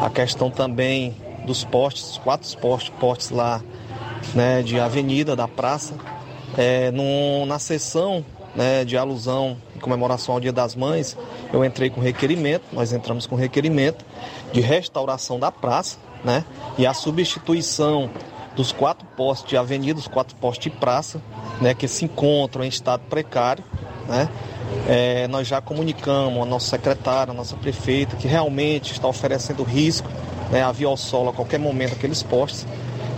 a 0.00 0.10
questão 0.10 0.50
também 0.50 1.14
dos 1.50 1.64
postes, 1.64 2.16
quatro 2.18 2.56
postes, 2.58 2.92
postes 3.00 3.30
lá 3.30 3.60
né, 4.36 4.62
de 4.62 4.78
avenida 4.78 5.34
da 5.34 5.48
praça, 5.48 5.94
é, 6.56 6.92
no, 6.92 7.44
na 7.44 7.58
sessão 7.58 8.24
né, 8.54 8.84
de 8.84 8.96
alusão 8.96 9.56
e 9.74 9.80
comemoração 9.80 10.34
ao 10.34 10.40
Dia 10.40 10.52
das 10.52 10.76
Mães, 10.76 11.18
eu 11.52 11.64
entrei 11.64 11.90
com 11.90 12.00
requerimento, 12.00 12.62
nós 12.72 12.92
entramos 12.92 13.26
com 13.26 13.34
requerimento 13.34 14.04
de 14.52 14.60
restauração 14.60 15.40
da 15.40 15.50
praça, 15.50 15.98
né, 16.24 16.44
e 16.78 16.86
a 16.86 16.94
substituição 16.94 18.08
dos 18.54 18.70
quatro 18.70 19.04
postes 19.16 19.50
de 19.50 19.56
avenida, 19.56 19.98
os 19.98 20.06
quatro 20.06 20.36
postes 20.36 20.70
de 20.70 20.78
praça, 20.78 21.20
né, 21.60 21.74
que 21.74 21.88
se 21.88 22.04
encontram 22.04 22.62
em 22.62 22.68
estado 22.68 23.02
precário, 23.10 23.64
né, 24.06 24.28
é, 24.86 25.26
nós 25.26 25.48
já 25.48 25.60
comunicamos 25.60 26.38
ao 26.38 26.46
nosso 26.46 26.68
secretário, 26.68 27.32
à 27.32 27.34
nossa 27.34 27.56
prefeita, 27.56 28.14
que 28.14 28.28
realmente 28.28 28.92
está 28.92 29.08
oferecendo 29.08 29.64
risco 29.64 30.08
né, 30.50 30.62
a 30.62 30.72
via 30.72 30.88
ao 30.88 30.96
solo 30.96 31.30
a 31.30 31.32
qualquer 31.32 31.58
momento 31.58 31.92
aqueles 31.92 32.22
postes. 32.22 32.66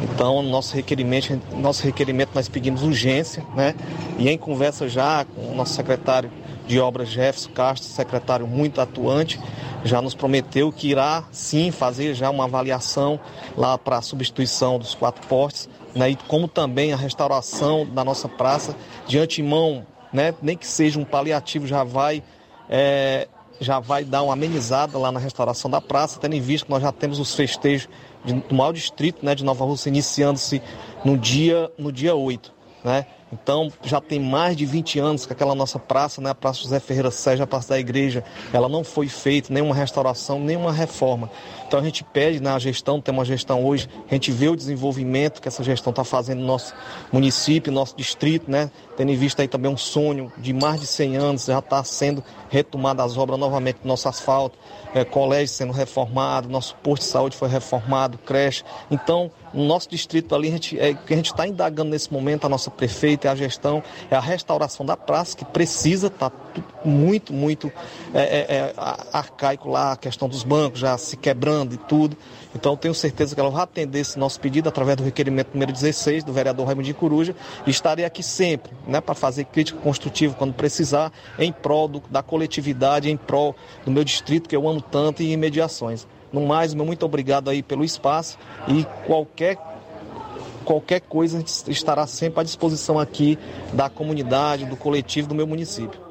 Então, 0.03 0.43
nosso 0.43 0.75
requerimento, 0.75 1.41
nosso 1.57 1.85
requerimento 1.85 2.31
nós 2.35 2.49
pedimos 2.49 2.83
urgência, 2.83 3.45
né? 3.55 3.75
E 4.19 4.29
em 4.29 4.37
conversa 4.37 4.89
já 4.89 5.25
com 5.25 5.53
o 5.53 5.55
nosso 5.55 5.75
secretário 5.75 6.31
de 6.67 6.81
obras 6.81 7.09
Jefferson 7.09 7.51
Castro, 7.51 7.89
secretário 7.89 8.47
muito 8.47 8.81
atuante, 8.81 9.39
já 9.85 10.03
nos 10.03 10.15
prometeu 10.15 10.73
que 10.73 10.89
irá 10.89 11.25
sim 11.31 11.71
fazer 11.71 12.15
já 12.15 12.31
uma 12.31 12.45
avaliação 12.45 13.19
lá 13.57 13.77
para 13.79 13.99
a 13.99 14.03
substituição 14.03 14.79
dos 14.79 14.95
quatro 14.95 15.27
postes, 15.29 15.69
né? 15.95 16.11
E 16.11 16.17
como 16.17 16.49
também 16.49 16.93
a 16.93 16.97
restauração 16.97 17.87
da 17.87 18.05
nossa 18.05 18.29
praça 18.29 18.75
de 19.07 19.19
antemão, 19.19 19.87
né? 20.13 20.35
Nem 20.43 20.57
que 20.57 20.67
seja 20.67 20.99
um 20.99 21.05
paliativo 21.05 21.67
já 21.67 21.85
vai 21.85 22.23
é, 22.69 23.29
já 23.63 23.79
vai 23.79 24.05
dar 24.05 24.23
uma 24.23 24.33
amenizada 24.33 24.99
lá 24.99 25.11
na 25.13 25.21
restauração 25.21 25.71
da 25.71 25.81
praça, 25.81 26.19
tendo 26.21 26.35
em 26.35 26.41
vista 26.41 26.67
que 26.67 26.71
nós 26.71 26.83
já 26.83 26.93
temos 26.93 27.19
os 27.19 27.35
festejos 27.35 27.89
de, 28.25 28.35
do 28.35 28.55
maior 28.55 28.73
distrito 28.73 29.25
né, 29.25 29.35
de 29.35 29.45
Nova 29.45 29.65
Rússia 29.65 29.89
iniciando-se 29.89 30.63
no 31.05 31.17
dia, 31.17 31.71
no 31.79 31.93
dia 31.93 32.15
8. 32.15 32.53
Né? 32.85 33.07
Então 33.33 33.73
já 33.83 34.01
tem 34.01 34.21
mais 34.21 34.57
de 34.57 34.67
20 34.67 34.99
anos 34.99 35.25
que 35.25 35.33
aquela 35.33 35.55
nossa 35.55 35.79
praça, 35.79 36.21
né, 36.21 36.31
a 36.31 36.35
Praça 36.35 36.63
José 36.63 36.79
Ferreira 36.81 37.11
Sérgio, 37.11 37.45
a 37.45 37.47
Praça 37.47 37.71
da 37.71 37.79
Igreja, 37.79 38.23
ela 38.53 38.69
não 38.69 38.85
foi 38.85 39.09
feita 39.09 39.53
nenhuma 39.53 39.75
restauração, 39.75 40.39
nenhuma 40.39 40.73
reforma. 40.73 41.31
Então 41.73 41.81
a 41.81 41.85
gente 41.85 42.05
pede 42.05 42.39
na 42.39 42.59
gestão, 42.59 43.01
tem 43.01 43.15
uma 43.15 43.25
gestão 43.25 43.65
hoje, 43.65 43.89
a 44.07 44.13
gente 44.13 44.31
vê 44.31 44.47
o 44.47 44.55
desenvolvimento 44.55 45.41
que 45.41 45.49
essa 45.49 45.65
gestão 45.65 45.89
está 45.89 46.05
fazendo 46.05 46.41
no 46.41 46.47
nosso 46.47 46.75
município, 47.11 47.73
nosso 47.73 47.97
distrito, 47.97 48.51
né? 48.51 48.71
Tendo 48.95 49.11
em 49.11 49.17
vista 49.17 49.41
aí 49.41 49.49
também 49.49 49.73
um 49.73 49.77
sonho 49.79 50.31
de 50.37 50.53
mais 50.53 50.83
de 50.83 50.87
100 50.87 51.17
anos, 51.17 51.45
já 51.47 51.61
está 51.61 51.83
sendo 51.83 52.23
retomada 52.51 53.03
as 53.03 53.17
obras 53.17 53.39
novamente 53.39 53.79
do 53.81 53.89
nosso 53.89 54.07
asfalto, 54.07 54.59
é, 54.95 55.03
colégio 55.03 55.49
sendo 55.49 55.73
reformado, 55.73 56.47
nosso 56.47 56.77
posto 56.83 57.05
de 57.05 57.09
saúde 57.09 57.37
foi 57.39 57.49
reformado, 57.49 58.19
creche. 58.19 58.63
Então, 58.91 59.31
no 59.55 59.65
nosso 59.65 59.89
distrito 59.89 60.35
ali, 60.35 60.49
a 60.49 60.51
gente, 60.51 60.79
é, 60.79 60.93
que 60.93 61.15
a 61.15 61.17
gente 61.17 61.31
está 61.31 61.47
indagando 61.47 61.91
nesse 61.91 62.13
momento, 62.13 62.45
a 62.45 62.51
nossa 62.51 62.71
prefeita 62.71 63.29
e 63.29 63.31
a 63.31 63.35
gestão, 63.35 63.83
é 64.11 64.17
a 64.17 64.21
restauração 64.21 64.85
da 64.85 64.97
praça, 64.97 65.35
que 65.35 65.45
precisa 65.47 66.09
estar 66.09 66.29
tá 66.29 66.37
muito, 66.85 67.33
muito 67.33 67.73
é, 68.13 68.21
é, 68.21 68.57
é 68.57 68.75
arcaico 69.11 69.71
lá, 69.71 69.93
a 69.93 69.97
questão 69.97 70.29
dos 70.29 70.43
bancos 70.43 70.81
já 70.81 70.99
se 70.99 71.17
quebrando 71.17 71.62
e 71.71 71.77
tudo. 71.77 72.17
Então, 72.55 72.77
tenho 72.77 72.95
certeza 72.95 73.35
que 73.35 73.41
ela 73.41 73.51
vai 73.51 73.63
atender 73.63 74.01
esse 74.01 74.19
nosso 74.19 74.41
pedido 74.41 74.69
através 74.69 74.97
do 74.97 75.05
requerimento 75.05 75.51
número 75.55 75.73
16 75.73 76.25
do 76.25 76.33
vereador 76.33 76.67
Raimundo 76.67 76.93
Coruja 76.95 77.35
e 77.67 77.71
estarei 77.71 78.05
aqui 78.05 78.23
sempre 78.23 78.73
né, 78.87 79.01
para 79.01 79.15
fazer 79.15 79.45
crítica 79.45 79.79
construtiva 79.81 80.35
quando 80.35 80.53
precisar, 80.55 81.13
em 81.39 81.53
prol 81.53 81.89
do, 81.89 82.03
da 82.11 82.23
coletividade, 82.23 83.11
em 83.11 83.17
prol 83.17 83.55
do 83.85 83.91
meu 83.91 84.05
distrito 84.05 84.49
que 84.49 84.57
eu 84.57 84.69
amo 84.69 84.81
tanto 84.81 85.23
e 85.23 85.33
em 85.33 85.37
mediações. 85.37 86.07
No 86.33 86.47
mais, 86.47 86.73
meu 86.75 86.87
muito 86.87 87.05
obrigado 87.05 87.51
aí 87.51 87.63
pelo 87.63 87.85
espaço 87.85 88.39
e 88.67 88.85
qualquer 89.07 89.59
qualquer 90.65 91.01
coisa 91.01 91.45
estará 91.69 92.07
sempre 92.07 92.41
à 92.41 92.43
disposição 92.43 92.99
aqui 92.99 93.39
da 93.73 93.91
comunidade, 93.91 94.65
do 94.65 94.77
coletivo 94.77 95.29
do 95.29 95.35
meu 95.35 95.47
município. 95.47 96.02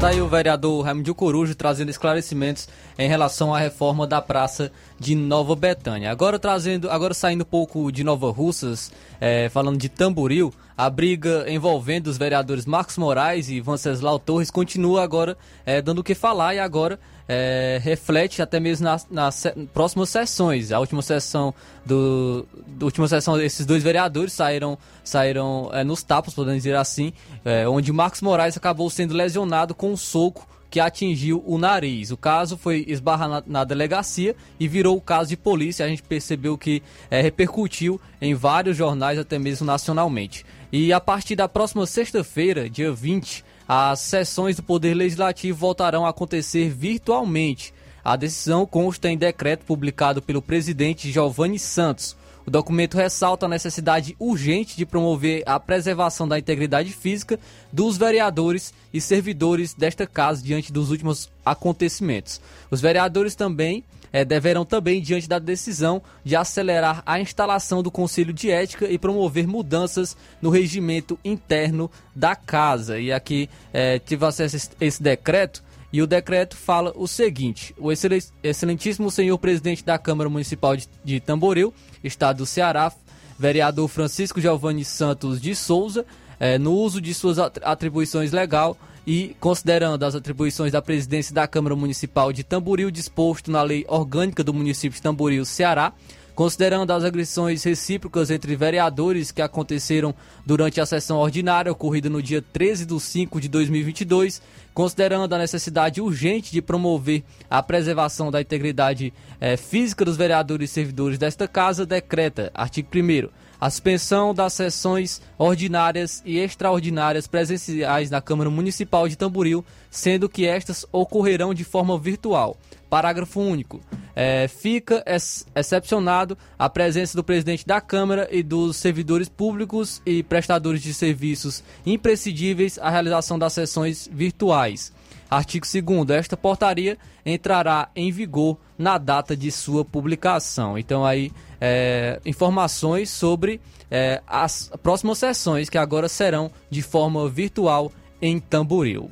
Tá 0.00 0.08
aí 0.08 0.22
o 0.22 0.26
vereador 0.26 0.82
Raimundo 0.82 1.14
Corujo 1.14 1.54
trazendo 1.54 1.90
esclarecimentos 1.90 2.66
em 2.98 3.06
relação 3.06 3.54
à 3.54 3.58
reforma 3.58 4.06
da 4.06 4.22
praça 4.22 4.72
de 5.00 5.14
Nova 5.14 5.56
Betânia. 5.56 6.10
Agora 6.10 6.38
trazendo, 6.38 6.90
agora 6.90 7.14
saindo 7.14 7.40
um 7.40 7.46
pouco 7.46 7.90
de 7.90 8.04
Nova 8.04 8.30
Russas, 8.30 8.92
é, 9.18 9.48
falando 9.48 9.78
de 9.78 9.88
Tamboril, 9.88 10.52
a 10.76 10.90
briga 10.90 11.46
envolvendo 11.48 12.08
os 12.08 12.18
vereadores 12.18 12.66
Marcos 12.66 12.98
Moraes 12.98 13.48
e 13.48 13.62
Venceslau 13.62 14.18
Torres 14.18 14.50
continua 14.50 15.02
agora 15.02 15.38
é, 15.64 15.80
dando 15.80 16.00
o 16.00 16.04
que 16.04 16.14
falar 16.14 16.54
e 16.54 16.58
agora 16.58 17.00
é, 17.26 17.80
reflete 17.82 18.42
até 18.42 18.60
mesmo 18.60 18.84
nas, 18.84 19.06
nas 19.10 19.46
próximas 19.72 20.10
sessões. 20.10 20.70
A 20.70 20.78
última 20.78 21.00
sessão 21.00 21.54
do, 21.84 22.46
do 22.66 22.84
última 22.84 23.08
sessão 23.08 23.40
esses 23.40 23.64
dois 23.64 23.82
vereadores 23.82 24.34
saíram 24.34 24.76
saíram 25.02 25.70
é, 25.72 25.82
nos 25.82 26.02
tapos, 26.02 26.34
podemos 26.34 26.58
dizer 26.62 26.76
assim, 26.76 27.14
é, 27.42 27.66
onde 27.66 27.90
Marcos 27.90 28.20
Moraes 28.20 28.54
acabou 28.54 28.90
sendo 28.90 29.14
lesionado 29.14 29.74
com 29.74 29.92
um 29.92 29.96
soco 29.96 30.46
que 30.70 30.78
atingiu 30.78 31.42
o 31.44 31.58
nariz. 31.58 32.10
O 32.10 32.16
caso 32.16 32.56
foi 32.56 32.84
esbarrar 32.86 33.28
na, 33.28 33.42
na, 33.46 33.64
delegacia 33.64 34.36
e 34.58 34.68
virou 34.68 34.96
o 34.96 35.00
caso 35.00 35.30
de 35.30 35.36
polícia. 35.36 35.84
A 35.84 35.88
gente 35.88 36.02
percebeu 36.02 36.56
que 36.56 36.82
é, 37.10 37.20
repercutiu 37.20 38.00
em 38.20 38.34
vários 38.34 38.76
jornais, 38.76 39.18
até 39.18 39.38
mesmo 39.38 39.66
nacionalmente. 39.66 40.46
E 40.72 40.92
a 40.92 41.00
partir 41.00 41.34
da 41.34 41.48
próxima 41.48 41.84
sexta-feira, 41.84 42.70
dia 42.70 42.92
20, 42.92 43.44
as 43.66 44.00
sessões 44.00 44.56
do 44.56 44.62
Poder 44.62 44.94
Legislativo 44.94 45.58
voltarão 45.58 46.06
a 46.06 46.10
acontecer 46.10 46.70
virtualmente. 46.70 47.74
A 48.04 48.16
decisão 48.16 48.64
consta 48.64 49.10
em 49.10 49.18
decreto 49.18 49.64
publicado 49.64 50.22
pelo 50.22 50.40
presidente 50.40 51.10
Giovanni 51.10 51.58
Santos. 51.58 52.16
O 52.46 52.50
documento 52.50 52.96
ressalta 52.96 53.46
a 53.46 53.48
necessidade 53.48 54.16
urgente 54.18 54.76
de 54.76 54.86
promover 54.86 55.42
a 55.46 55.60
preservação 55.60 56.26
da 56.26 56.38
integridade 56.38 56.92
física 56.92 57.38
dos 57.72 57.96
vereadores 57.96 58.72
e 58.92 59.00
servidores 59.00 59.74
desta 59.74 60.06
casa 60.06 60.42
diante 60.42 60.72
dos 60.72 60.90
últimos 60.90 61.30
acontecimentos. 61.44 62.40
Os 62.70 62.80
vereadores 62.80 63.34
também 63.34 63.84
é, 64.12 64.24
deverão 64.24 64.64
também, 64.64 65.00
diante 65.00 65.28
da 65.28 65.38
decisão 65.38 66.02
de 66.24 66.34
acelerar 66.34 67.02
a 67.06 67.20
instalação 67.20 67.82
do 67.82 67.90
Conselho 67.90 68.32
de 68.32 68.50
Ética 68.50 68.86
e 68.86 68.98
promover 68.98 69.46
mudanças 69.46 70.16
no 70.42 70.50
regimento 70.50 71.18
interno 71.24 71.90
da 72.14 72.34
casa. 72.34 72.98
E 72.98 73.12
aqui 73.12 73.48
é, 73.72 73.98
tive 73.98 74.24
acesso 74.26 74.70
a 74.80 74.84
esse 74.84 75.02
decreto. 75.02 75.62
E 75.92 76.00
o 76.00 76.06
decreto 76.06 76.56
fala 76.56 76.92
o 76.94 77.06
seguinte: 77.06 77.74
o 77.78 77.90
excelentíssimo 77.90 79.10
senhor 79.10 79.38
presidente 79.38 79.84
da 79.84 79.98
Câmara 79.98 80.30
Municipal 80.30 80.76
de, 81.04 81.20
Tamboril, 81.20 81.74
Estado 82.02 82.38
do 82.38 82.46
Ceará, 82.46 82.92
vereador 83.38 83.88
Francisco 83.88 84.40
Giovanni 84.40 84.84
Santos 84.84 85.40
de 85.40 85.54
Souza, 85.54 86.04
é, 86.38 86.58
no 86.58 86.72
uso 86.74 87.00
de 87.00 87.12
suas 87.12 87.38
atribuições 87.38 88.32
legal, 88.32 88.76
e, 89.06 89.34
considerando 89.40 90.04
as 90.04 90.14
atribuições 90.14 90.72
da 90.72 90.82
presidência 90.82 91.34
da 91.34 91.48
Câmara 91.48 91.74
Municipal 91.74 92.32
de 92.32 92.44
Tamboril 92.44 92.90
disposto 92.90 93.50
na 93.50 93.62
Lei 93.62 93.84
Orgânica 93.88 94.44
do 94.44 94.54
município 94.54 94.96
de 94.96 95.02
Tamboril, 95.02 95.44
Ceará, 95.44 95.92
considerando 96.40 96.90
as 96.90 97.04
agressões 97.04 97.62
recíprocas 97.64 98.30
entre 98.30 98.56
vereadores 98.56 99.30
que 99.30 99.42
aconteceram 99.42 100.14
durante 100.46 100.80
a 100.80 100.86
sessão 100.86 101.18
ordinária 101.18 101.70
ocorrida 101.70 102.08
no 102.08 102.22
dia 102.22 102.40
13 102.40 102.86
de 102.86 102.98
5 102.98 103.38
de 103.38 103.46
2022, 103.46 104.40
considerando 104.72 105.34
a 105.34 105.38
necessidade 105.38 106.00
urgente 106.00 106.50
de 106.50 106.62
promover 106.62 107.24
a 107.50 107.62
preservação 107.62 108.30
da 108.30 108.40
integridade 108.40 109.12
eh, 109.38 109.58
física 109.58 110.02
dos 110.02 110.16
vereadores 110.16 110.70
e 110.70 110.72
servidores 110.72 111.18
desta 111.18 111.46
casa, 111.46 111.84
decreta, 111.84 112.50
artigo 112.54 112.88
1 112.88 113.28
a 113.60 113.68
suspensão 113.68 114.32
das 114.32 114.54
sessões 114.54 115.20
ordinárias 115.36 116.22
e 116.24 116.38
extraordinárias 116.38 117.26
presenciais 117.26 118.08
da 118.08 118.20
Câmara 118.20 118.48
Municipal 118.48 119.06
de 119.06 119.16
Tamboril, 119.16 119.64
sendo 119.90 120.28
que 120.28 120.46
estas 120.46 120.86
ocorrerão 120.90 121.52
de 121.52 121.62
forma 121.62 121.98
virtual. 121.98 122.56
Parágrafo 122.88 123.40
único. 123.40 123.80
É, 124.16 124.48
fica 124.48 125.02
ex 125.06 125.46
excepcionado 125.54 126.36
a 126.58 126.68
presença 126.68 127.16
do 127.16 127.22
presidente 127.22 127.66
da 127.66 127.80
Câmara 127.80 128.28
e 128.30 128.42
dos 128.42 128.76
servidores 128.76 129.28
públicos 129.28 130.02
e 130.04 130.22
prestadores 130.22 130.82
de 130.82 130.92
serviços 130.92 131.62
imprescindíveis 131.86 132.78
à 132.78 132.90
realização 132.90 133.38
das 133.38 133.52
sessões 133.52 134.08
virtuais. 134.12 134.92
Artigo 135.30 135.64
2 135.64 136.10
Esta 136.10 136.36
portaria 136.36 136.98
entrará 137.24 137.88
em 137.94 138.10
vigor 138.10 138.58
na 138.76 138.98
data 138.98 139.36
de 139.36 139.52
sua 139.52 139.84
publicação. 139.84 140.76
Então 140.76 141.04
aí 141.06 141.30
é, 141.60 142.20
informações 142.24 143.10
sobre 143.10 143.60
é, 143.90 144.22
as 144.26 144.70
próximas 144.82 145.18
sessões 145.18 145.68
que 145.68 145.78
agora 145.78 146.08
serão 146.08 146.50
de 146.70 146.82
forma 146.82 147.28
virtual 147.28 147.92
em 148.22 148.38
Tamboril. 148.38 149.10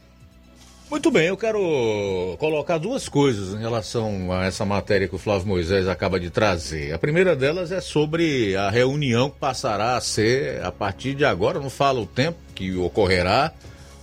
Muito 0.91 1.11
bem, 1.11 1.27
eu 1.27 1.37
quero 1.37 1.61
colocar 2.39 2.79
duas 2.79 3.11
coisas 3.11 3.53
em 3.53 3.59
relação 3.59 4.33
a 4.33 4.47
essa 4.47 4.65
matéria 4.65 5.07
que 5.07 5.15
o 5.15 5.19
Flávio 5.19 5.47
Moisés 5.47 5.87
acaba 5.87 6.19
de 6.19 6.31
trazer. 6.31 6.95
A 6.95 6.99
primeira 6.99 7.37
delas 7.37 7.71
é 7.71 7.81
sobre 7.83 8.57
a 8.57 8.71
reunião 8.71 9.29
que 9.29 9.39
passará 9.39 9.99
a 9.99 10.01
ser 10.01 10.65
a 10.65 10.73
partir 10.73 11.15
de 11.15 11.27
agora, 11.27 11.61
não 11.61 11.69
fala 11.69 12.01
o 12.01 12.07
tempo 12.07 12.39
que 12.55 12.75
ocorrerá, 12.75 13.53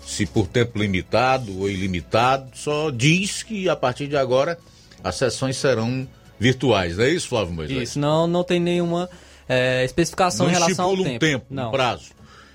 se 0.05 0.27
por 0.27 0.47
tempo 0.47 0.77
limitado 0.77 1.59
ou 1.59 1.67
ilimitado, 1.67 2.51
só 2.53 2.91
diz 2.91 3.41
que 3.41 3.67
a 3.67 3.75
partir 3.75 4.07
de 4.07 4.15
agora 4.15 4.55
as 5.03 5.15
sessões 5.15 5.57
serão 5.57 6.07
virtuais, 6.39 6.97
não 6.97 7.03
é 7.05 7.09
isso, 7.09 7.27
Flávio 7.29 7.53
Moisés? 7.53 7.89
Isso, 7.89 7.99
não, 7.99 8.27
não 8.27 8.43
tem 8.43 8.59
nenhuma 8.59 9.09
é, 9.47 9.83
especificação 9.85 10.45
não 10.45 10.51
em 10.51 10.55
relação 10.55 10.85
ao 10.85 10.95
tempo. 10.97 11.09
um 11.09 11.19
tempo, 11.19 11.45
não. 11.49 11.67
um 11.69 11.71
prazo. 11.71 12.11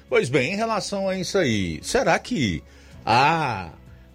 Pois 0.08 0.28
bem, 0.28 0.52
em 0.52 0.56
relação 0.56 1.08
a 1.08 1.16
isso 1.16 1.38
aí, 1.38 1.78
será 1.82 2.18
que 2.18 2.62
há 3.06 3.70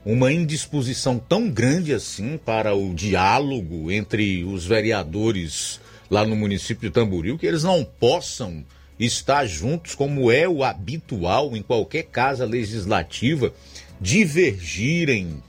uma 0.06 0.32
indisposição 0.32 1.18
tão 1.18 1.50
grande 1.50 1.94
assim 1.94 2.38
para 2.38 2.76
o 2.76 2.94
diálogo 2.94 3.90
entre 3.92 4.44
os 4.44 4.66
vereadores 4.66 5.80
lá 6.12 6.24
no 6.26 6.36
município 6.36 6.90
de 6.90 6.94
Tamboril 6.94 7.38
que 7.40 7.48
eles 7.48 7.64
não 7.64 7.84
possam 7.84 8.64
estar 9.00 9.46
juntos 9.48 9.96
como 9.96 10.32
é 10.32 10.48
o 10.48 10.64
habitual 10.64 11.56
em 11.58 11.62
qualquer 11.62 12.04
casa 12.04 12.46
legislativa, 12.46 13.52
divergirem 14.00 15.42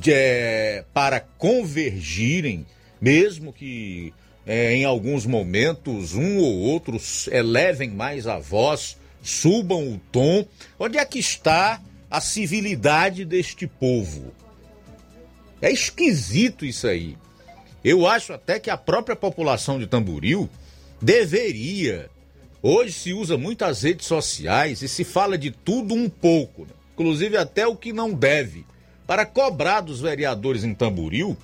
de- 0.00 0.12
é, 0.12 0.84
para 0.92 1.20
convergirem, 1.38 2.66
mesmo 3.02 3.52
que 3.52 4.14
é, 4.46 4.76
em 4.76 4.84
alguns 4.84 5.26
momentos 5.26 6.14
um 6.14 6.38
ou 6.38 6.58
outro 6.60 7.00
elevem 7.32 7.90
mais 7.90 8.28
a 8.28 8.38
voz, 8.38 8.96
subam 9.20 9.92
o 9.92 10.00
tom. 10.12 10.46
Onde 10.78 10.98
é 10.98 11.04
que 11.04 11.18
está 11.18 11.82
a 12.08 12.20
civilidade 12.20 13.24
deste 13.24 13.66
povo? 13.66 14.32
É 15.60 15.70
esquisito 15.70 16.64
isso 16.64 16.86
aí. 16.86 17.16
Eu 17.84 18.06
acho 18.06 18.32
até 18.32 18.60
que 18.60 18.70
a 18.70 18.76
própria 18.76 19.16
população 19.16 19.80
de 19.80 19.88
Tamboril 19.88 20.48
deveria. 21.00 22.08
Hoje 22.62 22.92
se 22.92 23.12
usa 23.12 23.36
muitas 23.36 23.82
redes 23.82 24.06
sociais 24.06 24.80
e 24.82 24.88
se 24.88 25.02
fala 25.02 25.36
de 25.36 25.50
tudo 25.50 25.92
um 25.94 26.08
pouco, 26.08 26.62
né? 26.62 26.70
inclusive 26.94 27.36
até 27.36 27.66
o 27.66 27.74
que 27.74 27.92
não 27.92 28.12
deve, 28.12 28.64
para 29.04 29.26
cobrar 29.26 29.80
dos 29.80 30.00
vereadores 30.00 30.62
em 30.62 30.72
Tamboril 30.72 31.36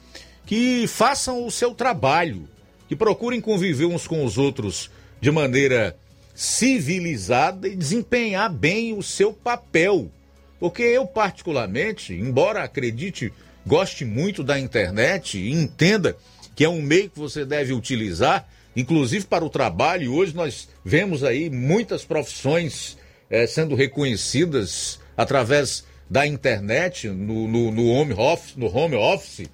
que 0.48 0.86
façam 0.86 1.46
o 1.46 1.50
seu 1.50 1.74
trabalho, 1.74 2.48
que 2.88 2.96
procurem 2.96 3.38
conviver 3.38 3.84
uns 3.84 4.06
com 4.06 4.24
os 4.24 4.38
outros 4.38 4.90
de 5.20 5.30
maneira 5.30 5.94
civilizada 6.34 7.68
e 7.68 7.76
desempenhar 7.76 8.50
bem 8.50 8.96
o 8.96 9.02
seu 9.02 9.30
papel. 9.30 10.10
Porque 10.58 10.82
eu, 10.82 11.04
particularmente, 11.04 12.14
embora 12.14 12.64
acredite, 12.64 13.30
goste 13.66 14.06
muito 14.06 14.42
da 14.42 14.58
internet 14.58 15.36
e 15.36 15.52
entenda 15.52 16.16
que 16.56 16.64
é 16.64 16.68
um 16.68 16.80
meio 16.80 17.10
que 17.10 17.18
você 17.18 17.44
deve 17.44 17.74
utilizar, 17.74 18.48
inclusive 18.74 19.26
para 19.26 19.44
o 19.44 19.50
trabalho, 19.50 20.14
hoje 20.14 20.34
nós 20.34 20.66
vemos 20.82 21.22
aí 21.24 21.50
muitas 21.50 22.06
profissões 22.06 22.96
eh, 23.28 23.46
sendo 23.46 23.74
reconhecidas 23.74 24.98
através 25.14 25.84
da 26.08 26.26
internet, 26.26 27.06
no, 27.06 27.46
no, 27.46 27.70
no 27.70 27.88
home 27.88 28.14
office, 28.14 28.56
no 28.56 28.74
home 28.74 28.96
office, 28.96 29.46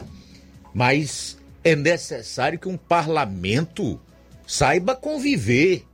mas 0.75 1.39
é 1.63 1.77
necessário 1.77 2.59
que 2.59 2.69
um 2.69 2.77
parlamento 2.77 3.99
saiba 4.47 4.97
conviver, 4.97 5.87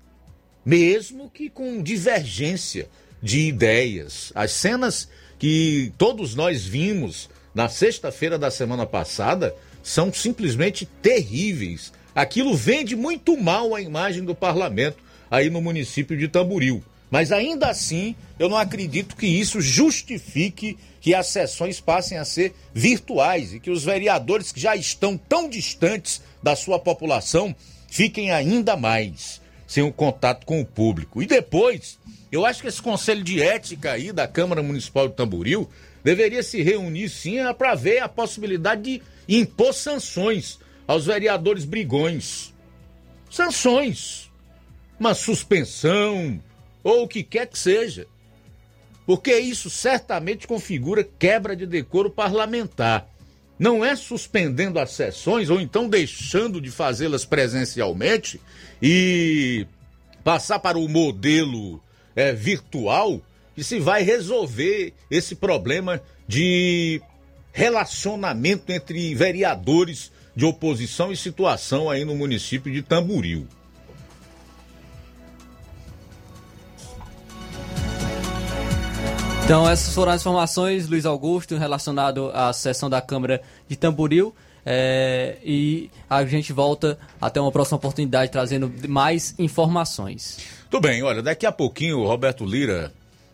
mesmo 0.65 1.31
que 1.31 1.51
com 1.51 1.83
divergência 1.83 2.89
de 3.23 3.41
ideias. 3.41 4.33
As 4.35 4.53
cenas 4.53 5.09
que 5.39 5.93
todos 5.99 6.35
nós 6.35 6.65
vimos 6.65 7.29
na 7.55 7.69
sexta-feira 7.69 8.39
da 8.39 8.51
semana 8.51 8.87
passada 8.87 9.55
são 9.83 10.13
simplesmente 10.13 10.87
terríveis. 10.87 11.93
Aquilo 12.15 12.57
vende 12.57 12.97
muito 12.97 13.37
mal 13.37 13.75
a 13.75 13.81
imagem 13.81 14.25
do 14.25 14.35
parlamento 14.35 14.99
aí 15.31 15.49
no 15.49 15.61
município 15.61 16.17
de 16.17 16.27
Tamboril. 16.27 16.83
Mas 17.11 17.33
ainda 17.33 17.69
assim, 17.69 18.15
eu 18.39 18.49
não 18.49 18.57
acredito 18.57 19.17
que 19.17 19.27
isso 19.27 19.61
justifique 19.61 20.79
que 21.01 21.15
as 21.15 21.27
sessões 21.27 21.81
passem 21.81 22.19
a 22.19 22.25
ser 22.25 22.55
virtuais 22.73 23.53
e 23.53 23.61
que 23.61 23.71
os 23.71 23.85
vereadores 23.85 24.53
que 24.53 24.61
já 24.61 24.77
estão 24.77 25.17
tão 25.17 25.49
distantes 25.49 26.23
da 26.43 26.55
sua 26.55 26.79
população 26.79 27.55
fiquem 27.89 28.31
ainda 28.31 28.77
mais 28.77 29.41
sem 29.67 29.85
o 29.85 29.93
contato 29.93 30.45
com 30.45 30.61
o 30.61 30.67
público. 30.67 31.23
E 31.23 31.27
depois, 31.27 31.97
eu 32.31 32.45
acho 32.45 32.61
que 32.61 32.67
esse 32.67 32.83
conselho 32.83 33.23
de 33.23 33.41
ética 33.41 33.93
aí 33.93 34.11
da 34.11 34.27
Câmara 34.27 34.65
Municipal 34.65 35.09
de 35.09 35.15
Tamboril 35.15 35.69
deveria 36.03 36.43
se 36.43 36.61
reunir 36.61 37.09
sim 37.09 37.37
para 37.57 37.77
ver 37.77 38.01
a 38.01 38.09
possibilidade 38.09 38.83
de 38.83 39.03
impor 39.29 39.73
sanções 39.73 40.59
aos 40.89 41.07
vereadores 41.07 41.65
brigões. 41.65 42.53
Sanções. 43.31 44.29
Uma 44.99 45.15
suspensão 45.15 46.41
ou 46.83 47.05
o 47.05 47.09
que 47.09 47.23
quer 47.23 47.47
que 47.47 47.59
seja. 47.59 48.07
Porque 49.07 49.37
isso 49.39 49.69
certamente 49.69 50.47
configura 50.47 51.03
quebra 51.03 51.57
de 51.57 51.67
decoro 51.67 52.11
parlamentar. 52.11 53.09
Não 53.59 53.85
é 53.85 53.95
suspendendo 53.95 54.79
as 54.79 54.93
sessões 54.93 55.51
ou 55.51 55.61
então 55.61 55.89
deixando 55.89 56.61
de 56.61 56.71
fazê-las 56.71 57.25
presencialmente 57.25 58.41
e 58.81 59.67
passar 60.25 60.59
para 60.59 60.79
o 60.79 60.89
modelo 60.89 61.83
é, 62.15 62.33
virtual 62.33 63.21
que 63.55 63.65
se 63.65 63.79
vai 63.79 64.03
resolver 64.03 64.95
esse 65.11 65.35
problema 65.35 66.01
de 66.27 67.03
relacionamento 67.53 68.73
entre 68.73 69.15
vereadores 69.15 70.11
de 70.35 70.45
oposição 70.45 71.13
e 71.13 71.17
situação 71.17 71.91
aí 71.91 72.05
no 72.05 72.15
município 72.15 72.73
de 72.73 72.81
Tamboril. 72.81 73.47
Então, 79.51 79.69
essas 79.69 79.93
foram 79.93 80.13
as 80.13 80.21
informações, 80.21 80.89
Luiz 80.89 81.05
Augusto, 81.05 81.57
relacionado 81.57 82.31
à 82.33 82.53
sessão 82.53 82.89
da 82.89 83.01
Câmara 83.01 83.43
de 83.67 83.75
Tamboril. 83.75 84.33
É, 84.65 85.39
e 85.45 85.91
a 86.09 86.25
gente 86.25 86.53
volta 86.53 86.97
até 87.21 87.41
uma 87.41 87.51
próxima 87.51 87.77
oportunidade 87.77 88.31
trazendo 88.31 88.73
mais 88.89 89.35
informações. 89.41 90.39
Tudo 90.71 90.83
bem, 90.83 91.03
olha, 91.03 91.21
daqui 91.21 91.47
a 91.47 91.51
pouquinho 91.51 91.99
o 91.99 92.07
Roberto 92.07 92.47
Lira 92.47 92.93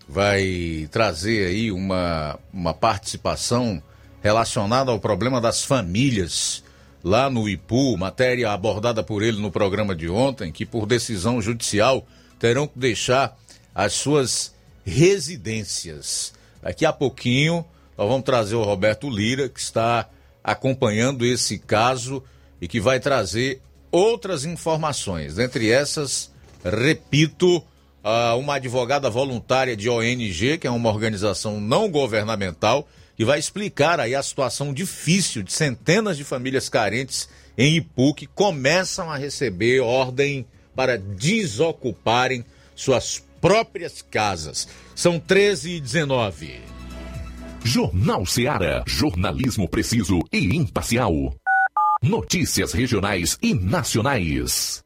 vai 0.08 0.88
trazer 0.90 1.48
aí 1.48 1.70
uma, 1.70 2.38
uma 2.50 2.72
participação 2.72 3.82
relacionada 4.22 4.90
ao 4.90 4.98
problema 4.98 5.38
das 5.38 5.64
famílias 5.64 6.64
lá 7.04 7.28
no 7.28 7.46
Ipu, 7.46 7.94
matéria 7.98 8.52
abordada 8.52 9.02
por 9.02 9.22
ele 9.22 9.38
no 9.38 9.50
programa 9.50 9.94
de 9.94 10.08
ontem, 10.08 10.50
que 10.50 10.64
por 10.64 10.86
decisão 10.86 11.42
judicial 11.42 12.06
terão 12.38 12.66
que 12.66 12.78
deixar 12.78 13.36
as 13.74 13.92
suas 13.92 14.55
residências. 14.86 16.32
Daqui 16.62 16.86
a 16.86 16.92
pouquinho 16.92 17.64
nós 17.98 18.08
vamos 18.08 18.24
trazer 18.24 18.54
o 18.54 18.62
Roberto 18.62 19.10
Lira, 19.10 19.48
que 19.48 19.58
está 19.58 20.08
acompanhando 20.44 21.26
esse 21.26 21.58
caso 21.58 22.22
e 22.60 22.68
que 22.68 22.80
vai 22.80 23.00
trazer 23.00 23.60
outras 23.90 24.44
informações. 24.44 25.34
Dentre 25.34 25.70
essas, 25.70 26.30
repito, 26.64 27.64
uma 28.38 28.54
advogada 28.54 29.10
voluntária 29.10 29.76
de 29.76 29.88
ONG, 29.90 30.58
que 30.58 30.66
é 30.66 30.70
uma 30.70 30.90
organização 30.90 31.60
não 31.60 31.90
governamental, 31.90 32.88
que 33.16 33.24
vai 33.24 33.38
explicar 33.38 33.98
aí 33.98 34.14
a 34.14 34.22
situação 34.22 34.72
difícil 34.72 35.42
de 35.42 35.52
centenas 35.52 36.16
de 36.16 36.22
famílias 36.22 36.68
carentes 36.68 37.28
em 37.58 37.76
Ipu 37.76 38.14
que 38.14 38.26
começam 38.26 39.10
a 39.10 39.16
receber 39.16 39.80
ordem 39.80 40.46
para 40.74 40.98
desocuparem 40.98 42.44
suas 42.74 43.24
próprias 43.46 44.02
casas. 44.02 44.68
São 44.92 45.20
13 45.20 45.76
e 45.76 45.80
19. 45.80 46.60
Jornal 47.62 48.26
Seara. 48.26 48.82
Jornalismo 48.88 49.68
preciso 49.68 50.18
e 50.32 50.56
imparcial. 50.56 51.12
Notícias 52.02 52.72
regionais 52.72 53.38
e 53.40 53.54
nacionais. 53.54 54.85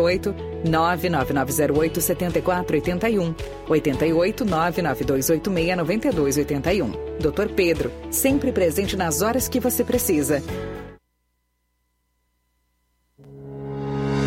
99908 0.63 2.01
7481 2.01 3.35
88 3.67 4.45
99286 4.45 5.77
9281. 5.77 6.91
Dr. 7.19 7.53
Pedro, 7.55 7.91
sempre 8.09 8.51
presente 8.51 8.97
nas 8.97 9.21
horas 9.21 9.47
que 9.47 9.59
você 9.59 9.83
precisa. 9.83 10.41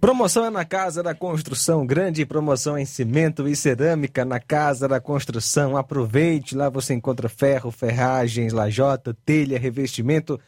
Promoção 0.00 0.46
é 0.46 0.50
na 0.50 0.64
Casa 0.64 1.02
da 1.02 1.14
Construção, 1.14 1.84
grande 1.84 2.24
promoção 2.24 2.78
em 2.78 2.86
cimento 2.86 3.46
e 3.46 3.54
cerâmica 3.54 4.24
na 4.24 4.40
Casa 4.40 4.88
da 4.88 4.98
Construção. 4.98 5.76
Aproveite, 5.76 6.56
lá 6.56 6.70
você 6.70 6.94
encontra 6.94 7.28
ferro, 7.28 7.70
ferragens, 7.70 8.54
lajota, 8.54 9.14
telha, 9.26 9.58
revestimento, 9.58 10.40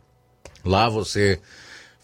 Lá 0.66 0.90
você 0.90 1.40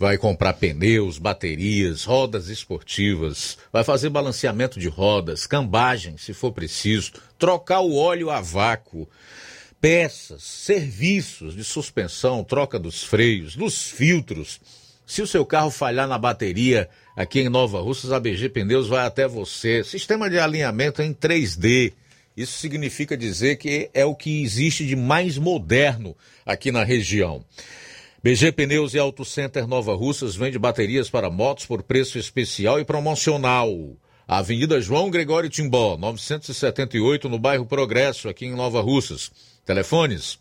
vai 0.03 0.17
comprar 0.17 0.51
pneus, 0.51 1.17
baterias, 1.17 2.03
rodas 2.03 2.49
esportivas, 2.49 3.57
vai 3.71 3.85
fazer 3.85 4.09
balanceamento 4.09 4.77
de 4.77 4.89
rodas, 4.89 5.47
cambagem, 5.47 6.17
se 6.17 6.33
for 6.33 6.51
preciso, 6.51 7.13
trocar 7.39 7.79
o 7.79 7.95
óleo 7.95 8.29
a 8.29 8.41
vácuo, 8.41 9.07
peças, 9.79 10.43
serviços 10.43 11.55
de 11.55 11.63
suspensão, 11.63 12.43
troca 12.43 12.77
dos 12.77 13.01
freios, 13.01 13.55
dos 13.55 13.87
filtros. 13.87 14.59
Se 15.07 15.21
o 15.21 15.27
seu 15.27 15.45
carro 15.45 15.71
falhar 15.71 16.05
na 16.05 16.17
bateria 16.17 16.89
aqui 17.15 17.39
em 17.39 17.47
Nova 17.47 17.79
Russas, 17.79 18.11
a 18.11 18.19
BG 18.19 18.49
Pneus 18.49 18.89
vai 18.89 19.05
até 19.05 19.25
você. 19.25 19.85
Sistema 19.85 20.29
de 20.29 20.37
alinhamento 20.37 21.01
em 21.01 21.13
3D 21.13 21.93
Isso 22.35 22.59
significa 22.59 23.15
dizer 23.15 23.55
que 23.55 23.89
é 23.93 24.03
o 24.03 24.15
que 24.15 24.43
existe 24.43 24.85
de 24.85 24.97
mais 24.97 25.37
moderno 25.37 26.13
aqui 26.45 26.73
na 26.73 26.83
região. 26.83 27.45
BG 28.23 28.53
Pneus 28.53 28.93
e 28.93 28.99
Auto 28.99 29.25
Center 29.25 29.67
Nova 29.67 29.93
Russas 29.93 30.33
vende 30.33 30.57
baterias 30.57 31.09
para 31.09 31.29
motos 31.29 31.65
por 31.65 31.83
preço 31.83 32.17
especial 32.17 32.79
e 32.79 32.85
promocional. 32.85 33.69
Avenida 34.25 34.79
João 34.79 35.11
Gregório 35.11 35.49
Timbó, 35.49 35.97
978, 35.97 37.27
no 37.27 37.37
bairro 37.37 37.65
Progresso, 37.65 38.29
aqui 38.29 38.45
em 38.45 38.55
Nova 38.55 38.79
Russas. 38.79 39.29
Telefones 39.65 40.39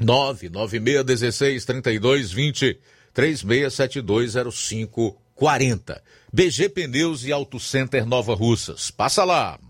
99616 0.00 1.66
3220 1.66 2.80
36720540. 3.14 6.00
BG 6.32 6.70
Pneus 6.70 7.26
e 7.26 7.32
Auto 7.32 7.60
Center 7.60 8.06
Nova 8.06 8.34
Russas. 8.34 8.90
Passa 8.90 9.24
lá. 9.24 9.60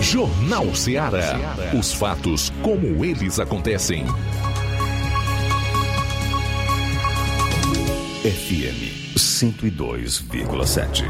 Jornal 0.00 0.74
Ceará. 0.74 1.34
Os 1.78 1.92
fatos 1.92 2.50
como 2.62 3.04
eles 3.04 3.38
acontecem. 3.38 4.06
FM 8.26 9.14
102,7. 9.16 11.06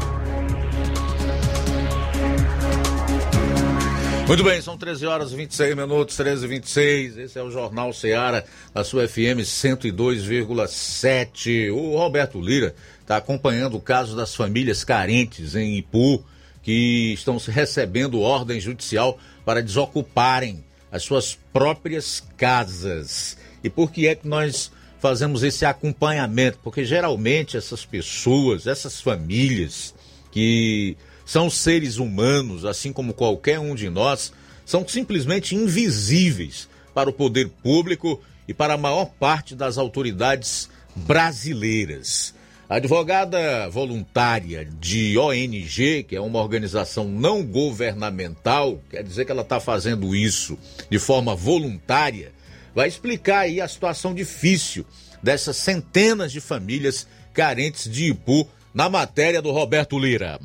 Muito 4.27 4.43
bem, 4.43 4.61
são 4.61 4.77
13 4.77 5.07
horas 5.07 5.31
e 5.31 5.35
26 5.35 5.75
minutos, 5.75 6.15
13 6.15 6.45
e 6.45 6.47
26. 6.47 7.17
Esse 7.17 7.39
é 7.39 7.41
o 7.41 7.49
Jornal 7.49 7.91
Ceará, 7.91 8.43
a 8.75 8.83
sua 8.83 9.07
FM 9.07 9.41
102,7. 9.41 11.73
O 11.73 11.97
Roberto 11.97 12.39
Lira 12.39 12.75
está 13.01 13.17
acompanhando 13.17 13.77
o 13.77 13.81
caso 13.81 14.15
das 14.15 14.35
famílias 14.35 14.83
carentes 14.83 15.55
em 15.55 15.75
Ipu, 15.75 16.23
que 16.61 17.13
estão 17.13 17.37
recebendo 17.37 18.21
ordem 18.21 18.59
judicial 18.59 19.17
para 19.43 19.63
desocuparem 19.63 20.63
as 20.91 21.01
suas 21.01 21.33
próprias 21.51 22.23
casas. 22.37 23.39
E 23.63 23.71
por 23.71 23.91
que 23.91 24.05
é 24.05 24.13
que 24.13 24.27
nós 24.27 24.71
fazemos 25.07 25.41
esse 25.41 25.65
acompanhamento? 25.65 26.59
Porque 26.61 26.83
geralmente 26.83 27.55
essas 27.55 27.85
pessoas, 27.85 28.67
essas 28.67 28.99
famílias 28.99 29.95
que 30.31 30.97
são 31.25 31.49
seres 31.49 31.97
humanos, 31.97 32.65
assim 32.65 32.91
como 32.91 33.13
qualquer 33.13 33.57
um 33.57 33.73
de 33.73 33.89
nós, 33.89 34.33
são 34.65 34.85
simplesmente 34.85 35.55
invisíveis 35.55 36.67
para 36.93 37.09
o 37.09 37.13
poder 37.13 37.47
público 37.63 38.21
e 38.47 38.53
para 38.53 38.73
a 38.73 38.77
maior 38.77 39.05
parte 39.05 39.55
das 39.55 39.77
autoridades 39.77 40.69
brasileiras. 40.93 42.33
A 42.69 42.75
advogada 42.75 43.69
voluntária 43.69 44.65
de 44.65 45.17
ONG, 45.17 46.03
que 46.03 46.17
é 46.17 46.19
uma 46.19 46.41
organização 46.41 47.05
não 47.05 47.45
governamental, 47.45 48.81
quer 48.89 49.03
dizer 49.03 49.23
que 49.23 49.31
ela 49.31 49.41
está 49.41 49.57
fazendo 49.57 50.13
isso 50.13 50.57
de 50.89 50.99
forma 50.99 51.33
voluntária, 51.33 52.33
vai 52.77 52.87
explicar 52.87 53.39
aí 53.39 53.59
a 53.59 53.67
situação 53.67 54.13
difícil 54.13 54.85
dessas 55.23 55.57
centenas 55.57 56.31
de 56.31 56.39
famílias 56.39 57.07
carentes 57.33 57.91
de 57.91 58.11
Ipu 58.11 58.47
na 58.71 58.87
matéria 58.87 59.41
do 59.41 59.51
Roberto 59.51 59.97
Lira. 59.97 60.39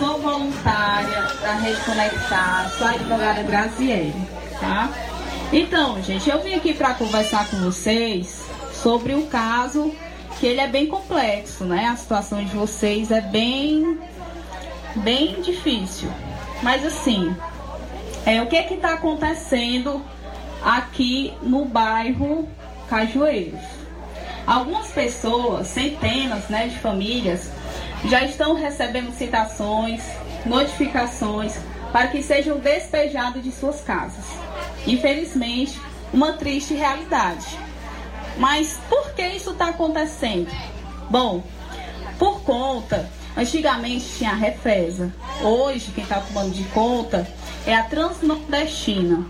Sou 0.00 0.20
voluntária 0.20 1.22
da 1.40 1.54
Rede 1.60 1.80
Conectar, 1.82 2.72
sou 2.76 2.88
advogada 2.88 3.44
Graziele, 3.44 4.12
tá? 4.58 4.92
Então, 5.52 6.02
gente, 6.02 6.28
eu 6.28 6.42
vim 6.42 6.54
aqui 6.54 6.74
para 6.74 6.94
conversar 6.94 7.48
com 7.48 7.58
vocês 7.58 8.42
sobre 8.82 9.14
o 9.14 9.28
caso 9.28 9.94
que 10.40 10.46
ele 10.48 10.60
é 10.60 10.66
bem 10.66 10.88
complexo, 10.88 11.64
né? 11.64 11.86
A 11.86 11.94
situação 11.94 12.44
de 12.44 12.50
vocês 12.50 13.12
é 13.12 13.20
bem 13.20 13.96
bem 14.96 15.40
difícil. 15.40 16.10
Mas 16.64 16.84
assim, 16.84 17.32
é 18.24 18.40
o 18.40 18.46
que 18.46 18.62
que 18.64 18.76
tá 18.76 18.94
acontecendo 18.94 20.02
aqui 20.62 21.34
no 21.42 21.64
bairro 21.64 22.48
Cajueiros? 22.88 23.60
Algumas 24.46 24.88
pessoas, 24.88 25.68
centenas, 25.68 26.48
né, 26.48 26.68
de 26.68 26.78
famílias 26.78 27.50
já 28.04 28.24
estão 28.24 28.54
recebendo 28.54 29.12
citações, 29.12 30.02
notificações 30.44 31.54
para 31.92 32.08
que 32.08 32.22
sejam 32.22 32.58
despejados 32.58 33.42
de 33.42 33.52
suas 33.52 33.80
casas. 33.80 34.24
Infelizmente, 34.86 35.80
uma 36.12 36.32
triste 36.32 36.74
realidade. 36.74 37.46
Mas 38.38 38.78
por 38.88 39.12
que 39.14 39.26
isso 39.26 39.50
está 39.50 39.68
acontecendo? 39.68 40.50
Bom, 41.10 41.44
por 42.18 42.42
conta, 42.42 43.08
antigamente 43.36 44.06
tinha 44.16 44.30
a 44.30 44.34
Refesa. 44.34 45.12
Hoje, 45.42 45.92
quem 45.94 46.02
está 46.02 46.20
tomando 46.20 46.50
de 46.50 46.64
conta 46.64 47.26
é 47.66 47.74
a 47.74 47.84
Transnordestina. 47.84 49.26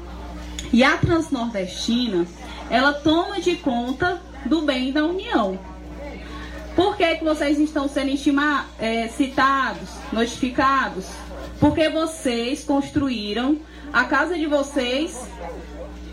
E 0.73 0.83
a 0.83 0.97
Transnordestina, 0.97 2.27
ela 2.71 2.93
toma 2.93 3.41
de 3.41 3.57
conta 3.57 4.21
do 4.47 4.63
bem 4.63 4.93
da 4.93 5.05
União. 5.05 5.59
Por 6.75 6.97
que, 6.97 7.17
que 7.17 7.25
vocês 7.25 7.59
estão 7.59 7.87
sendo 7.87 8.13
é, 8.79 9.09
citados, 9.09 9.91
notificados? 10.11 11.07
Porque 11.61 11.89
vocês 11.91 12.65
construíram 12.65 13.59
a 13.93 14.05
casa 14.05 14.37
de 14.37 14.47
vocês 14.47 15.27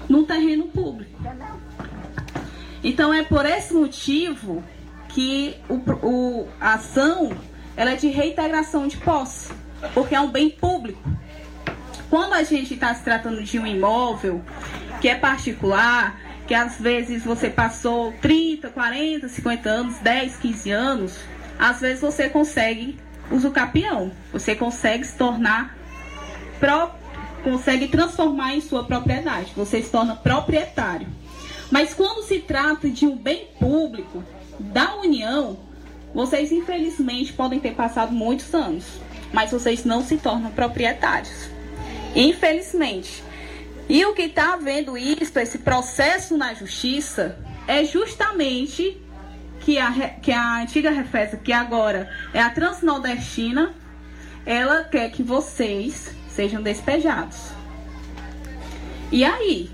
num 0.10 0.26
terreno 0.26 0.66
público. 0.68 1.18
Então 2.84 3.14
é 3.14 3.24
por 3.24 3.46
esse 3.46 3.74
motivo 3.74 4.64
que 5.10 5.56
o, 5.70 5.76
o, 6.06 6.48
a 6.60 6.74
ação 6.74 7.32
ela 7.76 7.92
é 7.92 7.96
de 7.96 8.08
reintegração 8.08 8.88
de 8.88 8.98
posse, 8.98 9.50
porque 9.94 10.14
é 10.14 10.20
um 10.20 10.30
bem 10.30 10.50
público. 10.50 11.02
Quando 12.10 12.34
a 12.34 12.44
gente 12.44 12.74
está 12.74 12.94
se 12.94 13.04
tratando 13.04 13.44
de 13.44 13.60
um 13.60 13.68
imóvel 13.68 14.42
que 15.00 15.08
é 15.08 15.16
particular, 15.16 16.20
que 16.48 16.56
às 16.56 16.80
vezes 16.80 17.24
você 17.24 17.50
passou 17.50 18.12
30, 18.22 18.70
40, 18.70 19.30
50 19.30 19.70
anos, 19.70 19.98
10, 20.00 20.38
15 20.38 20.72
anos, 20.72 21.20
às 21.60 21.82
vezes 21.82 22.02
você 22.02 22.28
consegue 22.28 22.98
usucapião, 23.32 24.12
você 24.34 24.56
consegue 24.56 25.06
se 25.06 25.16
tornar 25.16 25.78
consegue 27.44 27.88
transformar 27.88 28.56
em 28.56 28.62
sua 28.62 28.84
propriedade, 28.84 29.54
você 29.56 29.82
se 29.82 29.90
torna 29.90 30.16
proprietário. 30.16 31.08
Mas 31.72 31.94
quando 31.94 32.24
se 32.24 32.40
trata 32.40 32.90
de 32.90 33.06
um 33.06 33.16
bem 33.16 33.48
público 33.60 34.24
da 34.60 34.96
União, 34.96 35.58
vocês 36.14 36.52
infelizmente 36.52 37.32
podem 37.32 37.60
ter 37.60 37.76
passado 37.76 38.12
muitos 38.12 38.54
anos, 38.54 38.86
mas 39.32 39.52
vocês 39.52 39.86
não 39.86 40.04
se 40.04 40.18
tornam 40.18 40.52
proprietários. 40.52 41.50
Infelizmente. 42.16 43.24
E 43.88 44.06
o 44.06 44.14
que 44.14 44.24
está 44.24 44.54
havendo 44.54 44.98
isso, 44.98 45.38
esse 45.40 45.58
processo 45.60 46.38
na 46.38 46.54
justiça, 46.54 47.40
é 47.68 47.84
justamente 47.84 49.02
que 49.62 49.78
a, 49.78 49.92
que 50.22 50.32
a 50.32 50.62
antiga 50.62 50.92
Refesa, 50.92 51.38
que 51.38 51.52
agora 51.52 52.10
é 52.34 52.42
a 52.42 52.50
Transnordestina, 52.50 53.74
ela 54.46 54.84
quer 54.84 55.12
que 55.12 55.24
vocês 55.24 56.12
sejam 56.28 56.62
despejados. 56.62 57.38
E 59.12 59.24
aí, 59.24 59.70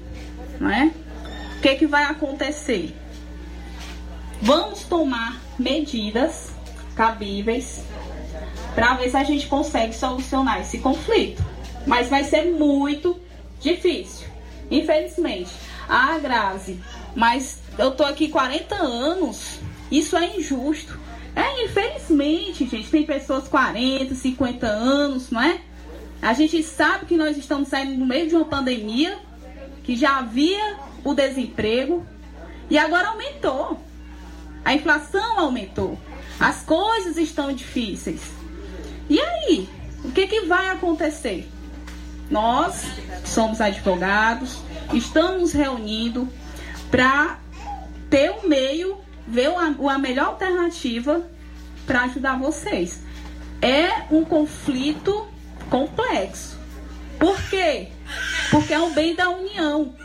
não 0.60 0.70
é? 0.70 0.92
O 1.58 1.62
que, 1.62 1.76
que 1.76 1.88
vai 1.88 2.04
acontecer? 2.06 2.96
Vamos 4.42 4.84
tomar 4.84 5.40
medidas 5.58 6.52
cabíveis 6.96 7.84
para 8.74 8.96
ver 8.96 9.10
se 9.10 9.18
a 9.18 9.24
gente 9.24 9.48
consegue 9.48 9.94
solucionar 9.94 10.62
esse 10.62 10.80
conflito. 10.80 11.44
Mas 11.86 12.10
vai 12.10 12.24
ser 12.24 12.46
muito 12.46 13.20
difícil, 13.60 14.28
infelizmente. 14.70 15.52
Ah, 15.88 16.18
Grazi, 16.18 16.80
mas 17.16 17.60
eu 17.78 17.92
tô 17.92 18.04
aqui 18.04 18.28
40 18.30 18.76
anos, 18.76 19.60
isso 19.92 20.18
é 20.18 20.38
injusto. 20.38 21.00
É, 21.36 21.66
infelizmente, 21.66 22.66
gente, 22.68 22.90
tem 22.90 23.04
pessoas 23.04 23.48
40, 23.48 24.16
50 24.16 24.66
anos, 24.66 25.30
não 25.30 25.42
é? 25.42 25.60
A 26.22 26.34
gente 26.34 26.64
sabe 26.64 27.06
que 27.06 27.18
nós 27.18 27.38
estamos 27.38 27.68
saindo 27.68 27.98
no 27.98 28.06
meio 28.06 28.28
de 28.28 28.36
uma 28.36 28.46
pandemia, 28.46 29.18
que 29.84 29.96
já 29.96 30.18
havia 30.18 30.78
o 31.04 31.14
desemprego 31.14 32.06
e 32.70 32.78
agora 32.78 33.10
aumentou. 33.10 33.80
A 34.64 34.74
inflação 34.74 35.40
aumentou. 35.40 36.00
As 36.40 36.64
coisas 36.64 37.18
estão 37.18 37.54
difíceis. 37.54 38.22
E 39.10 39.22
aí? 39.22 39.70
O 40.04 40.12
que, 40.12 40.26
que 40.26 40.42
vai 40.42 40.70
acontecer? 40.70 41.48
Nós 42.30 42.84
somos 43.24 43.62
advogados, 43.62 44.60
estamos 44.94 45.54
reunindo 45.54 46.28
para 46.90 47.40
ter 48.10 48.32
um 48.32 48.48
meio, 48.48 48.98
ver 49.28 49.50
a 49.56 49.98
melhor 49.98 50.28
alternativa 50.28 51.26
para 51.86 52.04
ajudar 52.04 52.40
vocês. 52.40 53.04
É 53.62 54.06
um 54.12 54.24
conflito 54.24 55.28
complexo. 55.70 56.58
Por 57.20 57.42
quê? 57.50 57.90
Porque 58.52 58.74
é 58.74 58.80
o 58.80 58.90
bem 58.92 59.16
da 59.16 59.30
união. 59.30 59.96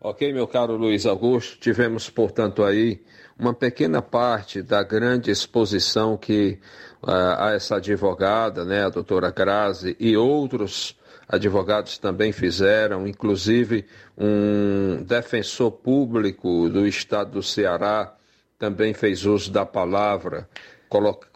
Ok, 0.00 0.32
meu 0.32 0.48
caro 0.48 0.76
Luiz 0.76 1.06
Augusto, 1.06 1.58
tivemos, 1.60 2.10
portanto, 2.10 2.64
aí 2.64 3.04
uma 3.38 3.54
pequena 3.54 4.02
parte 4.02 4.60
da 4.60 4.82
grande 4.82 5.30
exposição 5.30 6.16
que 6.16 6.58
a 7.06 7.52
essa 7.52 7.76
advogada, 7.76 8.64
né, 8.64 8.84
a 8.84 8.88
doutora 8.88 9.30
Grazi, 9.30 9.96
e 9.98 10.16
outros 10.16 10.96
advogados 11.28 11.98
também 11.98 12.30
fizeram, 12.30 13.06
inclusive 13.06 13.86
um 14.16 15.02
defensor 15.02 15.70
público 15.72 16.68
do 16.68 16.86
estado 16.86 17.32
do 17.32 17.42
Ceará 17.42 18.14
também 18.58 18.94
fez 18.94 19.24
uso 19.24 19.50
da 19.50 19.66
palavra 19.66 20.48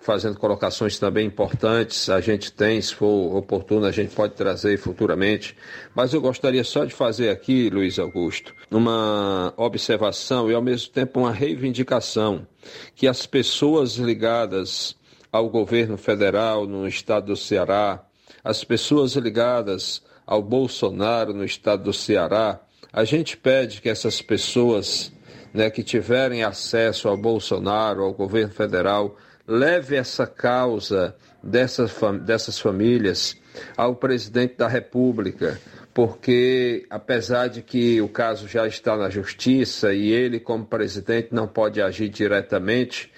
fazendo 0.02 0.38
colocações 0.38 0.98
também 0.98 1.26
importantes. 1.26 2.10
A 2.10 2.20
gente 2.20 2.52
tem, 2.52 2.80
se 2.80 2.94
for 2.94 3.36
oportuno, 3.36 3.86
a 3.86 3.90
gente 3.90 4.14
pode 4.14 4.34
trazer 4.34 4.76
futuramente. 4.76 5.56
Mas 5.94 6.12
eu 6.12 6.20
gostaria 6.20 6.62
só 6.62 6.84
de 6.84 6.94
fazer 6.94 7.30
aqui, 7.30 7.70
Luiz 7.70 7.98
Augusto, 7.98 8.54
uma 8.70 9.54
observação 9.56 10.50
e 10.50 10.54
ao 10.54 10.62
mesmo 10.62 10.92
tempo 10.92 11.20
uma 11.20 11.32
reivindicação 11.32 12.46
que 12.94 13.08
as 13.08 13.24
pessoas 13.24 13.96
ligadas 13.96 14.94
ao 15.36 15.50
governo 15.50 15.98
federal 15.98 16.66
no 16.66 16.88
estado 16.88 17.26
do 17.26 17.36
Ceará, 17.36 18.02
as 18.42 18.64
pessoas 18.64 19.12
ligadas 19.14 20.02
ao 20.26 20.42
Bolsonaro 20.42 21.34
no 21.34 21.44
estado 21.44 21.84
do 21.84 21.92
Ceará, 21.92 22.58
a 22.92 23.04
gente 23.04 23.36
pede 23.36 23.80
que 23.80 23.88
essas 23.88 24.22
pessoas 24.22 25.12
né, 25.52 25.68
que 25.70 25.82
tiverem 25.82 26.42
acesso 26.42 27.08
ao 27.08 27.16
Bolsonaro, 27.16 28.02
ao 28.02 28.14
governo 28.14 28.52
federal, 28.52 29.16
leve 29.46 29.96
essa 29.96 30.26
causa 30.26 31.14
dessas, 31.42 31.92
dessas 32.24 32.58
famílias 32.58 33.36
ao 33.76 33.94
presidente 33.94 34.56
da 34.56 34.68
República, 34.68 35.60
porque 35.92 36.86
apesar 36.90 37.48
de 37.48 37.62
que 37.62 38.00
o 38.00 38.08
caso 38.08 38.48
já 38.48 38.66
está 38.66 38.96
na 38.96 39.08
justiça 39.10 39.92
e 39.92 40.10
ele, 40.10 40.40
como 40.40 40.64
presidente, 40.64 41.28
não 41.30 41.46
pode 41.46 41.80
agir 41.80 42.08
diretamente 42.08 43.10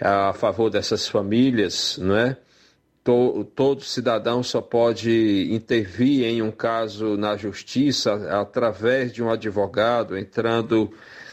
a 0.00 0.32
favor 0.32 0.70
dessas 0.70 1.06
famílias, 1.06 1.98
não 1.98 2.16
é? 2.16 2.36
todo 3.54 3.82
cidadão 3.82 4.42
só 4.42 4.60
pode 4.60 5.48
intervir 5.50 6.24
em 6.24 6.42
um 6.42 6.50
caso 6.50 7.16
na 7.16 7.36
justiça 7.36 8.12
através 8.40 9.12
de 9.12 9.22
um 9.22 9.30
advogado, 9.30 10.16
entrando 10.16 10.92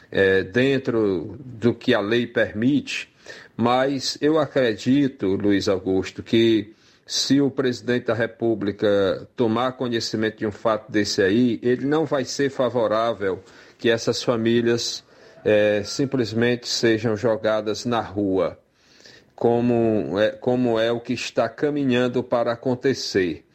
é, 0.10 0.44
dentro 0.44 1.38
do 1.40 1.74
que 1.74 1.94
a 1.94 2.00
lei 2.00 2.26
permite. 2.26 3.14
Mas 3.56 4.18
eu 4.22 4.40
acredito, 4.40 5.28
Luiz 5.28 5.68
Augusto, 5.68 6.24
que 6.24 6.74
se 7.06 7.42
o 7.42 7.50
presidente 7.52 8.06
da 8.06 8.14
República 8.14 9.28
tomar 9.36 9.74
conhecimento 9.74 10.38
de 10.38 10.48
um 10.48 10.52
fato 10.52 10.92
desse 10.92 11.22
aí, 11.22 11.60
ele 11.62 11.86
não 11.86 12.06
vai 12.06 12.26
ser 12.26 12.50
favorável 12.50 13.44
que 13.78 13.90
essas 13.90 14.24
famílias 14.24 15.04
é, 15.48 15.82
simplesmente 15.82 16.68
sejam 16.68 17.16
jogadas 17.16 17.86
na 17.86 18.02
rua, 18.02 18.60
como 19.34 20.20
é, 20.20 20.32
como 20.32 20.78
é 20.78 20.92
o 20.92 21.00
que 21.00 21.14
está 21.14 21.48
caminhando 21.48 22.22
para 22.22 22.52
acontecer. 22.52 23.46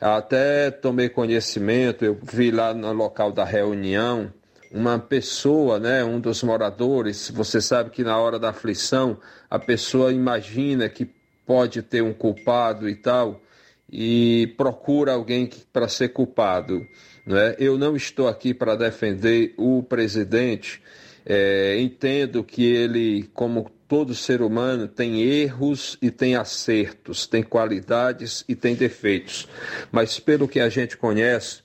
Até 0.00 0.70
tomei 0.70 1.10
conhecimento, 1.10 2.06
eu 2.06 2.18
vi 2.22 2.50
lá 2.50 2.72
no 2.72 2.90
local 2.94 3.30
da 3.30 3.44
reunião 3.44 4.32
uma 4.70 4.98
pessoa, 4.98 5.78
né, 5.78 6.02
um 6.02 6.18
dos 6.18 6.42
moradores, 6.42 7.28
você 7.28 7.60
sabe 7.60 7.90
que 7.90 8.02
na 8.02 8.18
hora 8.18 8.38
da 8.38 8.48
aflição 8.48 9.18
a 9.50 9.58
pessoa 9.58 10.10
imagina 10.10 10.88
que 10.88 11.04
pode 11.44 11.82
ter 11.82 12.02
um 12.02 12.14
culpado 12.14 12.88
e 12.88 12.96
tal 12.96 13.42
e 13.90 14.54
procura 14.56 15.12
alguém 15.12 15.50
para 15.70 15.86
ser 15.86 16.08
culpado. 16.08 16.80
Né? 17.26 17.54
Eu 17.58 17.76
não 17.76 17.94
estou 17.94 18.26
aqui 18.26 18.54
para 18.54 18.74
defender 18.74 19.52
o 19.58 19.82
presidente, 19.82 20.80
é, 21.24 21.78
entendo 21.80 22.42
que 22.42 22.64
ele, 22.64 23.30
como 23.34 23.70
todo 23.88 24.14
ser 24.14 24.42
humano, 24.42 24.88
tem 24.88 25.22
erros 25.22 25.98
e 26.00 26.10
tem 26.10 26.34
acertos, 26.34 27.26
tem 27.26 27.42
qualidades 27.42 28.44
e 28.48 28.54
tem 28.54 28.74
defeitos, 28.74 29.48
mas 29.90 30.18
pelo 30.18 30.48
que 30.48 30.60
a 30.60 30.68
gente 30.68 30.96
conhece, 30.96 31.62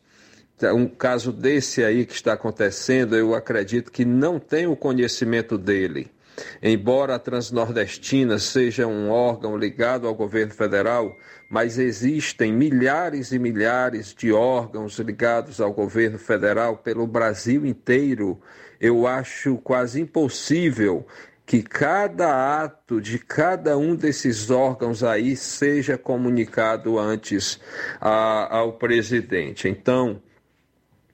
um 0.73 0.87
caso 0.87 1.31
desse 1.31 1.83
aí 1.83 2.05
que 2.05 2.13
está 2.13 2.33
acontecendo, 2.33 3.15
eu 3.15 3.35
acredito 3.35 3.91
que 3.91 4.03
não 4.03 4.39
tem 4.39 4.65
o 4.65 4.75
conhecimento 4.75 5.57
dele. 5.57 6.11
Embora 6.61 7.15
a 7.15 7.19
Transnordestina 7.19 8.37
seja 8.39 8.85
um 8.85 9.09
órgão 9.09 9.57
ligado 9.57 10.07
ao 10.07 10.13
governo 10.13 10.53
federal, 10.53 11.15
mas 11.49 11.77
existem 11.79 12.51
milhares 12.51 13.31
e 13.31 13.39
milhares 13.39 14.13
de 14.13 14.31
órgãos 14.31 14.99
ligados 14.99 15.59
ao 15.59 15.73
governo 15.73 16.19
federal 16.19 16.77
pelo 16.77 17.07
Brasil 17.07 17.65
inteiro. 17.65 18.39
Eu 18.79 19.07
acho 19.07 19.57
quase 19.57 20.01
impossível 20.01 21.05
que 21.45 21.63
cada 21.63 22.61
ato 22.61 22.99
de 22.99 23.17
cada 23.17 23.77
um 23.77 23.95
desses 23.95 24.51
órgãos 24.51 25.01
aí 25.01 25.35
seja 25.35 25.97
comunicado 25.97 26.99
antes 26.99 27.59
a, 28.01 28.57
ao 28.57 28.73
presidente. 28.73 29.69
Então, 29.69 30.21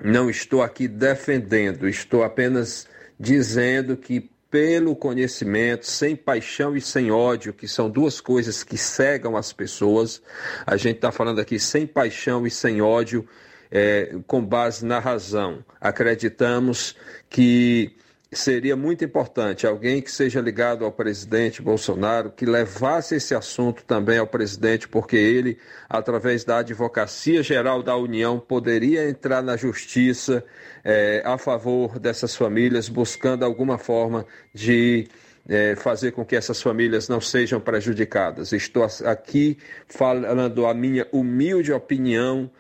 não 0.04 0.30
estou 0.30 0.64
aqui 0.64 0.88
defendendo, 0.88 1.88
estou 1.88 2.24
apenas 2.24 2.88
dizendo 3.20 3.96
que 3.96 4.30
pelo 4.54 4.96
conhecimento, 4.96 5.88
sem 5.88 6.16
paixão 6.16 6.76
e 6.78 6.82
sem 6.82 7.10
ódio, 7.10 7.54
que 7.54 7.68
são 7.68 7.90
duas 7.90 8.22
coisas 8.22 8.64
que 8.64 8.78
cegam 8.78 9.36
as 9.36 9.52
pessoas. 9.52 10.22
A 10.64 10.78
gente 10.78 10.98
está 10.98 11.12
falando 11.12 11.42
aqui 11.42 11.58
sem 11.58 11.88
paixão 11.88 12.46
e 12.46 12.52
sem 12.52 12.80
ódio, 12.80 13.28
é, 13.74 14.16
com 14.28 14.46
base 14.46 14.86
na 14.86 15.00
razão. 15.00 15.66
Acreditamos 15.82 16.96
que 17.28 17.96
seria 18.32 18.76
muito 18.76 19.04
importante 19.04 19.66
alguém 19.66 20.00
que 20.00 20.12
seja 20.12 20.40
ligado 20.40 20.86
ao 20.86 20.92
presidente 20.92 21.62
Bolsonaro, 21.62 22.32
que 22.32 22.46
levasse 22.46 23.16
esse 23.16 23.34
assunto 23.34 23.84
também 23.84 24.20
ao 24.20 24.28
presidente, 24.28 24.88
porque 24.88 25.16
ele, 25.16 25.58
através 25.90 26.44
da 26.44 26.60
Advocacia 26.60 27.42
Geral 27.42 27.82
da 27.82 27.96
União, 27.96 28.40
poderia 28.40 29.10
entrar 29.10 29.42
na 29.42 29.58
justiça 29.58 30.44
é, 30.84 31.24
a 31.26 31.38
favor 31.40 31.98
dessas 31.98 32.36
famílias, 32.36 32.88
buscando 32.88 33.44
alguma 33.44 33.80
forma 33.80 34.26
de 34.54 35.08
é, 35.48 35.76
fazer 35.76 36.12
com 36.12 36.24
que 36.24 36.36
essas 36.36 36.62
famílias 36.62 37.10
não 37.10 37.20
sejam 37.20 37.60
prejudicadas. 37.60 38.54
Estou 38.54 38.86
aqui 39.06 39.58
falando 39.88 40.66
a 40.68 40.74
minha 40.74 41.08
humilde 41.12 41.74
opinião 41.74 42.52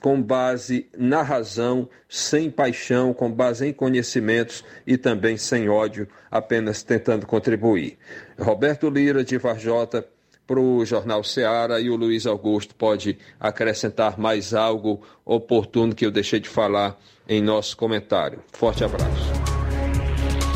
com 0.00 0.20
base 0.20 0.88
na 0.96 1.22
razão, 1.22 1.88
sem 2.08 2.50
paixão, 2.50 3.14
com 3.14 3.30
base 3.30 3.66
em 3.66 3.72
conhecimentos 3.72 4.64
e 4.86 4.96
também 4.96 5.36
sem 5.36 5.68
ódio, 5.68 6.08
apenas 6.30 6.82
tentando 6.82 7.26
contribuir. 7.26 7.98
Roberto 8.38 8.88
Lira, 8.90 9.24
de 9.24 9.38
Varjota, 9.38 10.06
para 10.46 10.60
o 10.60 10.84
Jornal 10.84 11.22
Seara 11.22 11.80
e 11.80 11.88
o 11.88 11.96
Luiz 11.96 12.26
Augusto 12.26 12.74
pode 12.74 13.16
acrescentar 13.38 14.18
mais 14.18 14.52
algo 14.52 15.00
oportuno 15.24 15.94
que 15.94 16.04
eu 16.04 16.10
deixei 16.10 16.40
de 16.40 16.48
falar 16.48 16.98
em 17.28 17.40
nosso 17.40 17.76
comentário. 17.76 18.40
Forte 18.52 18.84
abraço. 18.84 19.32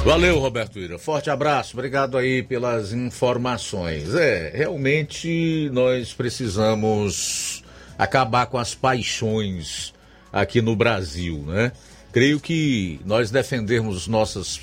Valeu, 0.05 0.39
Roberto 0.39 0.79
Ira. 0.79 0.99
Forte 0.99 1.31
abraço. 1.31 1.75
Obrigado 1.75 2.17
aí 2.17 2.43
pelas 2.43 2.93
informações. 2.93 4.15
É, 4.15 4.53
realmente 4.55 5.69
nós 5.73 6.13
precisamos 6.13 7.65
acabar 7.99 8.47
com 8.47 8.59
as 8.59 8.75
paixões 8.75 9.93
aqui 10.33 10.61
no 10.61 10.77
Brasil, 10.77 11.39
né? 11.47 11.73
Creio 12.13 12.41
que 12.41 13.01
nós 13.05 13.31
defendermos 13.31 14.07
nossas 14.07 14.61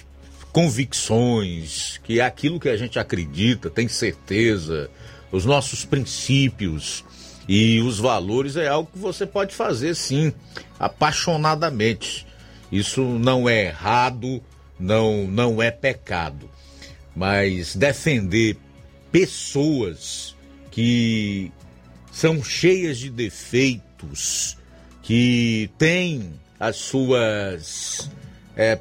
convicções, 0.51 1.99
que 2.03 2.19
é 2.19 2.23
aquilo 2.23 2.59
que 2.59 2.69
a 2.69 2.77
gente 2.77 2.99
acredita, 2.99 3.69
tem 3.69 3.87
certeza, 3.87 4.89
os 5.31 5.45
nossos 5.45 5.83
princípios 5.83 7.03
e 7.47 7.81
os 7.81 7.99
valores 7.99 8.55
é 8.55 8.67
algo 8.67 8.89
que 8.91 8.99
você 8.99 9.25
pode 9.25 9.53
fazer 9.53 9.95
sim, 9.95 10.31
apaixonadamente. 10.79 12.25
Isso 12.71 13.01
não 13.01 13.49
é 13.49 13.65
errado, 13.65 14.41
não 14.79 15.27
não 15.27 15.61
é 15.61 15.71
pecado. 15.71 16.49
Mas 17.15 17.75
defender 17.75 18.57
pessoas 19.11 20.35
que 20.71 21.51
são 22.13 22.43
cheias 22.43 22.99
de 22.99 23.09
defeitos, 23.09 24.55
que 25.01 25.69
têm 25.77 26.31
as 26.59 26.77
suas 26.77 28.09
é, 28.55 28.79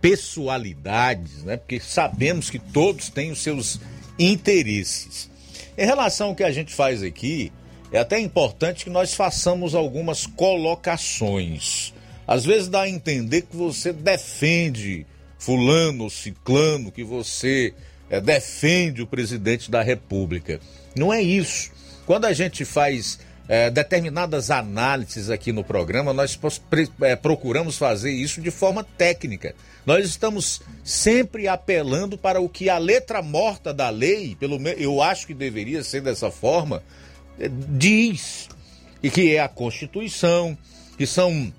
pessoalidades, 0.00 1.42
né? 1.42 1.56
porque 1.58 1.80
sabemos 1.80 2.48
que 2.48 2.58
todos 2.58 3.10
têm 3.10 3.32
os 3.32 3.42
seus 3.42 3.78
interesses. 4.18 5.28
Em 5.76 5.84
relação 5.84 6.28
ao 6.28 6.34
que 6.34 6.44
a 6.44 6.52
gente 6.52 6.72
faz 6.72 7.02
aqui, 7.02 7.52
é 7.92 7.98
até 7.98 8.18
importante 8.18 8.84
que 8.84 8.90
nós 8.90 9.12
façamos 9.12 9.74
algumas 9.74 10.26
colocações. 10.26 11.92
Às 12.26 12.44
vezes 12.44 12.68
dá 12.68 12.82
a 12.82 12.88
entender 12.88 13.42
que 13.42 13.56
você 13.56 13.92
defende 13.92 15.04
fulano 15.38 16.04
ou 16.04 16.10
ciclano, 16.10 16.92
que 16.92 17.04
você 17.04 17.74
é, 18.08 18.20
defende 18.20 19.02
o 19.02 19.06
presidente 19.06 19.70
da 19.70 19.82
república. 19.82 20.60
Não 20.96 21.12
é 21.12 21.20
isso. 21.20 21.70
Quando 22.08 22.24
a 22.24 22.32
gente 22.32 22.64
faz 22.64 23.18
é, 23.46 23.68
determinadas 23.68 24.50
análises 24.50 25.28
aqui 25.28 25.52
no 25.52 25.62
programa, 25.62 26.10
nós 26.14 26.40
é, 27.02 27.14
procuramos 27.14 27.76
fazer 27.76 28.10
isso 28.10 28.40
de 28.40 28.50
forma 28.50 28.82
técnica. 28.82 29.54
Nós 29.84 30.06
estamos 30.06 30.62
sempre 30.82 31.46
apelando 31.46 32.16
para 32.16 32.40
o 32.40 32.48
que 32.48 32.70
a 32.70 32.78
letra 32.78 33.20
morta 33.20 33.74
da 33.74 33.90
lei, 33.90 34.34
pelo 34.40 34.58
me- 34.58 34.74
eu 34.78 35.02
acho 35.02 35.26
que 35.26 35.34
deveria 35.34 35.84
ser 35.84 36.00
dessa 36.00 36.30
forma, 36.30 36.82
é, 37.38 37.46
diz. 37.50 38.48
E 39.02 39.10
que 39.10 39.34
é 39.34 39.40
a 39.40 39.48
Constituição, 39.48 40.56
que 40.96 41.06
são 41.06 41.52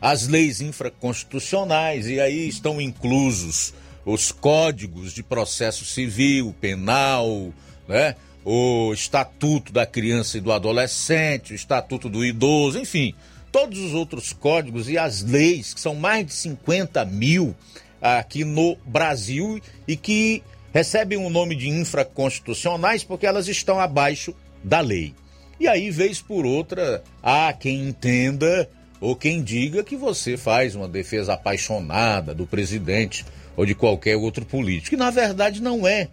as 0.00 0.26
leis 0.26 0.60
infraconstitucionais, 0.60 2.08
e 2.08 2.18
aí 2.18 2.48
estão 2.48 2.80
inclusos 2.80 3.72
os 4.04 4.32
códigos 4.32 5.12
de 5.12 5.22
processo 5.22 5.84
civil, 5.84 6.52
penal, 6.60 7.52
né? 7.86 8.16
O 8.48 8.92
Estatuto 8.94 9.72
da 9.72 9.84
Criança 9.84 10.38
e 10.38 10.40
do 10.40 10.52
Adolescente, 10.52 11.52
o 11.52 11.56
Estatuto 11.56 12.08
do 12.08 12.24
Idoso, 12.24 12.78
enfim, 12.78 13.12
todos 13.50 13.76
os 13.80 13.92
outros 13.92 14.32
códigos 14.32 14.88
e 14.88 14.96
as 14.96 15.20
leis, 15.20 15.74
que 15.74 15.80
são 15.80 15.96
mais 15.96 16.24
de 16.24 16.32
50 16.32 17.04
mil 17.06 17.56
aqui 18.00 18.44
no 18.44 18.76
Brasil 18.86 19.60
e 19.88 19.96
que 19.96 20.44
recebem 20.72 21.18
o 21.18 21.28
nome 21.28 21.56
de 21.56 21.68
infraconstitucionais 21.68 23.02
porque 23.02 23.26
elas 23.26 23.48
estão 23.48 23.80
abaixo 23.80 24.32
da 24.62 24.78
lei. 24.78 25.12
E 25.58 25.66
aí, 25.66 25.90
vez 25.90 26.22
por 26.22 26.46
outra, 26.46 27.02
há 27.20 27.52
quem 27.52 27.88
entenda 27.88 28.70
ou 29.00 29.16
quem 29.16 29.42
diga 29.42 29.82
que 29.82 29.96
você 29.96 30.36
faz 30.36 30.76
uma 30.76 30.86
defesa 30.86 31.32
apaixonada 31.32 32.32
do 32.32 32.46
presidente 32.46 33.26
ou 33.56 33.66
de 33.66 33.74
qualquer 33.74 34.14
outro 34.14 34.44
político. 34.44 34.94
E 34.94 34.98
na 34.98 35.10
verdade 35.10 35.60
não 35.60 35.84
é. 35.84 36.10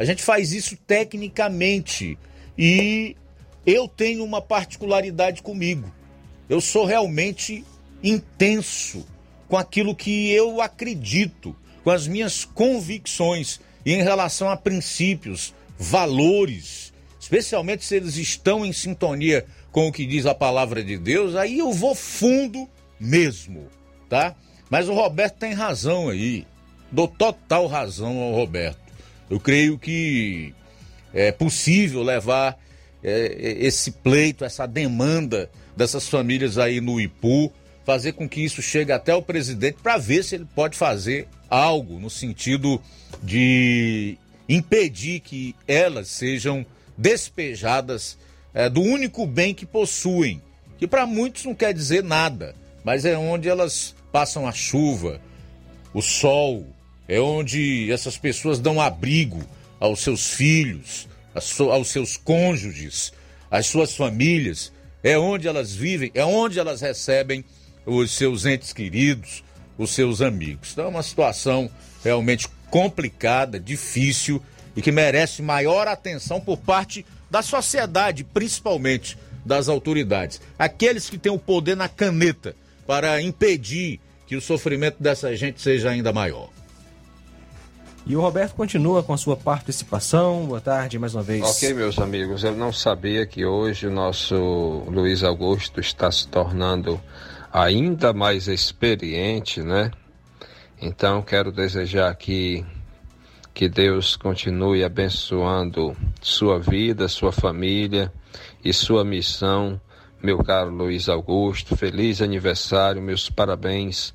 A 0.00 0.04
gente 0.06 0.22
faz 0.22 0.54
isso 0.54 0.78
tecnicamente. 0.86 2.18
E 2.56 3.14
eu 3.66 3.86
tenho 3.86 4.24
uma 4.24 4.40
particularidade 4.40 5.42
comigo. 5.42 5.92
Eu 6.48 6.58
sou 6.58 6.86
realmente 6.86 7.62
intenso 8.02 9.06
com 9.46 9.58
aquilo 9.58 9.94
que 9.94 10.30
eu 10.30 10.62
acredito, 10.62 11.54
com 11.84 11.90
as 11.90 12.08
minhas 12.08 12.46
convicções 12.46 13.60
e 13.84 13.92
em 13.92 14.02
relação 14.02 14.48
a 14.48 14.56
princípios, 14.56 15.52
valores, 15.78 16.94
especialmente 17.20 17.84
se 17.84 17.96
eles 17.96 18.16
estão 18.16 18.64
em 18.64 18.72
sintonia 18.72 19.44
com 19.70 19.86
o 19.86 19.92
que 19.92 20.06
diz 20.06 20.24
a 20.24 20.34
palavra 20.34 20.82
de 20.82 20.96
Deus, 20.96 21.36
aí 21.36 21.58
eu 21.58 21.72
vou 21.72 21.94
fundo 21.94 22.66
mesmo, 22.98 23.68
tá? 24.08 24.34
Mas 24.70 24.88
o 24.88 24.94
Roberto 24.94 25.36
tem 25.36 25.52
razão 25.52 26.08
aí. 26.08 26.46
Dou 26.90 27.06
total 27.06 27.66
razão 27.66 28.18
ao 28.18 28.32
Roberto. 28.32 28.79
Eu 29.30 29.38
creio 29.38 29.78
que 29.78 30.52
é 31.14 31.30
possível 31.30 32.02
levar 32.02 32.58
é, 33.02 33.56
esse 33.60 33.92
pleito, 33.92 34.44
essa 34.44 34.66
demanda 34.66 35.48
dessas 35.76 36.08
famílias 36.08 36.58
aí 36.58 36.80
no 36.80 37.00
Ipu, 37.00 37.52
fazer 37.84 38.12
com 38.12 38.28
que 38.28 38.44
isso 38.44 38.60
chegue 38.60 38.92
até 38.92 39.14
o 39.14 39.22
presidente 39.22 39.78
para 39.82 39.96
ver 39.96 40.24
se 40.24 40.34
ele 40.34 40.46
pode 40.54 40.76
fazer 40.76 41.28
algo 41.48 41.98
no 41.98 42.10
sentido 42.10 42.80
de 43.22 44.18
impedir 44.48 45.20
que 45.20 45.54
elas 45.66 46.08
sejam 46.08 46.66
despejadas 46.98 48.18
é, 48.52 48.68
do 48.68 48.82
único 48.82 49.26
bem 49.26 49.54
que 49.54 49.64
possuem, 49.64 50.42
que 50.76 50.86
para 50.86 51.06
muitos 51.06 51.44
não 51.44 51.54
quer 51.54 51.72
dizer 51.72 52.02
nada, 52.02 52.54
mas 52.84 53.04
é 53.04 53.16
onde 53.16 53.48
elas 53.48 53.94
passam 54.12 54.46
a 54.46 54.52
chuva, 54.52 55.20
o 55.94 56.02
sol, 56.02 56.66
é 57.10 57.18
onde 57.18 57.90
essas 57.90 58.16
pessoas 58.16 58.60
dão 58.60 58.80
abrigo 58.80 59.44
aos 59.80 59.98
seus 59.98 60.28
filhos, 60.28 61.08
aos 61.34 61.88
seus 61.88 62.16
cônjuges, 62.16 63.12
às 63.50 63.66
suas 63.66 63.96
famílias, 63.96 64.72
é 65.02 65.18
onde 65.18 65.48
elas 65.48 65.74
vivem, 65.74 66.12
é 66.14 66.24
onde 66.24 66.60
elas 66.60 66.80
recebem 66.80 67.44
os 67.84 68.12
seus 68.12 68.46
entes 68.46 68.72
queridos, 68.72 69.42
os 69.76 69.90
seus 69.90 70.22
amigos. 70.22 70.70
Então 70.70 70.84
é 70.84 70.88
uma 70.88 71.02
situação 71.02 71.68
realmente 72.04 72.46
complicada, 72.70 73.58
difícil 73.58 74.40
e 74.76 74.80
que 74.80 74.92
merece 74.92 75.42
maior 75.42 75.88
atenção 75.88 76.40
por 76.40 76.58
parte 76.58 77.04
da 77.28 77.42
sociedade, 77.42 78.22
principalmente 78.22 79.18
das 79.44 79.68
autoridades. 79.68 80.40
Aqueles 80.56 81.10
que 81.10 81.18
têm 81.18 81.32
o 81.32 81.38
poder 81.40 81.76
na 81.76 81.88
caneta 81.88 82.54
para 82.86 83.20
impedir 83.20 83.98
que 84.28 84.36
o 84.36 84.40
sofrimento 84.40 85.02
dessa 85.02 85.34
gente 85.34 85.60
seja 85.60 85.90
ainda 85.90 86.12
maior. 86.12 86.59
E 88.06 88.16
o 88.16 88.20
Roberto 88.20 88.54
continua 88.54 89.02
com 89.02 89.12
a 89.12 89.16
sua 89.16 89.36
participação. 89.36 90.46
Boa 90.46 90.60
tarde 90.60 90.98
mais 90.98 91.14
uma 91.14 91.22
vez. 91.22 91.42
Ok, 91.42 91.74
meus 91.74 91.98
amigos, 91.98 92.42
eu 92.42 92.54
não 92.56 92.72
sabia 92.72 93.26
que 93.26 93.44
hoje 93.44 93.86
o 93.86 93.90
nosso 93.90 94.34
Luiz 94.88 95.22
Augusto 95.22 95.80
está 95.80 96.10
se 96.10 96.26
tornando 96.26 97.00
ainda 97.52 98.12
mais 98.12 98.48
experiente, 98.48 99.62
né? 99.62 99.90
Então, 100.80 101.20
quero 101.20 101.52
desejar 101.52 102.10
aqui 102.10 102.64
que 103.52 103.68
Deus 103.68 104.16
continue 104.16 104.82
abençoando 104.82 105.94
sua 106.22 106.58
vida, 106.58 107.06
sua 107.08 107.30
família 107.30 108.10
e 108.64 108.72
sua 108.72 109.04
missão. 109.04 109.80
Meu 110.22 110.38
caro 110.38 110.70
Luiz 110.70 111.08
Augusto, 111.08 111.76
feliz 111.76 112.22
aniversário, 112.22 113.02
meus 113.02 113.28
parabéns 113.28 114.14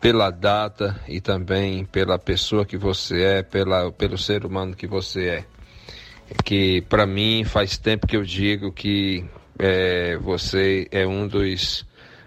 pela 0.00 0.30
data 0.30 1.00
e 1.08 1.20
também 1.20 1.84
pela 1.84 2.18
pessoa 2.18 2.64
que 2.64 2.76
você 2.76 3.22
é, 3.22 3.42
pela, 3.42 3.90
pelo 3.90 4.16
ser 4.16 4.44
humano 4.44 4.76
que 4.76 4.86
você 4.86 5.28
é 5.28 5.44
que 6.44 6.82
para 6.82 7.06
mim 7.06 7.44
faz 7.44 7.78
tempo 7.78 8.06
que 8.06 8.16
eu 8.16 8.22
digo 8.22 8.72
que 8.72 9.24
é, 9.58 10.16
você 10.18 10.86
é 10.90 11.06
um 11.06 11.26
dos 11.26 11.86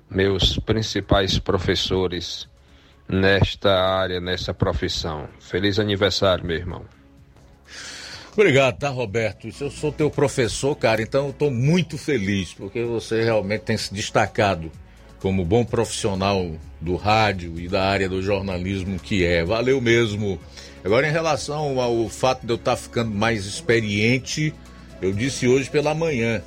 meus 0.09 0.57
principais 0.59 1.39
professores 1.39 2.49
nesta 3.07 3.71
área, 3.71 4.19
nessa 4.19 4.53
profissão. 4.53 5.27
Feliz 5.39 5.79
aniversário, 5.79 6.45
meu 6.45 6.57
irmão. 6.57 6.85
Obrigado, 8.33 8.79
tá, 8.79 8.89
Roberto? 8.89 9.47
Eu 9.59 9.69
sou 9.69 9.91
teu 9.91 10.09
professor, 10.09 10.73
cara, 10.75 11.01
então 11.01 11.25
eu 11.25 11.31
estou 11.31 11.51
muito 11.51 11.97
feliz, 11.97 12.53
porque 12.53 12.83
você 12.83 13.23
realmente 13.23 13.61
tem 13.61 13.77
se 13.77 13.93
destacado 13.93 14.71
como 15.21 15.45
bom 15.45 15.63
profissional 15.63 16.51
do 16.81 16.95
rádio 16.95 17.59
e 17.59 17.67
da 17.67 17.83
área 17.83 18.09
do 18.09 18.21
jornalismo 18.23 18.99
que 18.99 19.23
é. 19.23 19.45
Valeu 19.45 19.79
mesmo. 19.79 20.39
Agora, 20.83 21.07
em 21.07 21.11
relação 21.11 21.79
ao 21.79 22.09
fato 22.09 22.45
de 22.45 22.51
eu 22.51 22.55
estar 22.55 22.75
ficando 22.75 23.11
mais 23.11 23.45
experiente, 23.45 24.53
eu 24.99 25.13
disse 25.13 25.47
hoje 25.47 25.69
pela 25.69 25.93
manhã 25.93 26.41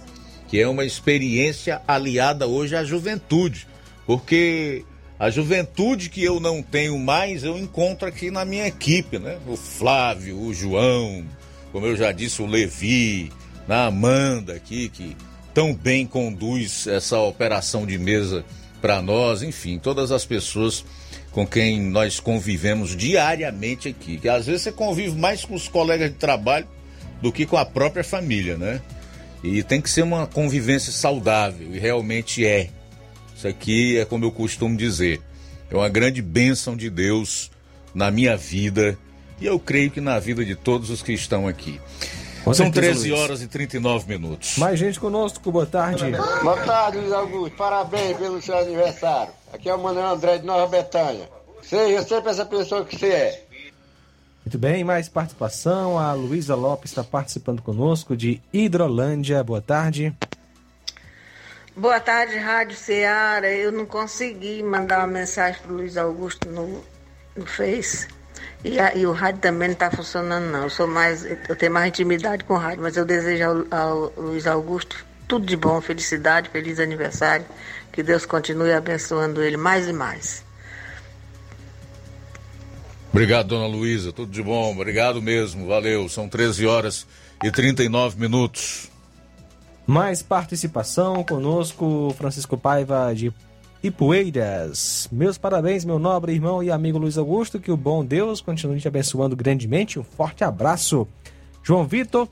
que 0.48 0.60
é 0.60 0.68
uma 0.68 0.84
experiência 0.84 1.80
aliada 1.86 2.46
hoje 2.46 2.76
à 2.76 2.84
juventude, 2.84 3.66
porque 4.06 4.84
a 5.18 5.30
juventude 5.30 6.10
que 6.10 6.22
eu 6.22 6.38
não 6.38 6.60
tenho 6.60 6.98
mais 6.98 7.44
eu 7.44 7.56
encontro 7.56 8.06
aqui 8.06 8.30
na 8.30 8.44
minha 8.44 8.66
equipe, 8.66 9.18
né? 9.18 9.38
O 9.46 9.56
Flávio, 9.56 10.38
o 10.38 10.52
João, 10.52 11.24
como 11.72 11.86
eu 11.86 11.96
já 11.96 12.12
disse, 12.12 12.42
o 12.42 12.46
Levi, 12.46 13.32
a 13.68 13.86
Amanda 13.86 14.54
aqui, 14.54 14.88
que 14.88 15.16
tão 15.54 15.72
bem 15.72 16.06
conduz 16.06 16.88
essa 16.88 17.18
operação 17.20 17.86
de 17.86 17.96
mesa 17.96 18.44
para 18.84 19.00
nós, 19.00 19.42
enfim, 19.42 19.78
todas 19.78 20.12
as 20.12 20.26
pessoas 20.26 20.84
com 21.32 21.46
quem 21.46 21.80
nós 21.80 22.20
convivemos 22.20 22.94
diariamente 22.94 23.88
aqui. 23.88 24.18
Que 24.18 24.28
às 24.28 24.44
vezes 24.44 24.60
você 24.60 24.72
convive 24.72 25.16
mais 25.16 25.42
com 25.42 25.54
os 25.54 25.68
colegas 25.68 26.10
de 26.10 26.16
trabalho 26.18 26.68
do 27.22 27.32
que 27.32 27.46
com 27.46 27.56
a 27.56 27.64
própria 27.64 28.04
família, 28.04 28.58
né? 28.58 28.82
E 29.42 29.62
tem 29.62 29.80
que 29.80 29.88
ser 29.88 30.02
uma 30.02 30.26
convivência 30.26 30.92
saudável, 30.92 31.74
e 31.74 31.78
realmente 31.78 32.44
é. 32.44 32.68
Isso 33.34 33.48
aqui 33.48 33.96
é 33.96 34.04
como 34.04 34.26
eu 34.26 34.30
costumo 34.30 34.76
dizer, 34.76 35.18
é 35.70 35.74
uma 35.74 35.88
grande 35.88 36.20
bênção 36.20 36.76
de 36.76 36.90
Deus 36.90 37.50
na 37.94 38.10
minha 38.10 38.36
vida 38.36 38.98
e 39.40 39.46
eu 39.46 39.58
creio 39.58 39.90
que 39.90 40.00
na 40.00 40.18
vida 40.18 40.44
de 40.44 40.54
todos 40.54 40.90
os 40.90 41.00
que 41.00 41.14
estão 41.14 41.48
aqui. 41.48 41.80
Com 42.44 42.52
São 42.52 42.66
certeza, 42.66 42.92
13 42.92 43.10
Luiz. 43.10 43.22
horas 43.22 43.42
e 43.42 43.46
39 43.46 44.06
minutos. 44.06 44.58
Mais 44.58 44.78
gente 44.78 45.00
conosco, 45.00 45.50
boa 45.50 45.64
tarde. 45.64 46.04
Boa 46.42 46.56
tarde, 46.58 46.98
Luiz 46.98 47.12
Augusto. 47.12 47.56
Parabéns 47.56 48.18
pelo 48.18 48.42
seu 48.42 48.58
aniversário. 48.58 49.32
Aqui 49.50 49.68
é 49.68 49.74
o 49.74 49.82
Manuel 49.82 50.08
André 50.08 50.38
de 50.38 50.44
Nova 50.44 50.66
Betânia. 50.66 51.28
Seja 51.62 52.02
sempre 52.02 52.30
essa 52.30 52.44
pessoa 52.44 52.84
que 52.84 52.98
você 52.98 53.08
é. 53.08 53.44
Muito 54.44 54.58
bem, 54.58 54.84
mais 54.84 55.08
participação. 55.08 55.98
A 55.98 56.12
Luísa 56.12 56.54
Lopes 56.54 56.90
está 56.90 57.02
participando 57.02 57.62
conosco 57.62 58.14
de 58.14 58.42
Hidrolândia. 58.52 59.42
Boa 59.42 59.62
tarde. 59.62 60.14
Boa 61.74 61.98
tarde, 61.98 62.36
Rádio 62.36 62.76
Ceará. 62.76 63.48
Eu 63.48 63.72
não 63.72 63.86
consegui 63.86 64.62
mandar 64.62 64.98
uma 64.98 65.06
mensagem 65.06 65.62
para 65.62 65.72
o 65.72 65.76
Luiz 65.76 65.96
Augusto 65.96 66.50
no, 66.50 66.84
no 67.34 67.46
Face. 67.46 68.06
E, 68.64 68.80
a- 68.80 68.94
e 68.94 69.06
o 69.06 69.12
rádio 69.12 69.40
também 69.42 69.68
não 69.68 69.74
está 69.74 69.90
funcionando, 69.90 70.44
não. 70.50 70.62
Eu 70.64 70.70
sou 70.70 70.86
mais. 70.86 71.22
Eu 71.48 71.54
tenho 71.54 71.70
mais 71.72 71.88
intimidade 71.88 72.44
com 72.44 72.54
o 72.54 72.56
rádio, 72.56 72.82
mas 72.82 72.96
eu 72.96 73.04
desejo 73.04 73.66
ao, 73.70 73.78
ao 73.78 74.12
Luiz 74.16 74.46
Augusto 74.46 75.04
tudo 75.28 75.44
de 75.46 75.56
bom, 75.56 75.80
felicidade, 75.80 76.48
feliz 76.48 76.80
aniversário. 76.80 77.44
Que 77.92 78.02
Deus 78.02 78.24
continue 78.26 78.72
abençoando 78.72 79.42
ele 79.42 79.56
mais 79.56 79.86
e 79.86 79.92
mais. 79.92 80.42
Obrigado, 83.12 83.48
dona 83.48 83.66
Luísa. 83.66 84.12
Tudo 84.12 84.32
de 84.32 84.42
bom. 84.42 84.72
Obrigado 84.72 85.22
mesmo. 85.22 85.68
Valeu. 85.68 86.08
São 86.08 86.28
13 86.28 86.66
horas 86.66 87.06
e 87.44 87.50
39 87.50 88.18
minutos. 88.18 88.90
Mais 89.86 90.22
participação 90.22 91.22
conosco, 91.22 92.12
Francisco 92.18 92.56
Paiva 92.56 93.12
de 93.14 93.32
Ipueiras. 93.84 95.10
Meus 95.12 95.36
parabéns, 95.36 95.84
meu 95.84 95.98
nobre 95.98 96.32
irmão 96.32 96.62
e 96.62 96.70
amigo 96.70 96.96
Luiz 96.96 97.18
Augusto. 97.18 97.60
Que 97.60 97.70
o 97.70 97.76
bom 97.76 98.02
Deus 98.02 98.40
continue 98.40 98.80
te 98.80 98.88
abençoando 98.88 99.36
grandemente. 99.36 99.98
Um 99.98 100.02
forte 100.02 100.42
abraço. 100.42 101.06
João 101.62 101.84
Vitor, 101.84 102.26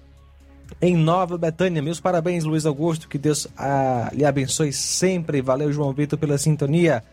em 0.81 0.97
Nova 0.97 1.37
Betânia. 1.37 1.83
Meus 1.83 2.01
parabéns, 2.01 2.45
Luiz 2.45 2.65
Augusto. 2.65 3.07
Que 3.07 3.19
Deus 3.19 3.47
ah, 3.55 4.09
lhe 4.15 4.25
abençoe 4.25 4.73
sempre. 4.73 5.43
Valeu, 5.43 5.71
João 5.71 5.93
Vitor, 5.93 6.19
pela 6.19 6.39
sintonia. 6.39 7.05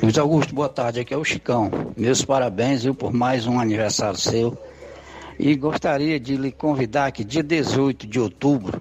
Luiz 0.00 0.16
Augusto, 0.16 0.54
boa 0.54 0.68
tarde. 0.68 1.00
Aqui 1.00 1.12
é 1.12 1.16
o 1.16 1.24
Chicão. 1.24 1.72
Meus 1.96 2.24
parabéns, 2.24 2.84
viu, 2.84 2.94
por 2.94 3.12
mais 3.12 3.44
um 3.44 3.58
aniversário 3.58 4.20
seu. 4.20 4.56
E 5.36 5.56
gostaria 5.56 6.20
de 6.20 6.36
lhe 6.36 6.52
convidar 6.52 7.10
que 7.10 7.24
dia 7.24 7.42
18 7.42 8.06
de 8.06 8.20
outubro, 8.20 8.80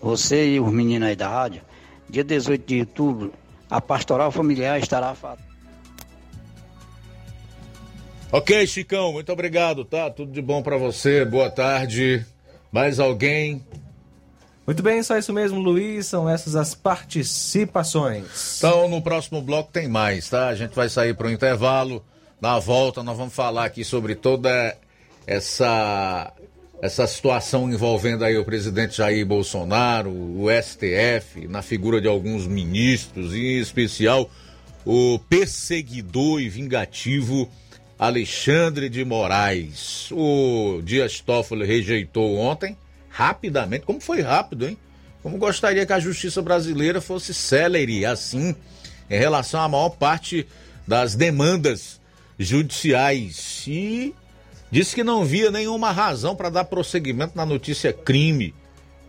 você 0.00 0.54
e 0.54 0.60
os 0.60 0.72
meninos 0.72 1.08
aí 1.08 1.16
da 1.16 1.28
rádio, 1.28 1.62
dia 2.08 2.22
18 2.22 2.64
de 2.64 2.78
outubro, 2.78 3.32
a 3.70 3.80
pastoral 3.80 4.30
familiar 4.30 4.78
estará 4.78 5.14
Ok, 8.30 8.66
Chicão, 8.66 9.12
muito 9.12 9.32
obrigado, 9.32 9.84
tá? 9.84 10.10
Tudo 10.10 10.32
de 10.32 10.42
bom 10.42 10.62
pra 10.62 10.76
você. 10.76 11.24
Boa 11.24 11.50
tarde. 11.50 12.26
Mais 12.70 13.00
alguém? 13.00 13.64
Muito 14.66 14.82
bem, 14.82 15.02
só 15.02 15.16
isso 15.16 15.32
mesmo, 15.32 15.60
Luiz. 15.60 16.06
São 16.06 16.28
essas 16.28 16.54
as 16.54 16.74
participações. 16.74 18.58
Então, 18.58 18.86
no 18.86 19.00
próximo 19.00 19.40
bloco 19.40 19.72
tem 19.72 19.88
mais, 19.88 20.28
tá? 20.28 20.48
A 20.48 20.54
gente 20.54 20.74
vai 20.74 20.90
sair 20.90 21.14
para 21.14 21.26
o 21.26 21.30
intervalo. 21.30 22.04
Na 22.38 22.58
volta, 22.58 23.02
nós 23.02 23.16
vamos 23.16 23.32
falar 23.32 23.64
aqui 23.64 23.82
sobre 23.82 24.14
toda 24.14 24.76
essa 25.26 26.32
essa 26.80 27.06
situação 27.06 27.70
envolvendo 27.70 28.24
aí 28.24 28.36
o 28.36 28.44
presidente 28.44 28.98
Jair 28.98 29.26
Bolsonaro, 29.26 30.10
o 30.10 30.46
STF, 30.50 31.48
na 31.48 31.60
figura 31.60 32.00
de 32.00 32.06
alguns 32.06 32.46
ministros, 32.46 33.34
em 33.34 33.58
especial 33.58 34.30
o 34.84 35.18
perseguidor 35.28 36.40
e 36.40 36.48
vingativo 36.48 37.48
Alexandre 37.98 38.88
de 38.88 39.04
Moraes. 39.04 40.08
O 40.12 40.80
Dias 40.84 41.20
Toffoli 41.20 41.66
rejeitou 41.66 42.38
ontem, 42.38 42.76
rapidamente, 43.08 43.84
como 43.84 44.00
foi 44.00 44.20
rápido, 44.20 44.68
hein? 44.68 44.78
Como 45.20 45.36
gostaria 45.36 45.84
que 45.84 45.92
a 45.92 45.98
justiça 45.98 46.40
brasileira 46.40 47.00
fosse 47.00 47.34
célere 47.34 48.06
assim 48.06 48.54
em 49.10 49.18
relação 49.18 49.60
à 49.60 49.68
maior 49.68 49.90
parte 49.90 50.46
das 50.86 51.16
demandas 51.16 52.00
judiciais 52.38 53.64
e 53.66 54.14
disse 54.70 54.94
que 54.94 55.04
não 55.04 55.24
via 55.24 55.50
nenhuma 55.50 55.90
razão 55.92 56.34
para 56.34 56.50
dar 56.50 56.64
prosseguimento 56.64 57.36
na 57.36 57.46
notícia 57.46 57.92
crime 57.92 58.54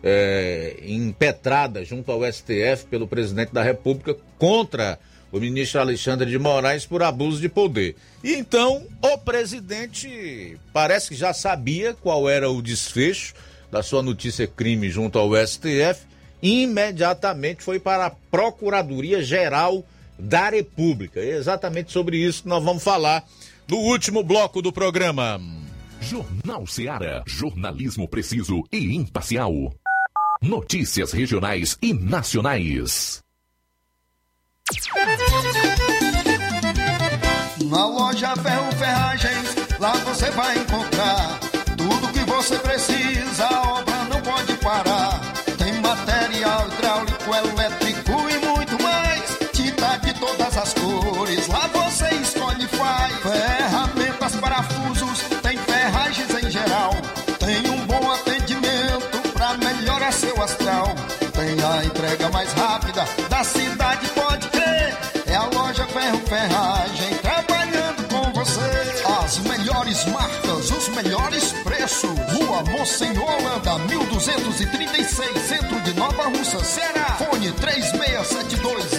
é, 0.03 0.77
impetrada 0.85 1.83
junto 1.83 2.11
ao 2.11 2.21
STF 2.31 2.85
pelo 2.89 3.07
presidente 3.07 3.53
da 3.53 3.61
República 3.61 4.15
contra 4.37 4.99
o 5.31 5.39
ministro 5.39 5.79
Alexandre 5.79 6.29
de 6.29 6.39
Moraes 6.39 6.85
por 6.85 7.03
abuso 7.03 7.39
de 7.39 7.49
poder. 7.49 7.95
E 8.23 8.33
então 8.33 8.87
o 9.01 9.17
presidente 9.17 10.57
parece 10.73 11.09
que 11.09 11.15
já 11.15 11.33
sabia 11.33 11.93
qual 11.93 12.29
era 12.29 12.49
o 12.49 12.61
desfecho 12.61 13.33
da 13.71 13.83
sua 13.83 14.01
notícia 14.01 14.47
crime 14.47 14.89
junto 14.89 15.19
ao 15.19 15.35
STF 15.35 16.07
e 16.41 16.63
imediatamente 16.63 17.61
foi 17.63 17.79
para 17.79 18.07
a 18.07 18.09
Procuradoria 18.09 19.21
Geral 19.21 19.85
da 20.17 20.49
República. 20.49 21.19
É 21.19 21.35
exatamente 21.35 21.91
sobre 21.91 22.17
isso 22.17 22.43
que 22.43 22.49
nós 22.49 22.63
vamos 22.63 22.83
falar 22.83 23.23
no 23.69 23.77
último 23.77 24.23
bloco 24.23 24.61
do 24.61 24.71
programa. 24.71 25.39
Jornal 26.01 26.65
Seara. 26.65 27.23
Jornalismo 27.27 28.07
preciso 28.07 28.63
e 28.71 28.95
imparcial. 28.95 29.53
Notícias 30.41 31.11
regionais 31.11 31.77
e 31.81 31.93
nacionais. 31.93 33.23
Na 37.69 37.85
loja 37.85 38.35
Ferro 38.37 38.71
Ferragens, 38.71 39.55
lá 39.79 39.93
você 39.97 40.31
vai 40.31 40.57
encontrar 40.57 41.39
tudo 41.77 42.11
que 42.13 42.19
você 42.21 42.57
precisa, 42.59 43.48
Rua 72.89 72.97
Monsenhor 72.97 73.29
Holanda, 73.29 73.77
1236, 73.85 75.41
centro 75.41 75.79
de 75.81 75.93
Nova 75.93 76.23
Russa, 76.23 76.63
Ceará. 76.63 77.17
Fone 77.19 77.51
36720179. 77.51 78.98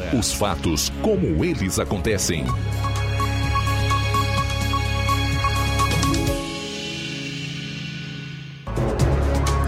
Os 0.13 0.33
fatos 0.33 0.91
como 1.01 1.45
eles 1.45 1.79
acontecem. 1.79 2.43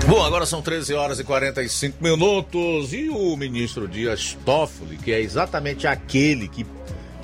Bom, 0.05 0.21
agora 0.21 0.45
são 0.45 0.61
13 0.61 0.93
horas 0.95 1.17
e 1.17 1.23
45 1.23 2.03
minutos 2.03 2.91
e 2.91 3.09
o 3.09 3.37
ministro 3.37 3.87
Dias 3.87 4.37
Toffoli, 4.45 4.97
que 4.97 5.13
é 5.13 5.21
exatamente 5.21 5.87
aquele 5.87 6.49
que, 6.49 6.65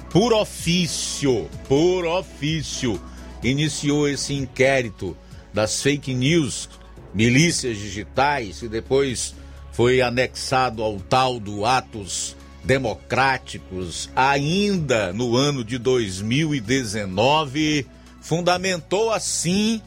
por 0.10 0.32
ofício, 0.32 1.50
por 1.68 2.06
ofício, 2.06 3.02
iniciou 3.44 4.08
esse 4.08 4.34
inquérito 4.34 5.16
das 5.54 5.84
fake 5.84 6.14
news, 6.14 6.70
milícias 7.14 7.78
digitais, 7.78 8.62
e 8.62 8.70
depois 8.70 9.36
foi 9.74 10.02
anexado 10.02 10.82
ao 10.82 10.98
tal 11.02 11.38
do 11.38 11.66
Atos 11.66 12.39
Democráticos, 12.64 14.10
ainda 14.16 15.14
no 15.14 15.36
ano 15.36 15.64
de 15.64 15.78
2019, 15.78 17.86
fundamentou 18.22 19.12
assim 19.12 19.82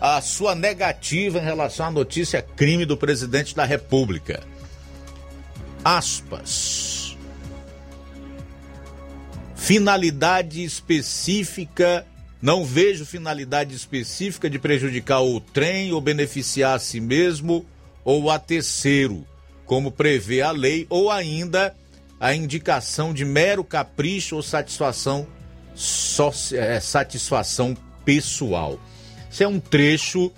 a 0.00 0.20
sua 0.20 0.54
negativa 0.54 1.38
em 1.38 1.42
relação 1.42 1.86
à 1.86 1.90
notícia 1.90 2.42
crime 2.42 2.84
do 2.84 2.96
presidente 2.96 3.54
da 3.54 3.64
República. 3.64 4.42
Aspas. 5.82 7.16
Finalidade 9.54 10.62
específica, 10.62 12.06
não 12.40 12.66
vejo 12.66 13.06
finalidade 13.06 13.74
específica 13.74 14.50
de 14.50 14.58
prejudicar 14.58 15.22
o 15.22 15.40
trem 15.40 15.90
ou 15.92 16.02
beneficiar 16.02 16.76
a 16.76 16.78
si 16.78 17.00
mesmo 17.00 17.64
ou 18.04 18.30
a 18.30 18.38
terceiro, 18.38 19.26
como 19.64 19.90
prevê 19.90 20.42
a 20.42 20.50
lei, 20.50 20.86
ou 20.90 21.10
ainda 21.10 21.74
a 22.18 22.34
indicação 22.34 23.12
de 23.12 23.24
mero 23.24 23.62
capricho 23.62 24.36
ou 24.36 24.42
satisfação, 24.42 25.26
é, 26.52 26.80
satisfação 26.80 27.76
pessoal. 28.04 28.78
Isso 29.30 29.42
é 29.42 29.48
um 29.48 29.58
trecho 29.58 30.32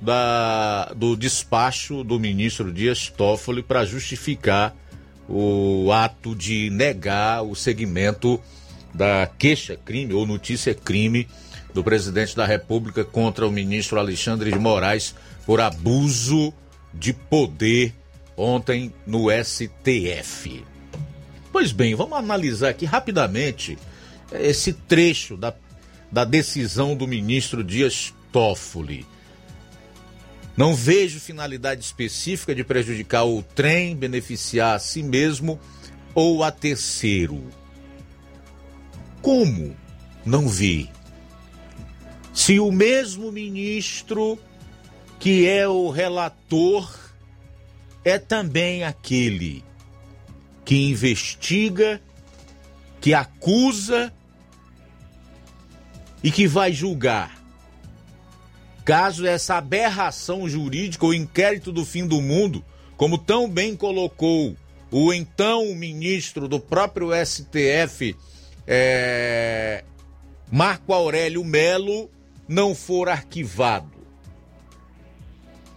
da, 0.00 0.92
do 0.94 1.16
despacho 1.16 2.04
do 2.04 2.18
ministro 2.18 2.72
Dias 2.72 3.08
Toffoli 3.08 3.62
para 3.62 3.84
justificar 3.84 4.74
o 5.28 5.90
ato 5.92 6.34
de 6.34 6.70
negar 6.70 7.42
o 7.42 7.54
segmento 7.54 8.40
da 8.94 9.26
queixa-crime 9.26 10.14
ou 10.14 10.24
notícia-crime 10.26 11.28
do 11.74 11.82
presidente 11.82 12.36
da 12.36 12.46
República 12.46 13.04
contra 13.04 13.46
o 13.46 13.50
ministro 13.50 13.98
Alexandre 13.98 14.50
de 14.50 14.58
Moraes 14.58 15.14
por 15.44 15.60
abuso 15.60 16.54
de 16.94 17.12
poder 17.12 17.92
ontem 18.36 18.92
no 19.06 19.26
STF. 19.30 20.64
Pois 21.58 21.72
bem, 21.72 21.94
vamos 21.94 22.18
analisar 22.18 22.68
aqui 22.68 22.84
rapidamente 22.84 23.78
esse 24.30 24.74
trecho 24.74 25.38
da, 25.38 25.54
da 26.12 26.22
decisão 26.22 26.94
do 26.94 27.08
ministro 27.08 27.64
Dias 27.64 28.12
Toffoli. 28.30 29.06
Não 30.54 30.74
vejo 30.74 31.18
finalidade 31.18 31.82
específica 31.82 32.54
de 32.54 32.62
prejudicar 32.62 33.24
o 33.24 33.42
trem, 33.42 33.96
beneficiar 33.96 34.76
a 34.76 34.78
si 34.78 35.02
mesmo 35.02 35.58
ou 36.14 36.44
a 36.44 36.50
terceiro. 36.50 37.42
Como 39.22 39.74
não 40.26 40.50
vi? 40.50 40.90
Se 42.34 42.60
o 42.60 42.70
mesmo 42.70 43.32
ministro 43.32 44.38
que 45.18 45.48
é 45.48 45.66
o 45.66 45.88
relator 45.88 46.94
é 48.04 48.18
também 48.18 48.84
aquele 48.84 49.64
que 50.66 50.90
investiga, 50.90 52.02
que 53.00 53.14
acusa 53.14 54.12
e 56.22 56.30
que 56.30 56.46
vai 56.46 56.72
julgar 56.72 57.36
caso 58.86 59.26
essa 59.26 59.56
aberração 59.56 60.48
jurídica, 60.48 61.04
o 61.04 61.12
inquérito 61.12 61.72
do 61.72 61.84
fim 61.84 62.06
do 62.06 62.22
mundo, 62.22 62.64
como 62.96 63.18
tão 63.18 63.50
bem 63.50 63.74
colocou 63.74 64.56
o 64.92 65.12
então 65.12 65.74
ministro 65.74 66.46
do 66.46 66.60
próprio 66.60 67.08
STF, 67.12 68.14
é, 68.64 69.82
Marco 70.50 70.92
Aurélio 70.92 71.44
Melo, 71.44 72.08
não 72.46 72.76
for 72.76 73.08
arquivado. 73.08 73.90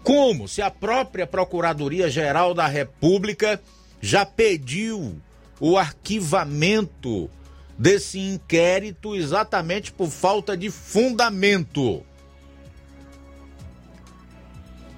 Como 0.03 0.48
se 0.48 0.61
a 0.61 0.70
própria 0.70 1.26
Procuradoria-Geral 1.26 2.53
da 2.53 2.68
República 2.68 3.60
já 4.02 4.26
pediu 4.26 5.22
o 5.60 5.78
arquivamento 5.78 7.30
desse 7.78 8.20
inquérito 8.20 9.16
exatamente 9.16 9.92
por 9.92 10.10
falta 10.10 10.58
de 10.58 10.70
fundamento. 10.70 12.04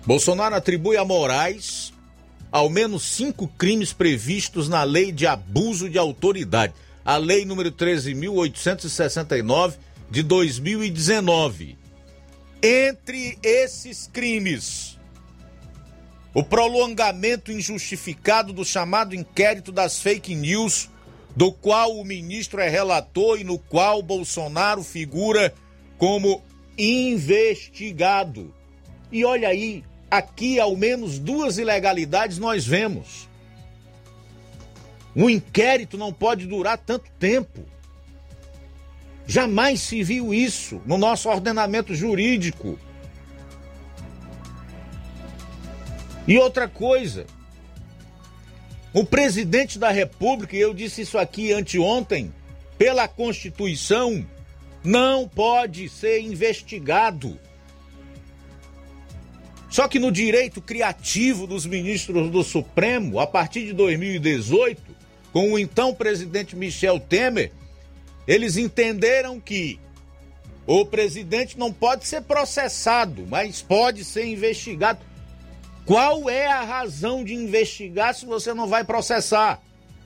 Bolsonaro 0.06 0.56
atribui 0.56 0.98
a 0.98 1.06
Moraes 1.06 1.94
ao 2.52 2.69
menos 2.69 3.03
cinco 3.03 3.48
crimes 3.48 3.94
previstos 3.94 4.68
na 4.68 4.84
lei 4.84 5.11
de 5.11 5.26
abuso 5.26 5.90
de 5.90 5.98
autoridade, 5.98 6.73
a 7.06 7.18
lei 7.18 7.45
número 7.45 7.72
13.869 7.72 9.76
de 10.10 10.22
2019. 10.22 11.78
Entre 12.61 13.40
esses 13.41 14.10
crimes, 14.11 14.90
o 16.33 16.43
prolongamento 16.43 17.51
injustificado 17.51 18.53
do 18.53 18.63
chamado 18.63 19.13
inquérito 19.15 19.71
das 19.71 20.01
fake 20.01 20.33
news, 20.33 20.89
do 21.35 21.51
qual 21.51 21.97
o 21.97 22.05
ministro 22.05 22.61
é 22.61 22.69
relator 22.69 23.39
e 23.39 23.43
no 23.43 23.57
qual 23.57 24.01
Bolsonaro 24.01 24.83
figura 24.83 25.53
como 25.97 26.41
investigado. 26.77 28.53
E 29.11 29.25
olha 29.25 29.49
aí, 29.49 29.83
aqui 30.09 30.59
ao 30.59 30.75
menos 30.75 31.19
duas 31.19 31.57
ilegalidades 31.57 32.37
nós 32.37 32.65
vemos. 32.65 33.29
Um 35.15 35.29
inquérito 35.29 35.97
não 35.97 36.13
pode 36.13 36.47
durar 36.47 36.77
tanto 36.77 37.09
tempo. 37.19 37.65
Jamais 39.27 39.81
se 39.81 40.03
viu 40.03 40.33
isso 40.33 40.81
no 40.85 40.97
nosso 40.97 41.29
ordenamento 41.29 41.93
jurídico. 41.93 42.79
E 46.27 46.38
outra 46.38 46.68
coisa, 46.68 47.26
o 48.93 49.03
presidente 49.03 49.80
da 49.80 49.89
República, 49.89 50.56
eu 50.56 50.73
disse 50.73 51.02
isso 51.02 51.18
aqui 51.18 51.52
anteontem, 51.52 52.34
pela 52.77 53.07
Constituição, 53.07 54.26
não 54.84 55.27
pode 55.27 55.88
ser 55.89 56.19
investigado 56.22 57.39
só 59.72 59.88
que 59.88 59.99
no 59.99 60.11
direito 60.11 60.61
criativo 60.61 61.48
dos 61.48 61.65
ministros 61.65 62.30
do 62.30 62.43
Supremo, 62.43 63.22
a 63.22 63.26
partir 63.26 63.68
de 63.68 63.72
2018, 63.72 64.81
com 65.31 65.53
o 65.53 65.57
então 65.57 65.95
presidente 65.95 66.57
Michel 66.57 66.99
Temer, 66.99 67.53
eles 68.27 68.57
entenderam 68.57 69.39
que 69.39 69.80
o 70.68 70.85
presidente 70.85 71.57
não 71.57 71.72
pode 71.72 72.06
ser 72.06 72.22
processado, 72.23 73.26
mas 73.30 73.61
pode 73.61 74.03
ser 74.03 74.26
investigado. 74.26 74.99
Qual 75.85 76.29
é 76.29 76.47
a 76.47 76.63
razão 76.63 77.23
de 77.23 77.33
investigar 77.33 78.13
se 78.13 78.25
você 78.25 78.53
não 78.53 78.67
vai 78.67 78.83
processar? 78.83 79.61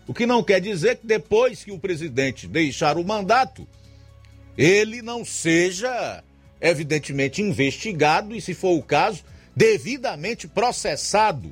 O 0.08 0.14
que 0.14 0.26
não 0.26 0.44
quer 0.44 0.62
dizer 0.62 0.98
que 0.98 1.08
depois 1.08 1.64
que 1.64 1.72
o 1.72 1.80
presidente 1.80 2.48
deixar 2.48 2.98
o 2.98 3.04
mandato, 3.04 3.68
ele 4.58 5.02
não 5.02 5.26
seja, 5.26 6.24
evidentemente, 6.62 7.42
investigado 7.42 8.36
e, 8.36 8.42
se 8.42 8.54
for 8.54 8.78
o 8.78 8.84
caso, 8.84 9.24
devidamente 9.56 10.48
processado. 10.48 11.52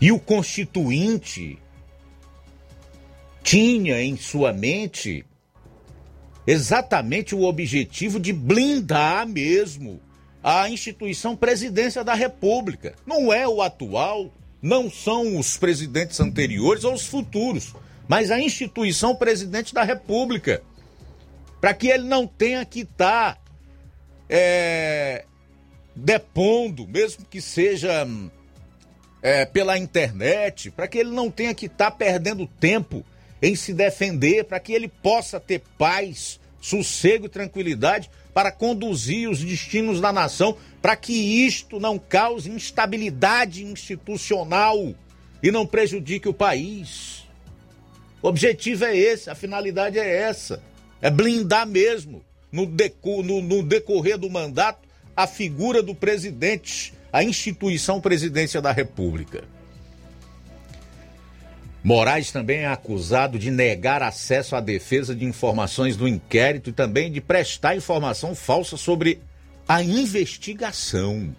E 0.00 0.10
o 0.10 0.18
constituinte 0.18 1.58
tinha 3.42 4.02
em 4.02 4.16
sua 4.16 4.52
mente 4.52 5.24
exatamente 6.46 7.34
o 7.34 7.42
objetivo 7.42 8.18
de 8.18 8.32
blindar 8.32 9.26
mesmo 9.26 10.00
a 10.42 10.68
instituição 10.68 11.36
presidência 11.36 12.02
da 12.02 12.14
República. 12.14 12.94
Não 13.06 13.32
é 13.32 13.46
o 13.46 13.62
atual, 13.62 14.32
não 14.60 14.90
são 14.90 15.38
os 15.38 15.56
presidentes 15.56 16.18
anteriores 16.18 16.84
ou 16.84 16.94
os 16.94 17.06
futuros, 17.06 17.74
mas 18.08 18.30
a 18.30 18.40
instituição 18.40 19.14
presidente 19.14 19.72
da 19.72 19.82
República. 19.82 20.62
Para 21.60 21.74
que 21.74 21.86
ele 21.86 22.04
não 22.04 22.26
tenha 22.26 22.64
que 22.64 22.80
estar 22.80 23.36
tá, 23.36 23.40
é, 24.28 25.24
depondo, 25.94 26.88
mesmo 26.88 27.24
que 27.24 27.40
seja 27.40 28.04
é, 29.22 29.44
pela 29.44 29.78
internet, 29.78 30.72
para 30.72 30.88
que 30.88 30.98
ele 30.98 31.10
não 31.10 31.30
tenha 31.30 31.54
que 31.54 31.66
estar 31.66 31.90
tá 31.92 31.96
perdendo 31.96 32.46
tempo 32.46 33.04
em 33.42 33.56
se 33.56 33.74
defender, 33.74 34.44
para 34.44 34.60
que 34.60 34.72
ele 34.72 34.86
possa 34.86 35.40
ter 35.40 35.60
paz, 35.76 36.38
sossego 36.60 37.26
e 37.26 37.28
tranquilidade 37.28 38.08
para 38.32 38.52
conduzir 38.52 39.28
os 39.28 39.40
destinos 39.40 40.00
da 40.00 40.12
nação, 40.12 40.56
para 40.80 40.96
que 40.96 41.12
isto 41.12 41.78
não 41.80 41.98
cause 41.98 42.48
instabilidade 42.48 43.64
institucional 43.64 44.94
e 45.42 45.50
não 45.50 45.66
prejudique 45.66 46.28
o 46.28 46.32
país. 46.34 47.26
O 48.22 48.28
objetivo 48.28 48.84
é 48.84 48.96
esse, 48.96 49.28
a 49.28 49.34
finalidade 49.34 49.98
é 49.98 50.22
essa: 50.22 50.62
é 51.00 51.10
blindar 51.10 51.66
mesmo, 51.66 52.24
no, 52.50 52.64
no, 53.22 53.42
no 53.42 53.62
decorrer 53.62 54.16
do 54.16 54.30
mandato, 54.30 54.88
a 55.16 55.26
figura 55.26 55.82
do 55.82 55.94
presidente, 55.94 56.94
a 57.12 57.22
instituição 57.24 58.00
presidência 58.00 58.62
da 58.62 58.70
República. 58.70 59.44
Moraes 61.84 62.30
também 62.30 62.60
é 62.60 62.68
acusado 62.68 63.38
de 63.38 63.50
negar 63.50 64.02
acesso 64.02 64.54
à 64.54 64.60
defesa 64.60 65.16
de 65.16 65.24
informações 65.24 65.96
do 65.96 66.06
inquérito 66.06 66.70
e 66.70 66.72
também 66.72 67.10
de 67.10 67.20
prestar 67.20 67.76
informação 67.76 68.36
falsa 68.36 68.76
sobre 68.76 69.20
a 69.66 69.82
investigação. 69.82 71.34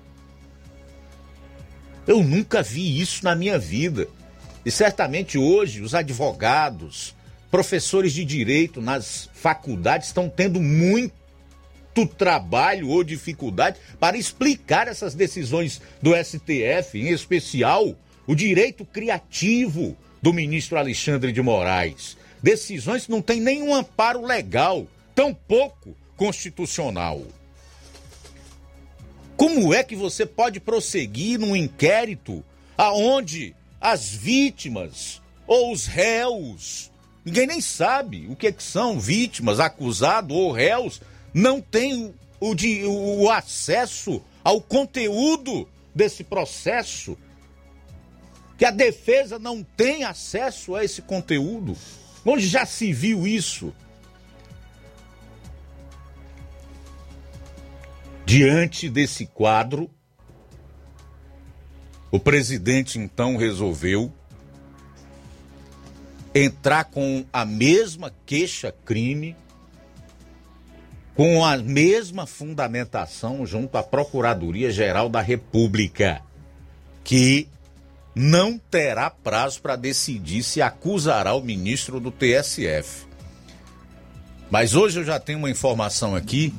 Eu 2.05 2.21
nunca 2.21 2.61
vi 2.61 2.99
isso 2.99 3.23
na 3.23 3.35
minha 3.35 3.57
vida. 3.57 4.07
E 4.65 4.71
certamente 4.71 5.37
hoje 5.37 5.81
os 5.81 5.95
advogados, 5.95 7.15
professores 7.49 8.11
de 8.11 8.25
direito 8.25 8.81
nas 8.81 9.29
faculdades 9.33 10.07
estão 10.07 10.27
tendo 10.27 10.59
muito 10.59 11.13
trabalho 12.17 12.89
ou 12.89 13.01
dificuldade 13.01 13.77
para 13.97 14.17
explicar 14.17 14.89
essas 14.89 15.13
decisões 15.13 15.81
do 16.01 16.11
STF, 16.15 16.99
em 16.99 17.09
especial 17.09 17.95
o 18.27 18.35
direito 18.35 18.83
criativo 18.83 19.95
do 20.23 20.31
ministro 20.31 20.79
Alexandre 20.79 21.33
de 21.33 21.41
Moraes. 21.41 22.15
Decisões 22.41 23.05
que 23.05 23.11
não 23.11 23.21
têm 23.21 23.41
nenhum 23.41 23.75
amparo 23.75 24.25
legal, 24.25 24.87
tampouco 25.13 25.93
constitucional. 26.15 27.21
Como 29.35 29.73
é 29.73 29.83
que 29.83 29.97
você 29.97 30.25
pode 30.25 30.61
prosseguir 30.61 31.37
num 31.37 31.53
inquérito 31.53 32.41
aonde 32.77 33.53
as 33.81 34.13
vítimas 34.13 35.21
ou 35.45 35.73
os 35.73 35.85
réus, 35.87 36.89
ninguém 37.25 37.45
nem 37.45 37.59
sabe 37.59 38.25
o 38.29 38.35
que, 38.35 38.47
é 38.47 38.51
que 38.53 38.63
são 38.63 38.97
vítimas, 38.97 39.59
acusados 39.59 40.35
ou 40.35 40.53
réus, 40.53 41.01
não 41.33 41.59
têm 41.59 42.13
o, 42.39 42.55
de, 42.55 42.85
o 42.85 43.29
acesso 43.29 44.21
ao 44.41 44.61
conteúdo 44.61 45.67
desse 45.93 46.23
processo 46.23 47.17
que 48.57 48.65
a 48.65 48.71
defesa 48.71 49.39
não 49.39 49.63
tem 49.63 50.03
acesso 50.03 50.75
a 50.75 50.83
esse 50.83 51.01
conteúdo? 51.01 51.75
Onde 52.25 52.47
já 52.47 52.65
se 52.65 52.93
viu 52.93 53.27
isso? 53.27 53.73
Diante 58.25 58.89
desse 58.89 59.25
quadro, 59.25 59.89
o 62.09 62.19
presidente 62.19 62.97
então 62.97 63.35
resolveu 63.35 64.13
entrar 66.33 66.85
com 66.85 67.25
a 67.31 67.45
mesma 67.45 68.13
queixa-crime, 68.25 69.35
com 71.15 71.45
a 71.45 71.57
mesma 71.57 72.25
fundamentação 72.25 73.45
junto 73.45 73.77
à 73.77 73.83
Procuradoria-Geral 73.83 75.09
da 75.09 75.21
República, 75.21 76.23
que 77.03 77.47
não 78.15 78.57
terá 78.57 79.09
prazo 79.09 79.61
para 79.61 79.75
decidir 79.75 80.43
se 80.43 80.61
acusará 80.61 81.33
o 81.33 81.41
ministro 81.41 81.99
do 81.99 82.11
TSF. 82.11 83.05
Mas 84.51 84.75
hoje 84.75 84.99
eu 84.99 85.03
já 85.03 85.19
tenho 85.19 85.39
uma 85.39 85.49
informação 85.49 86.15
aqui 86.15 86.53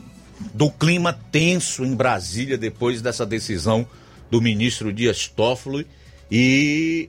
do 0.53 0.71
clima 0.71 1.13
tenso 1.31 1.85
em 1.85 1.95
Brasília 1.95 2.59
depois 2.59 3.01
dessa 3.01 3.25
decisão 3.25 3.87
do 4.31 4.43
ministro 4.43 4.93
Dias 4.93 5.29
Toffoli 5.29 5.87
e 6.31 7.09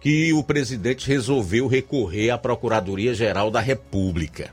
que 0.00 0.32
o 0.32 0.42
presidente 0.42 1.06
resolveu 1.06 1.66
recorrer 1.66 2.30
à 2.30 2.38
Procuradoria-Geral 2.38 3.50
da 3.50 3.60
República. 3.60 4.50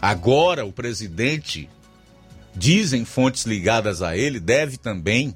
Agora 0.00 0.66
o 0.66 0.72
presidente, 0.72 1.68
dizem 2.54 3.06
fontes 3.06 3.44
ligadas 3.44 4.02
a 4.02 4.14
ele, 4.14 4.38
deve 4.38 4.76
também 4.76 5.34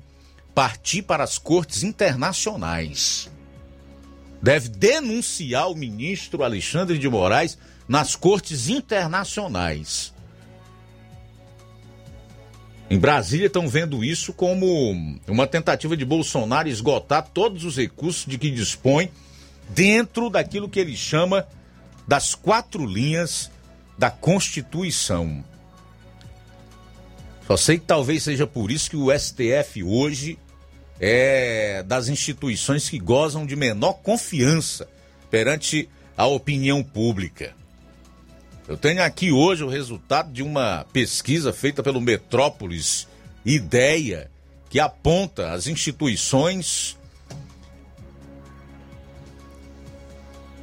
partir 0.58 1.02
para 1.02 1.22
as 1.22 1.38
cortes 1.38 1.84
internacionais. 1.84 3.30
Deve 4.42 4.68
denunciar 4.68 5.70
o 5.70 5.76
ministro 5.76 6.42
Alexandre 6.42 6.98
de 6.98 7.08
Moraes 7.08 7.56
nas 7.86 8.16
cortes 8.16 8.68
internacionais. 8.68 10.12
Em 12.90 12.98
Brasília 12.98 13.46
estão 13.46 13.68
vendo 13.68 14.02
isso 14.02 14.32
como 14.32 14.90
uma 15.28 15.46
tentativa 15.46 15.96
de 15.96 16.04
Bolsonaro 16.04 16.68
esgotar 16.68 17.28
todos 17.32 17.64
os 17.64 17.76
recursos 17.76 18.26
de 18.26 18.36
que 18.36 18.50
dispõe 18.50 19.12
dentro 19.68 20.28
daquilo 20.28 20.68
que 20.68 20.80
ele 20.80 20.96
chama 20.96 21.46
das 22.04 22.34
quatro 22.34 22.84
linhas 22.84 23.48
da 23.96 24.10
Constituição. 24.10 25.44
Só 27.46 27.56
sei 27.56 27.78
que 27.78 27.86
talvez 27.86 28.24
seja 28.24 28.44
por 28.44 28.72
isso 28.72 28.90
que 28.90 28.96
o 28.96 29.16
STF 29.16 29.84
hoje 29.84 30.36
é 31.00 31.82
das 31.86 32.08
instituições 32.08 32.88
que 32.88 32.98
gozam 32.98 33.46
de 33.46 33.54
menor 33.54 33.94
confiança 33.94 34.88
perante 35.30 35.88
a 36.16 36.26
opinião 36.26 36.82
pública. 36.82 37.54
Eu 38.66 38.76
tenho 38.76 39.02
aqui 39.02 39.32
hoje 39.32 39.64
o 39.64 39.68
resultado 39.68 40.32
de 40.32 40.42
uma 40.42 40.84
pesquisa 40.92 41.52
feita 41.52 41.82
pelo 41.82 42.00
Metrópolis 42.00 43.06
Ideia, 43.44 44.30
que 44.68 44.78
aponta 44.78 45.52
as 45.52 45.66
instituições 45.66 46.98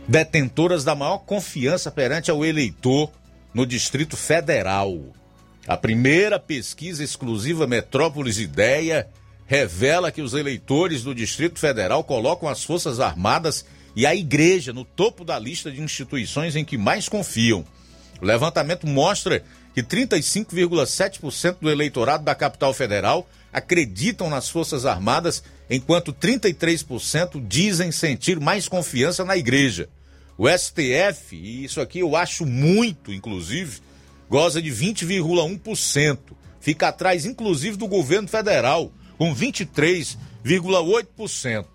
detentoras 0.08 0.84
da 0.84 0.94
maior 0.94 1.20
confiança 1.20 1.90
perante 1.90 2.30
ao 2.30 2.46
eleitor 2.46 3.12
no 3.54 3.66
Distrito 3.66 4.16
Federal. 4.16 5.02
A 5.68 5.76
primeira 5.76 6.40
pesquisa 6.40 7.04
exclusiva 7.04 7.66
Metrópolis 7.66 8.38
Ideia 8.38 9.08
revela 9.46 10.12
que 10.12 10.22
os 10.22 10.34
eleitores 10.34 11.04
do 11.04 11.14
Distrito 11.14 11.60
Federal 11.60 12.04
colocam 12.04 12.50
as 12.50 12.64
Forças 12.64 13.00
Armadas 13.00 13.66
e 13.96 14.06
a 14.06 14.16
Igreja 14.16 14.74
no 14.74 14.84
topo 14.84 15.24
da 15.24 15.40
lista 15.40 15.72
de 15.72 15.82
instituições 15.82 16.56
em 16.56 16.66
que 16.66 16.78
mais 16.78 17.08
confiam. 17.08 17.66
O 18.22 18.26
levantamento 18.26 18.88
mostra 18.88 19.44
que 19.74 19.84
35,7% 19.84 21.58
do 21.62 21.70
eleitorado 21.70 22.24
da 22.24 22.34
capital 22.34 22.74
federal 22.74 23.28
acreditam 23.52 24.30
nas 24.30 24.50
Forças 24.50 24.86
Armadas, 24.86 25.44
enquanto 25.70 26.14
33% 26.14 27.46
dizem 27.48 27.92
sentir 27.92 28.40
mais 28.40 28.68
confiança 28.68 29.24
na 29.24 29.38
Igreja. 29.38 29.90
O 30.38 30.50
STF, 30.50 31.36
e 31.36 31.64
isso 31.64 31.80
aqui 31.80 32.00
eu 32.00 32.16
acho 32.16 32.46
muito, 32.46 33.14
inclusive, 33.14 33.80
goza 34.30 34.62
de 34.62 34.70
20,1%. 34.70 36.18
Fica 36.60 36.90
atrás, 36.90 37.26
inclusive, 37.26 37.78
do 37.78 37.88
governo 37.88 38.28
federal, 38.28 38.92
com 39.18 39.36
23,8%. 39.36 41.66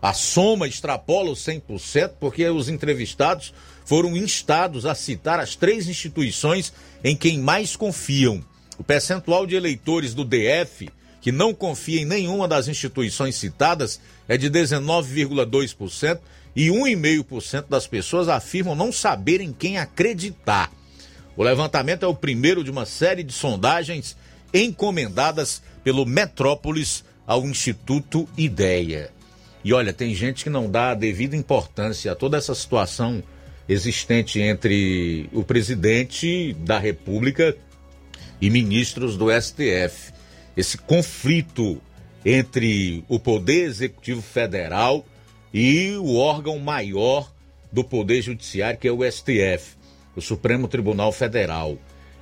A 0.00 0.12
soma 0.12 0.68
extrapola 0.68 1.30
os 1.30 1.44
100% 1.44 2.12
porque 2.20 2.48
os 2.48 2.68
entrevistados 2.68 3.52
foram 3.84 4.16
instados 4.16 4.86
a 4.86 4.94
citar 4.94 5.40
as 5.40 5.56
três 5.56 5.88
instituições 5.88 6.72
em 7.02 7.16
quem 7.16 7.38
mais 7.38 7.74
confiam. 7.74 8.44
O 8.78 8.84
percentual 8.84 9.46
de 9.46 9.54
eleitores 9.54 10.12
do 10.12 10.24
DF 10.24 10.90
que 11.24 11.32
não 11.32 11.54
confia 11.54 12.02
em 12.02 12.04
nenhuma 12.04 12.46
das 12.46 12.68
instituições 12.68 13.36
citadas 13.36 13.98
é 14.28 14.36
de 14.36 14.50
19,2% 14.50 16.18
e 16.54 16.68
1,5% 16.68 17.64
das 17.66 17.86
pessoas 17.86 18.28
afirmam 18.28 18.74
não 18.74 18.92
saberem 18.92 19.50
quem 19.50 19.78
acreditar. 19.78 20.70
O 21.34 21.42
levantamento 21.42 22.02
é 22.02 22.06
o 22.06 22.14
primeiro 22.14 22.62
de 22.62 22.70
uma 22.70 22.84
série 22.84 23.22
de 23.22 23.32
sondagens 23.32 24.14
encomendadas 24.54 25.60
pelo 25.82 26.06
Metrópolis 26.06 27.04
ao 27.26 27.44
Instituto 27.44 28.28
Ideia. 28.38 29.10
E 29.64 29.72
olha, 29.72 29.92
tem 29.92 30.14
gente 30.14 30.44
que 30.44 30.50
não 30.50 30.70
dá 30.70 30.90
a 30.90 30.94
devida 30.94 31.36
importância 31.36 32.12
a 32.12 32.14
toda 32.14 32.38
essa 32.38 32.54
situação 32.54 33.22
existente 33.68 34.40
entre 34.40 35.28
o 35.32 35.42
presidente 35.42 36.52
da 36.60 36.78
República 36.78 37.56
e 38.40 38.50
ministros 38.50 39.16
do 39.16 39.26
STF. 39.30 40.12
esse 40.56 40.78
conflito 40.78 41.80
entre 42.24 43.04
o 43.08 43.18
Poder 43.18 43.64
Executivo 43.64 44.22
Federal 44.22 45.04
e 45.52 45.96
o 45.96 46.16
órgão 46.16 46.58
maior 46.58 47.32
do 47.72 47.82
Poder 47.82 48.22
Judiciário, 48.22 48.78
que 48.78 48.86
é 48.86 48.92
o 48.92 49.02
STF, 49.10 49.76
o 50.14 50.20
Supremo 50.20 50.68
Tribunal 50.68 51.10
Federal. 51.10 51.76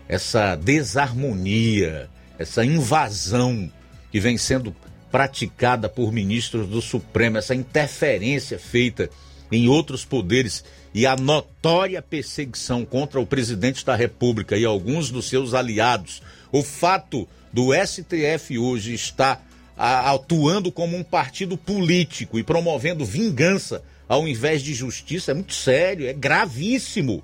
Essa 0.08 0.56
desarmonia, 0.56 2.08
essa 2.42 2.64
invasão 2.64 3.70
que 4.10 4.20
vem 4.20 4.36
sendo 4.36 4.74
praticada 5.10 5.88
por 5.88 6.12
ministros 6.12 6.66
do 6.68 6.80
Supremo, 6.80 7.38
essa 7.38 7.54
interferência 7.54 8.58
feita 8.58 9.10
em 9.50 9.68
outros 9.68 10.04
poderes 10.04 10.64
e 10.94 11.06
a 11.06 11.16
notória 11.16 12.00
perseguição 12.00 12.84
contra 12.84 13.20
o 13.20 13.26
presidente 13.26 13.84
da 13.84 13.94
República 13.94 14.56
e 14.56 14.64
alguns 14.64 15.10
dos 15.10 15.28
seus 15.28 15.54
aliados, 15.54 16.22
o 16.50 16.62
fato 16.62 17.28
do 17.52 17.70
STF 17.74 18.58
hoje 18.58 18.94
estar 18.94 19.46
atuando 19.76 20.70
como 20.70 20.96
um 20.96 21.02
partido 21.02 21.56
político 21.56 22.38
e 22.38 22.42
promovendo 22.42 23.04
vingança 23.04 23.82
ao 24.08 24.28
invés 24.28 24.62
de 24.62 24.74
justiça 24.74 25.30
é 25.30 25.34
muito 25.34 25.54
sério, 25.54 26.06
é 26.06 26.12
gravíssimo. 26.12 27.22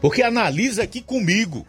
Porque 0.00 0.22
analisa 0.22 0.82
aqui 0.82 1.00
comigo 1.00 1.66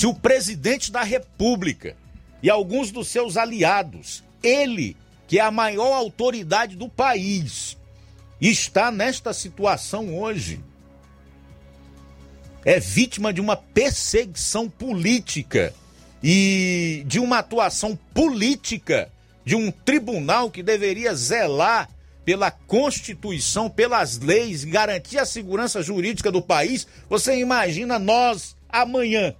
se 0.00 0.06
o 0.06 0.14
presidente 0.14 0.90
da 0.90 1.02
República 1.02 1.94
e 2.42 2.48
alguns 2.48 2.90
dos 2.90 3.08
seus 3.08 3.36
aliados, 3.36 4.24
ele, 4.42 4.96
que 5.28 5.38
é 5.38 5.42
a 5.42 5.50
maior 5.50 5.92
autoridade 5.92 6.74
do 6.74 6.88
país, 6.88 7.76
está 8.40 8.90
nesta 8.90 9.34
situação 9.34 10.18
hoje. 10.18 10.58
É 12.64 12.80
vítima 12.80 13.30
de 13.30 13.42
uma 13.42 13.56
perseguição 13.56 14.70
política 14.70 15.74
e 16.22 17.04
de 17.06 17.20
uma 17.20 17.40
atuação 17.40 17.94
política 18.14 19.12
de 19.44 19.54
um 19.54 19.70
tribunal 19.70 20.50
que 20.50 20.62
deveria 20.62 21.14
zelar 21.14 21.90
pela 22.24 22.50
Constituição, 22.50 23.68
pelas 23.68 24.18
leis, 24.18 24.64
garantir 24.64 25.18
a 25.18 25.26
segurança 25.26 25.82
jurídica 25.82 26.32
do 26.32 26.40
país. 26.40 26.86
Você 27.06 27.38
imagina 27.38 27.98
nós 27.98 28.56
amanhã 28.66 29.36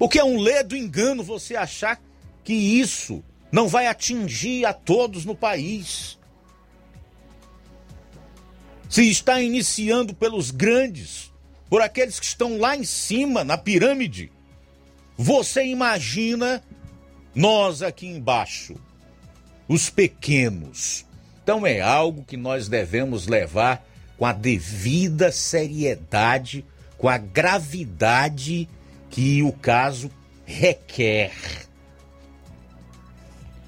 porque 0.00 0.18
é 0.18 0.24
um 0.24 0.40
ledo 0.40 0.74
engano 0.74 1.22
você 1.22 1.54
achar 1.54 2.00
que 2.42 2.54
isso 2.54 3.22
não 3.52 3.68
vai 3.68 3.86
atingir 3.86 4.64
a 4.64 4.72
todos 4.72 5.26
no 5.26 5.34
país. 5.36 6.18
Se 8.88 9.10
está 9.10 9.42
iniciando 9.42 10.14
pelos 10.14 10.50
grandes, 10.50 11.30
por 11.68 11.82
aqueles 11.82 12.18
que 12.18 12.24
estão 12.24 12.56
lá 12.56 12.74
em 12.74 12.82
cima, 12.82 13.44
na 13.44 13.58
pirâmide, 13.58 14.32
você 15.18 15.66
imagina 15.66 16.62
nós 17.34 17.82
aqui 17.82 18.06
embaixo, 18.06 18.76
os 19.68 19.90
pequenos. 19.90 21.04
Então 21.42 21.66
é 21.66 21.82
algo 21.82 22.24
que 22.24 22.38
nós 22.38 22.68
devemos 22.68 23.26
levar 23.26 23.86
com 24.16 24.24
a 24.24 24.32
devida 24.32 25.30
seriedade, 25.30 26.64
com 26.96 27.06
a 27.06 27.18
gravidade 27.18 28.66
que 29.10 29.42
o 29.42 29.52
caso 29.52 30.10
requer. 30.46 31.32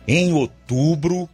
Em 0.06 0.32
outubro, 0.32 1.28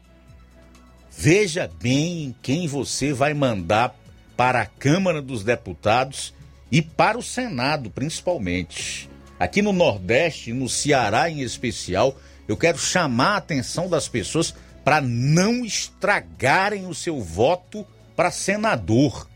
veja 1.16 1.70
bem 1.80 2.24
em 2.24 2.36
quem 2.42 2.66
você 2.66 3.12
vai 3.12 3.34
mandar 3.34 3.94
para 4.36 4.62
a 4.62 4.66
Câmara 4.66 5.20
dos 5.20 5.44
Deputados 5.44 6.34
e 6.70 6.82
para 6.82 7.18
o 7.18 7.22
Senado, 7.22 7.90
principalmente. 7.90 9.08
Aqui 9.38 9.62
no 9.62 9.72
Nordeste, 9.72 10.52
no 10.52 10.68
Ceará 10.68 11.30
em 11.30 11.40
especial, 11.40 12.18
eu 12.46 12.56
quero 12.56 12.78
chamar 12.78 13.34
a 13.34 13.36
atenção 13.36 13.88
das 13.88 14.08
pessoas 14.08 14.54
para 14.84 15.00
não 15.00 15.64
estragarem 15.64 16.86
o 16.86 16.94
seu 16.94 17.20
voto 17.20 17.86
para 18.16 18.30
senador, 18.30 19.28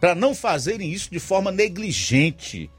para 0.00 0.14
não 0.14 0.34
fazerem 0.34 0.92
isso 0.92 1.10
de 1.10 1.18
forma 1.18 1.52
negligente 1.52 2.70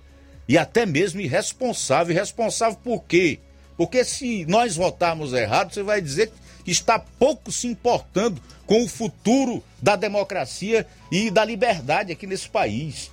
e 0.47 0.57
até 0.57 0.85
mesmo 0.85 1.21
irresponsável. 1.21 2.13
Irresponsável 2.13 2.77
por 2.83 3.03
quê? 3.03 3.39
Porque 3.77 4.03
se 4.03 4.45
nós 4.45 4.75
votarmos 4.75 5.33
errado, 5.33 5.73
você 5.73 5.83
vai 5.83 6.01
dizer 6.01 6.31
que 6.63 6.71
está 6.71 6.97
pouco 6.97 7.51
se 7.51 7.67
importando 7.67 8.41
com 8.65 8.83
o 8.83 8.87
futuro 8.87 9.63
da 9.81 9.95
democracia 9.95 10.87
e 11.11 11.29
da 11.29 11.45
liberdade 11.45 12.11
aqui 12.11 12.25
nesse 12.25 12.49
país. 12.49 13.11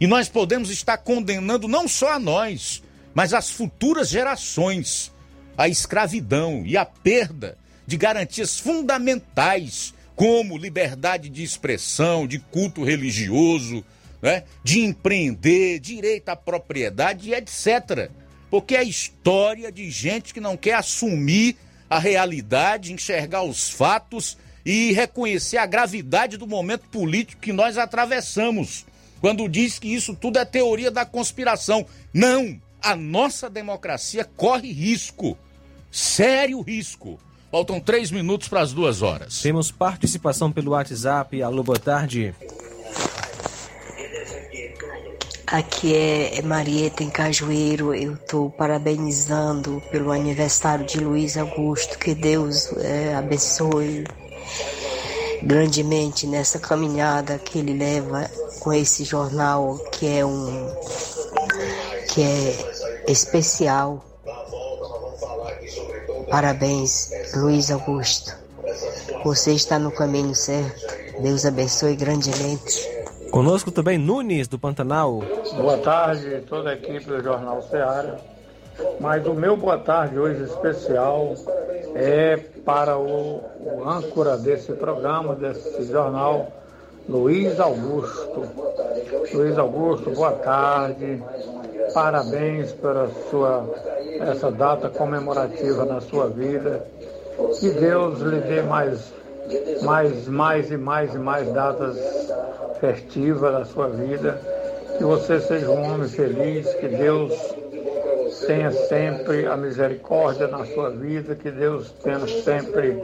E 0.00 0.06
nós 0.06 0.28
podemos 0.28 0.70
estar 0.70 0.98
condenando 0.98 1.68
não 1.68 1.88
só 1.88 2.12
a 2.12 2.18
nós, 2.18 2.82
mas 3.14 3.34
as 3.34 3.50
futuras 3.50 4.08
gerações 4.08 5.12
a 5.56 5.68
escravidão 5.68 6.62
e 6.66 6.76
a 6.76 6.84
perda 6.84 7.56
de 7.86 7.96
garantias 7.96 8.58
fundamentais 8.58 9.94
como 10.14 10.56
liberdade 10.56 11.28
de 11.28 11.42
expressão, 11.42 12.26
de 12.26 12.38
culto 12.38 12.84
religioso, 12.84 13.84
né? 14.20 14.44
de 14.62 14.80
empreender, 14.80 15.78
direito 15.78 16.28
à 16.28 16.36
propriedade 16.36 17.30
e 17.30 17.34
etc. 17.34 18.10
Porque 18.50 18.76
é 18.76 18.82
história 18.82 19.70
de 19.70 19.90
gente 19.90 20.32
que 20.32 20.40
não 20.40 20.56
quer 20.56 20.74
assumir 20.74 21.56
a 21.88 21.98
realidade, 21.98 22.92
enxergar 22.92 23.42
os 23.42 23.70
fatos 23.70 24.36
e 24.64 24.92
reconhecer 24.92 25.58
a 25.58 25.66
gravidade 25.66 26.36
do 26.36 26.46
momento 26.46 26.88
político 26.88 27.40
que 27.40 27.52
nós 27.52 27.78
atravessamos. 27.78 28.84
Quando 29.20 29.48
diz 29.48 29.78
que 29.78 29.88
isso 29.88 30.14
tudo 30.14 30.38
é 30.38 30.44
teoria 30.44 30.90
da 30.90 31.06
conspiração. 31.06 31.86
Não! 32.12 32.60
A 32.82 32.94
nossa 32.94 33.48
democracia 33.48 34.24
corre 34.24 34.70
risco. 34.70 35.36
Sério 35.90 36.60
risco. 36.60 37.18
Faltam 37.50 37.80
três 37.80 38.10
minutos 38.10 38.48
para 38.48 38.60
as 38.60 38.72
duas 38.72 39.02
horas. 39.02 39.40
Temos 39.40 39.70
participação 39.70 40.52
pelo 40.52 40.72
WhatsApp. 40.72 41.42
Alô, 41.42 41.62
boa 41.62 41.78
tarde. 41.78 42.34
Aqui 45.46 45.94
é, 45.94 46.38
é 46.38 46.42
Marieta 46.42 47.04
em 47.04 47.10
Cajueiro. 47.10 47.94
Eu 47.94 48.14
estou 48.14 48.50
parabenizando 48.50 49.80
pelo 49.92 50.10
aniversário 50.10 50.84
de 50.84 50.98
Luiz 50.98 51.36
Augusto. 51.36 51.98
Que 51.98 52.14
Deus 52.14 52.72
é, 52.78 53.14
abençoe 53.14 54.04
grandemente 55.44 56.26
nessa 56.26 56.58
caminhada 56.58 57.38
que 57.38 57.60
ele 57.60 57.74
leva 57.74 58.28
com 58.58 58.72
esse 58.72 59.04
jornal 59.04 59.78
que 59.92 60.08
é 60.08 60.26
um 60.26 60.74
que 62.12 62.22
é 62.22 63.12
especial. 63.12 64.04
Parabéns, 66.28 67.10
Luiz 67.36 67.70
Augusto. 67.70 68.36
Você 69.22 69.52
está 69.52 69.78
no 69.78 69.92
caminho 69.92 70.34
certo. 70.34 70.84
Deus 71.22 71.46
abençoe 71.46 71.94
grandemente. 71.94 72.96
Conosco 73.30 73.70
também 73.70 73.98
Nunes, 73.98 74.48
do 74.48 74.58
Pantanal. 74.58 75.22
Boa 75.56 75.78
tarde, 75.78 76.42
toda 76.48 76.70
a 76.70 76.74
equipe 76.74 77.04
do 77.04 77.22
Jornal 77.22 77.62
Ceará. 77.62 78.16
Mas 79.00 79.26
o 79.26 79.34
meu 79.34 79.56
boa 79.56 79.78
tarde 79.78 80.18
hoje 80.18 80.42
especial 80.44 81.34
é 81.94 82.36
para 82.64 82.98
o, 82.98 83.42
o 83.60 83.88
âncora 83.88 84.36
desse 84.36 84.72
programa, 84.72 85.34
desse 85.34 85.84
jornal, 85.84 86.48
Luiz 87.08 87.58
Augusto. 87.58 88.42
Luiz 89.32 89.58
Augusto, 89.58 90.10
boa 90.10 90.32
tarde. 90.32 91.22
Parabéns 91.94 92.72
pela 92.72 93.08
sua 93.30 93.66
essa 94.20 94.50
data 94.50 94.88
comemorativa 94.88 95.84
na 95.84 96.00
sua 96.00 96.28
vida. 96.28 96.86
Que 97.60 97.70
Deus 97.70 98.20
lhe 98.20 98.40
dê 98.40 98.62
mais 98.62 99.12
mais 99.82 100.28
mais 100.28 100.70
e 100.70 100.76
mais 100.76 101.14
e 101.14 101.18
mais 101.18 101.52
datas 101.52 101.96
festiva 102.80 103.50
da 103.52 103.64
sua 103.64 103.88
vida, 103.88 104.40
que 104.98 105.04
você 105.04 105.40
seja 105.40 105.70
um 105.70 105.82
homem 105.82 106.08
feliz, 106.08 106.72
que 106.74 106.88
Deus 106.88 107.55
tenha 108.40 108.70
sempre 108.70 109.46
a 109.46 109.56
misericórdia 109.56 110.46
na 110.46 110.64
sua 110.66 110.90
vida, 110.90 111.34
que 111.34 111.50
Deus 111.50 111.90
tenha 112.02 112.26
sempre 112.26 113.02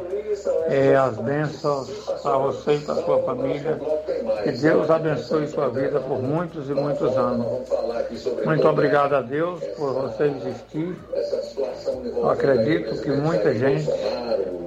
é, 0.69 0.95
as 0.97 1.17
bênçãos 1.19 1.89
para 2.23 2.39
você 2.39 2.75
e 2.75 2.79
para 2.81 2.95
a 2.95 3.05
sua 3.05 3.23
família. 3.23 3.81
Que 4.43 4.53
Deus 4.53 4.91
abençoe 4.91 5.47
sua 5.49 5.69
vida 5.69 6.01
por 6.01 6.23
muitos 6.23 6.69
e 6.69 6.75
muitos 6.75 7.17
anos. 7.17 7.47
Muito 8.45 8.69
obrigado 8.69 9.15
a 9.15 9.21
Deus 9.21 9.63
por 9.77 9.93
você 9.93 10.25
existir. 10.25 10.97
Eu 12.05 12.31
acredito 12.31 13.01
que 13.01 13.11
muita 13.11 13.55
gente 13.55 13.89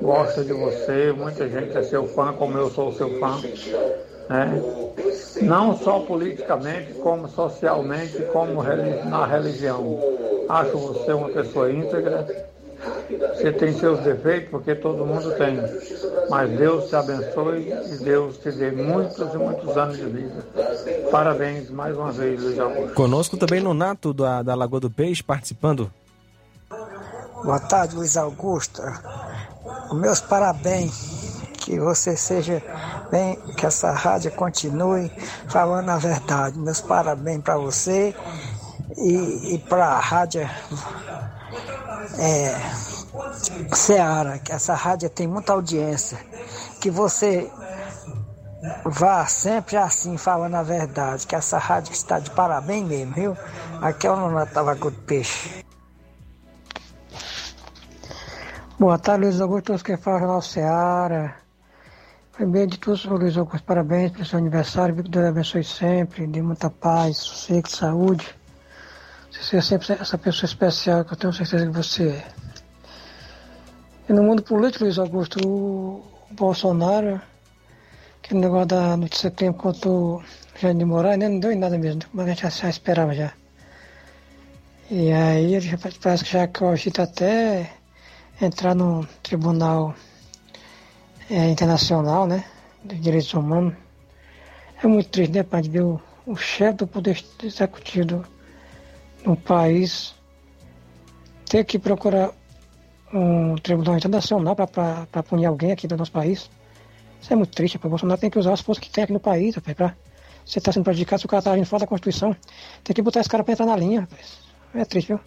gosta 0.01 0.43
de 0.43 0.53
você, 0.53 1.11
muita 1.11 1.47
gente 1.47 1.77
é 1.77 1.83
seu 1.83 2.07
fã, 2.07 2.33
como 2.33 2.57
eu 2.57 2.69
sou 2.69 2.93
seu 2.93 3.19
fã 3.19 3.39
né? 4.29 4.61
não 5.41 5.77
só 5.77 5.99
politicamente, 5.99 6.93
como 6.93 7.27
socialmente, 7.27 8.21
como 8.31 8.63
na 8.63 9.25
religião. 9.25 9.99
Acho 10.47 10.77
você 10.77 11.13
uma 11.13 11.29
pessoa 11.29 11.71
íntegra. 11.71 12.49
Você 13.33 13.51
tem 13.51 13.73
seus 13.73 13.99
defeitos, 14.01 14.49
porque 14.49 14.75
todo 14.75 15.05
mundo 15.05 15.31
tem. 15.37 15.57
Mas 16.29 16.49
Deus 16.51 16.89
te 16.89 16.95
abençoe 16.95 17.73
e 17.91 18.03
Deus 18.03 18.37
te 18.37 18.51
dê 18.51 18.71
muitos 18.71 19.33
e 19.33 19.37
muitos 19.37 19.77
anos 19.77 19.97
de 19.97 20.05
vida. 20.05 20.45
Parabéns 21.11 21.69
mais 21.69 21.95
uma 21.95 22.11
vez, 22.11 22.41
Luiz 22.41 22.59
Augusto. 22.59 22.93
Conosco 22.93 23.37
também 23.37 23.61
Nonato 23.61 24.13
da, 24.13 24.43
da 24.43 24.55
Lagoa 24.55 24.79
do 24.79 24.89
Peixe 24.89 25.23
participando. 25.23 25.91
Boa 27.43 27.59
tarde, 27.59 27.95
Luiz 27.95 28.17
Augusto. 28.17 28.81
Meus 29.93 30.19
parabéns. 30.19 31.14
Que 31.65 31.79
você 31.79 32.15
seja 32.15 32.61
bem, 33.09 33.35
que 33.57 33.65
essa 33.65 33.91
rádio 33.91 34.31
continue 34.33 35.11
falando 35.49 35.89
a 35.89 35.97
verdade. 35.97 36.59
Meus 36.59 36.79
parabéns 36.79 37.41
para 37.41 37.57
você 37.57 38.15
e, 38.95 39.55
e 39.55 39.57
para 39.67 39.87
a 39.87 39.99
rádio 39.99 40.47
é, 42.19 42.55
Seara, 43.73 44.37
que 44.37 44.51
essa 44.51 44.75
rádio 44.75 45.09
tem 45.09 45.25
muita 45.25 45.53
audiência. 45.53 46.19
Que 46.79 46.91
você 46.91 47.51
vá 48.85 49.25
sempre 49.25 49.75
assim, 49.75 50.17
falando 50.17 50.53
a 50.53 50.61
verdade. 50.61 51.25
Que 51.25 51.35
essa 51.35 51.57
rádio 51.57 51.93
está 51.93 52.19
de 52.19 52.29
parabéns 52.29 52.87
mesmo, 52.87 53.15
viu? 53.15 53.37
Aqui 53.81 54.05
é 54.05 54.11
o 54.11 54.15
Nonato 54.15 54.53
do 54.53 54.91
Peixe. 54.91 55.65
Boa 58.79 58.99
tarde, 58.99 59.25
Luiz 59.25 59.41
Augusto, 59.41 59.83
que 59.83 59.97
falam 59.97 60.19
Jornal 60.19 60.41
Seara. 60.43 61.44
Primeiro 62.35 62.71
de 62.71 62.77
tudo, 62.77 62.97
senhor 62.97 63.17
Luiz 63.17 63.37
Augusto, 63.37 63.63
parabéns 63.63 64.11
pelo 64.11 64.25
seu 64.25 64.37
aniversário, 64.37 64.93
que 64.93 65.09
Deus 65.09 65.25
abençoe 65.25 65.63
sempre, 65.63 66.27
dê 66.27 66.41
muita 66.41 66.69
paz, 66.69 67.15
sossego, 67.15 67.69
saúde. 67.69 68.27
Você 69.31 69.41
seja 69.41 69.61
sempre 69.61 69.93
essa 69.93 70.17
pessoa 70.17 70.45
especial 70.45 71.05
que 71.05 71.13
eu 71.13 71.17
tenho 71.17 71.31
certeza 71.31 71.65
que 71.65 71.71
você 71.71 72.09
é. 72.09 72.27
E 74.09 74.11
no 74.11 74.21
mundo 74.21 74.43
político, 74.43 74.83
Luiz 74.83 74.99
Augusto, 74.99 75.39
o 75.47 76.03
Bolsonaro, 76.31 77.21
aquele 78.21 78.41
negócio 78.41 78.65
da 78.65 78.97
notícia 78.97 79.31
que 79.31 79.37
tem 79.37 79.53
contra 79.53 79.89
o 79.89 80.21
Jair 80.59 80.75
de 80.75 80.83
Moraes, 80.83 81.17
né, 81.17 81.29
não 81.29 81.39
deu 81.39 81.53
em 81.53 81.57
nada 81.57 81.77
mesmo, 81.77 82.01
mas 82.11 82.25
a 82.25 82.29
gente 82.31 82.41
já, 82.41 82.49
já 82.49 82.69
esperava 82.69 83.13
já. 83.13 83.31
E 84.91 85.09
aí 85.13 85.55
ele 85.55 85.69
já, 85.69 85.77
parece 85.77 86.25
que 86.25 86.33
já 86.33 86.45
cogita 86.49 87.03
até 87.03 87.71
entrar 88.41 88.75
no 88.75 89.07
tribunal 89.23 89.95
é, 91.29 91.49
internacional, 91.49 92.27
né, 92.27 92.43
de 92.83 92.95
direitos 92.99 93.33
humanos. 93.33 93.73
É 94.83 94.87
muito 94.87 95.09
triste, 95.09 95.31
né, 95.31 95.61
de 95.61 95.69
ver 95.69 95.83
o, 95.83 96.01
o 96.25 96.35
chefe 96.35 96.77
do 96.77 96.87
poder 96.87 97.23
executivo 97.43 98.23
do 99.23 99.35
país 99.35 100.13
ter 101.45 101.63
que 101.63 101.79
procurar 101.79 102.31
um 103.13 103.55
tribunal 103.55 103.95
internacional 103.95 104.55
para 104.55 105.23
punir 105.23 105.45
alguém 105.45 105.71
aqui 105.71 105.87
do 105.87 105.95
nosso 105.95 106.11
país. 106.11 106.49
Isso 107.21 107.33
é 107.33 107.35
muito 107.35 107.55
triste, 107.55 107.77
o 107.77 107.89
Bolsonaro 107.89 108.19
tem 108.19 108.29
que 108.29 108.37
usar 108.37 108.53
as 108.53 108.61
forças 108.61 108.83
que 108.83 108.89
tem 108.89 109.03
aqui 109.03 109.13
no 109.13 109.19
país, 109.19 109.55
rapaz, 109.55 109.75
pra 109.75 109.95
você 110.45 110.59
está 110.59 110.71
sendo 110.71 110.83
prejudicado, 110.83 111.19
se 111.19 111.25
o 111.25 111.29
cara 111.29 111.39
está 111.39 111.51
agindo 111.51 111.65
fora 111.65 111.81
da 111.81 111.87
Constituição, 111.87 112.35
tem 112.83 112.93
que 112.93 113.01
botar 113.01 113.21
esse 113.21 113.29
cara 113.29 113.43
para 113.43 113.53
entrar 113.53 113.65
na 113.65 113.75
linha, 113.75 114.01
rapaz. 114.01 114.37
É 114.75 114.85
triste, 114.85 115.07
viu? 115.07 115.19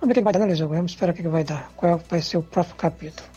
Vamos 0.00 0.08
ver 0.08 0.12
o 0.12 0.14
que 0.14 0.24
vai 0.24 0.32
dar, 0.32 0.40
né, 0.40 0.46
Luiz? 0.46 0.58
Vamos 0.58 0.90
esperar 0.90 1.12
o 1.12 1.14
que 1.14 1.22
vai 1.28 1.44
dar. 1.44 1.70
Qual 1.76 1.98
vai 2.10 2.20
ser 2.20 2.36
o 2.36 2.42
próximo 2.42 2.76
capítulo. 2.76 3.35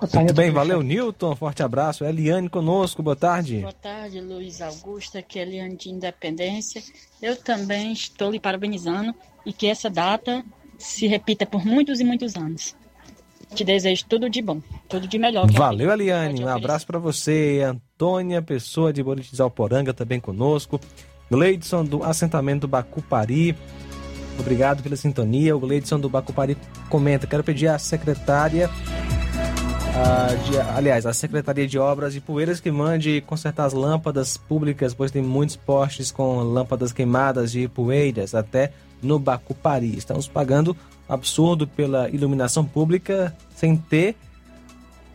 Muito 0.00 0.34
bem, 0.34 0.50
valeu, 0.50 0.82
Newton. 0.82 1.34
Forte 1.34 1.62
abraço. 1.62 2.04
Eliane 2.04 2.48
conosco, 2.48 3.02
boa 3.02 3.16
tarde. 3.16 3.60
Boa 3.60 3.72
tarde, 3.72 4.20
Luiz 4.20 4.60
Augusto, 4.60 5.16
aqui 5.16 5.38
é 5.38 5.42
Eliane 5.42 5.76
de 5.76 5.88
Independência. 5.88 6.82
Eu 7.22 7.36
também 7.36 7.92
estou 7.92 8.30
lhe 8.30 8.38
parabenizando 8.38 9.14
e 9.44 9.52
que 9.52 9.66
essa 9.66 9.88
data 9.88 10.44
se 10.78 11.06
repita 11.06 11.46
por 11.46 11.64
muitos 11.64 12.00
e 12.00 12.04
muitos 12.04 12.36
anos. 12.36 12.76
Te 13.54 13.64
desejo 13.64 14.04
tudo 14.08 14.28
de 14.28 14.42
bom, 14.42 14.60
tudo 14.88 15.06
de 15.06 15.18
melhor. 15.18 15.50
Valeu, 15.50 15.90
Eliane. 15.90 16.44
Um 16.44 16.48
abraço 16.48 16.86
para 16.86 16.98
você. 16.98 17.62
Antônia 17.64 18.42
Pessoa 18.42 18.92
de 18.92 19.02
Boritis 19.02 19.40
Alporanga 19.40 19.94
também 19.94 20.20
conosco. 20.20 20.80
Gleidson 21.30 21.84
do 21.84 22.02
assentamento 22.02 22.68
Bacupari. 22.68 23.56
Obrigado 24.38 24.82
pela 24.82 24.96
sintonia. 24.96 25.56
O 25.56 25.60
Gleidson 25.60 25.98
do 25.98 26.08
Bacupari 26.08 26.56
comenta: 26.90 27.26
quero 27.26 27.42
pedir 27.42 27.68
à 27.68 27.78
secretária. 27.78 28.68
De, 30.46 30.58
aliás, 30.58 31.06
a 31.06 31.12
Secretaria 31.12 31.66
de 31.66 31.78
Obras 31.78 32.12
de 32.12 32.20
Poeiras 32.20 32.60
que 32.60 32.70
mande 32.70 33.20
consertar 33.22 33.66
as 33.66 33.72
lâmpadas 33.72 34.36
públicas, 34.36 34.94
pois 34.94 35.10
tem 35.10 35.22
muitos 35.22 35.56
postes 35.56 36.10
com 36.10 36.40
lâmpadas 36.40 36.92
queimadas 36.92 37.52
de 37.52 37.68
poeiras 37.68 38.34
até 38.34 38.72
no 39.02 39.18
Bacupari. 39.18 39.96
Estamos 39.96 40.28
pagando 40.28 40.76
absurdo 41.08 41.66
pela 41.66 42.08
iluminação 42.10 42.64
pública 42.64 43.34
sem 43.54 43.76
ter 43.76 44.16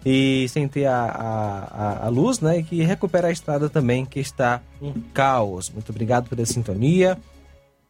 e 0.05 0.47
sem 0.49 0.67
ter 0.67 0.85
a, 0.85 0.95
a, 0.95 2.05
a, 2.07 2.09
luz, 2.09 2.39
né? 2.39 2.59
E 2.59 2.63
que 2.63 2.81
recupera 2.83 3.27
a 3.27 3.31
estrada 3.31 3.69
também, 3.69 4.05
que 4.05 4.19
está 4.19 4.61
um 4.81 4.93
caos. 5.13 5.69
Muito 5.69 5.89
obrigado 5.91 6.29
pela 6.29 6.45
sintonia. 6.45 7.17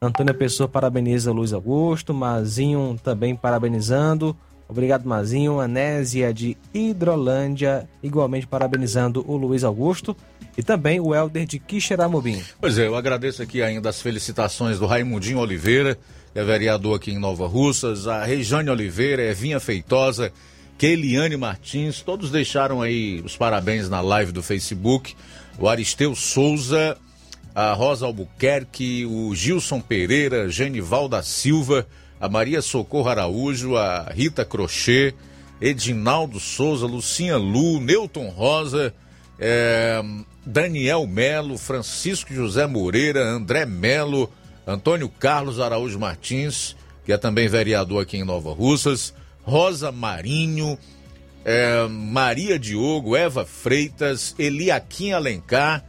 Antônia 0.02 0.34
Pessoa 0.34 0.68
parabeniza 0.68 1.32
Luiz 1.32 1.54
Augusto, 1.54 2.14
Mazinho 2.14 3.00
também 3.04 3.36
parabenizando. 3.36 4.36
Obrigado, 4.72 5.06
Mazinho. 5.06 5.60
Anésia 5.60 6.34
de 6.34 6.56
Hidrolândia, 6.74 7.90
igualmente 8.02 8.48
parabenizando 8.48 9.22
o 9.28 9.36
Luiz 9.36 9.66
Augusto. 9.66 10.16
E 10.58 10.64
também 10.64 10.98
o 10.98 11.14
Helder 11.14 11.46
de 11.46 11.60
Quixeramobim. 11.60 12.42
Pois 12.60 12.78
é, 12.78 12.88
eu 12.88 12.96
agradeço 12.96 13.44
aqui 13.44 13.62
ainda 13.62 13.90
as 13.90 14.02
felicitações 14.02 14.80
do 14.80 14.86
Raimundinho 14.86 15.40
Oliveira, 15.40 15.98
que 16.34 16.40
é 16.40 16.44
vereador 16.44 16.96
aqui 16.96 17.12
em 17.12 17.20
Nova 17.20 17.48
Russas, 17.48 18.08
a 18.08 18.24
Rejane 18.24 18.70
Oliveira, 18.70 19.24
Evinha 19.24 19.60
Feitosa, 19.60 20.32
Keliane 20.78 21.36
Martins, 21.36 22.02
todos 22.02 22.32
deixaram 22.32 22.82
aí 22.82 23.22
os 23.26 23.36
parabéns 23.36 23.90
na 23.90 24.00
live 24.00 24.32
do 24.32 24.42
Facebook. 24.42 25.16
O 25.60 25.68
Aristeu 25.68 26.16
Souza, 26.16 26.98
a 27.54 27.74
Rosa 27.74 28.06
Albuquerque, 28.06 29.06
o 29.06 29.36
Gilson 29.36 29.82
Pereira, 29.82 30.50
Genival 30.50 31.10
da 31.10 31.22
Silva, 31.22 31.86
a 32.22 32.30
Maria 32.30 32.62
Socorro 32.62 33.10
Araújo, 33.10 33.76
a 33.76 34.04
Rita 34.04 34.46
Crochê, 34.46 35.16
Edinaldo 35.60 36.40
Souza, 36.40 36.86
Lucinha 36.86 37.36
Lu, 37.36 37.80
Newton 37.80 38.30
Rosa, 38.30 38.94
é, 39.40 40.00
Daniel 40.46 41.08
Melo, 41.08 41.58
Francisco 41.58 42.32
José 42.32 42.68
Moreira, 42.68 43.24
André 43.24 43.66
Melo, 43.66 44.32
Antônio 44.68 45.10
Carlos 45.10 45.60
Araújo 45.60 46.00
Martins, 46.00 46.76
que 47.04 47.12
é 47.12 47.18
também 47.18 47.48
vereador 47.48 48.04
aqui 48.04 48.18
em 48.18 48.24
Nova 48.24 48.54
Russas, 48.54 49.16
Rosa 49.42 49.92
Marinho, 49.92 50.78
é, 51.44 51.88
Maria 51.88 52.60
Diogo, 52.60 53.16
Eva 53.16 53.46
Freitas, 53.46 54.36
Eliaquim 54.38 55.12
Alencar, 55.12 55.84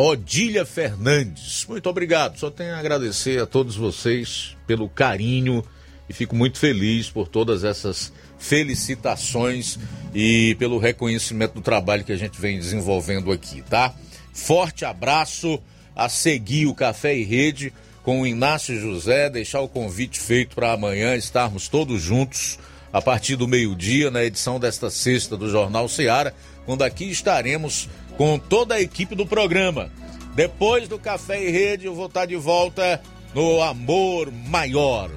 Odília 0.00 0.64
Fernandes. 0.64 1.66
Muito 1.68 1.90
obrigado. 1.90 2.38
Só 2.38 2.52
tenho 2.52 2.72
a 2.72 2.78
agradecer 2.78 3.42
a 3.42 3.46
todos 3.46 3.74
vocês 3.74 4.56
pelo 4.64 4.88
carinho 4.88 5.64
e 6.08 6.12
fico 6.12 6.36
muito 6.36 6.56
feliz 6.56 7.10
por 7.10 7.26
todas 7.26 7.64
essas 7.64 8.12
felicitações 8.38 9.76
e 10.14 10.54
pelo 10.54 10.78
reconhecimento 10.78 11.54
do 11.54 11.60
trabalho 11.60 12.04
que 12.04 12.12
a 12.12 12.16
gente 12.16 12.40
vem 12.40 12.60
desenvolvendo 12.60 13.32
aqui, 13.32 13.60
tá? 13.62 13.92
Forte 14.32 14.84
abraço 14.84 15.60
a 15.96 16.08
seguir 16.08 16.66
o 16.66 16.74
Café 16.76 17.16
e 17.16 17.24
Rede 17.24 17.72
com 18.04 18.20
o 18.20 18.26
Inácio 18.26 18.80
José, 18.80 19.28
deixar 19.28 19.62
o 19.62 19.68
convite 19.68 20.20
feito 20.20 20.54
para 20.54 20.72
amanhã 20.72 21.16
estarmos 21.16 21.66
todos 21.66 22.00
juntos 22.00 22.56
a 22.92 23.02
partir 23.02 23.34
do 23.34 23.48
meio-dia 23.48 24.12
na 24.12 24.24
edição 24.24 24.60
desta 24.60 24.90
sexta 24.90 25.36
do 25.36 25.50
Jornal 25.50 25.88
Ceará, 25.88 26.32
quando 26.68 26.82
aqui 26.82 27.10
estaremos 27.10 27.88
com 28.18 28.38
toda 28.38 28.74
a 28.74 28.80
equipe 28.80 29.14
do 29.14 29.24
programa. 29.24 29.90
Depois 30.34 30.86
do 30.86 30.98
Café 30.98 31.42
e 31.42 31.50
Rede, 31.50 31.86
eu 31.86 31.94
vou 31.94 32.04
estar 32.04 32.26
de 32.26 32.36
volta 32.36 33.00
no 33.34 33.62
Amor 33.62 34.30
Maior. 34.30 35.10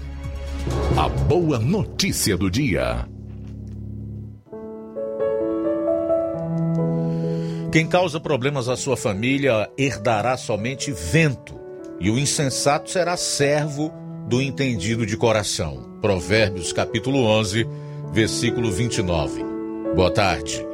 A 0.97 1.09
boa 1.09 1.59
notícia 1.59 2.37
do 2.37 2.49
dia. 2.49 3.05
Quem 7.69 7.85
causa 7.85 8.17
problemas 8.17 8.69
à 8.69 8.77
sua 8.77 8.95
família 8.95 9.69
herdará 9.77 10.37
somente 10.37 10.93
vento, 10.93 11.59
e 11.99 12.09
o 12.09 12.17
insensato 12.17 12.89
será 12.89 13.17
servo 13.17 13.91
do 14.29 14.41
entendido 14.41 15.05
de 15.05 15.17
coração. 15.17 15.99
Provérbios 15.99 16.71
capítulo 16.71 17.25
11, 17.25 17.67
versículo 18.13 18.71
29. 18.71 19.43
Boa 19.93 20.11
tarde. 20.11 20.70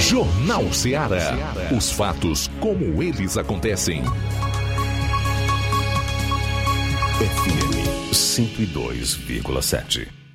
Jornal 0.00 0.72
Ceará. 0.72 1.52
Os 1.76 1.90
fatos 1.90 2.48
como 2.60 3.02
eles 3.02 3.36
acontecem. 3.36 4.04
FM 7.18 8.12
102,7. 8.12 10.27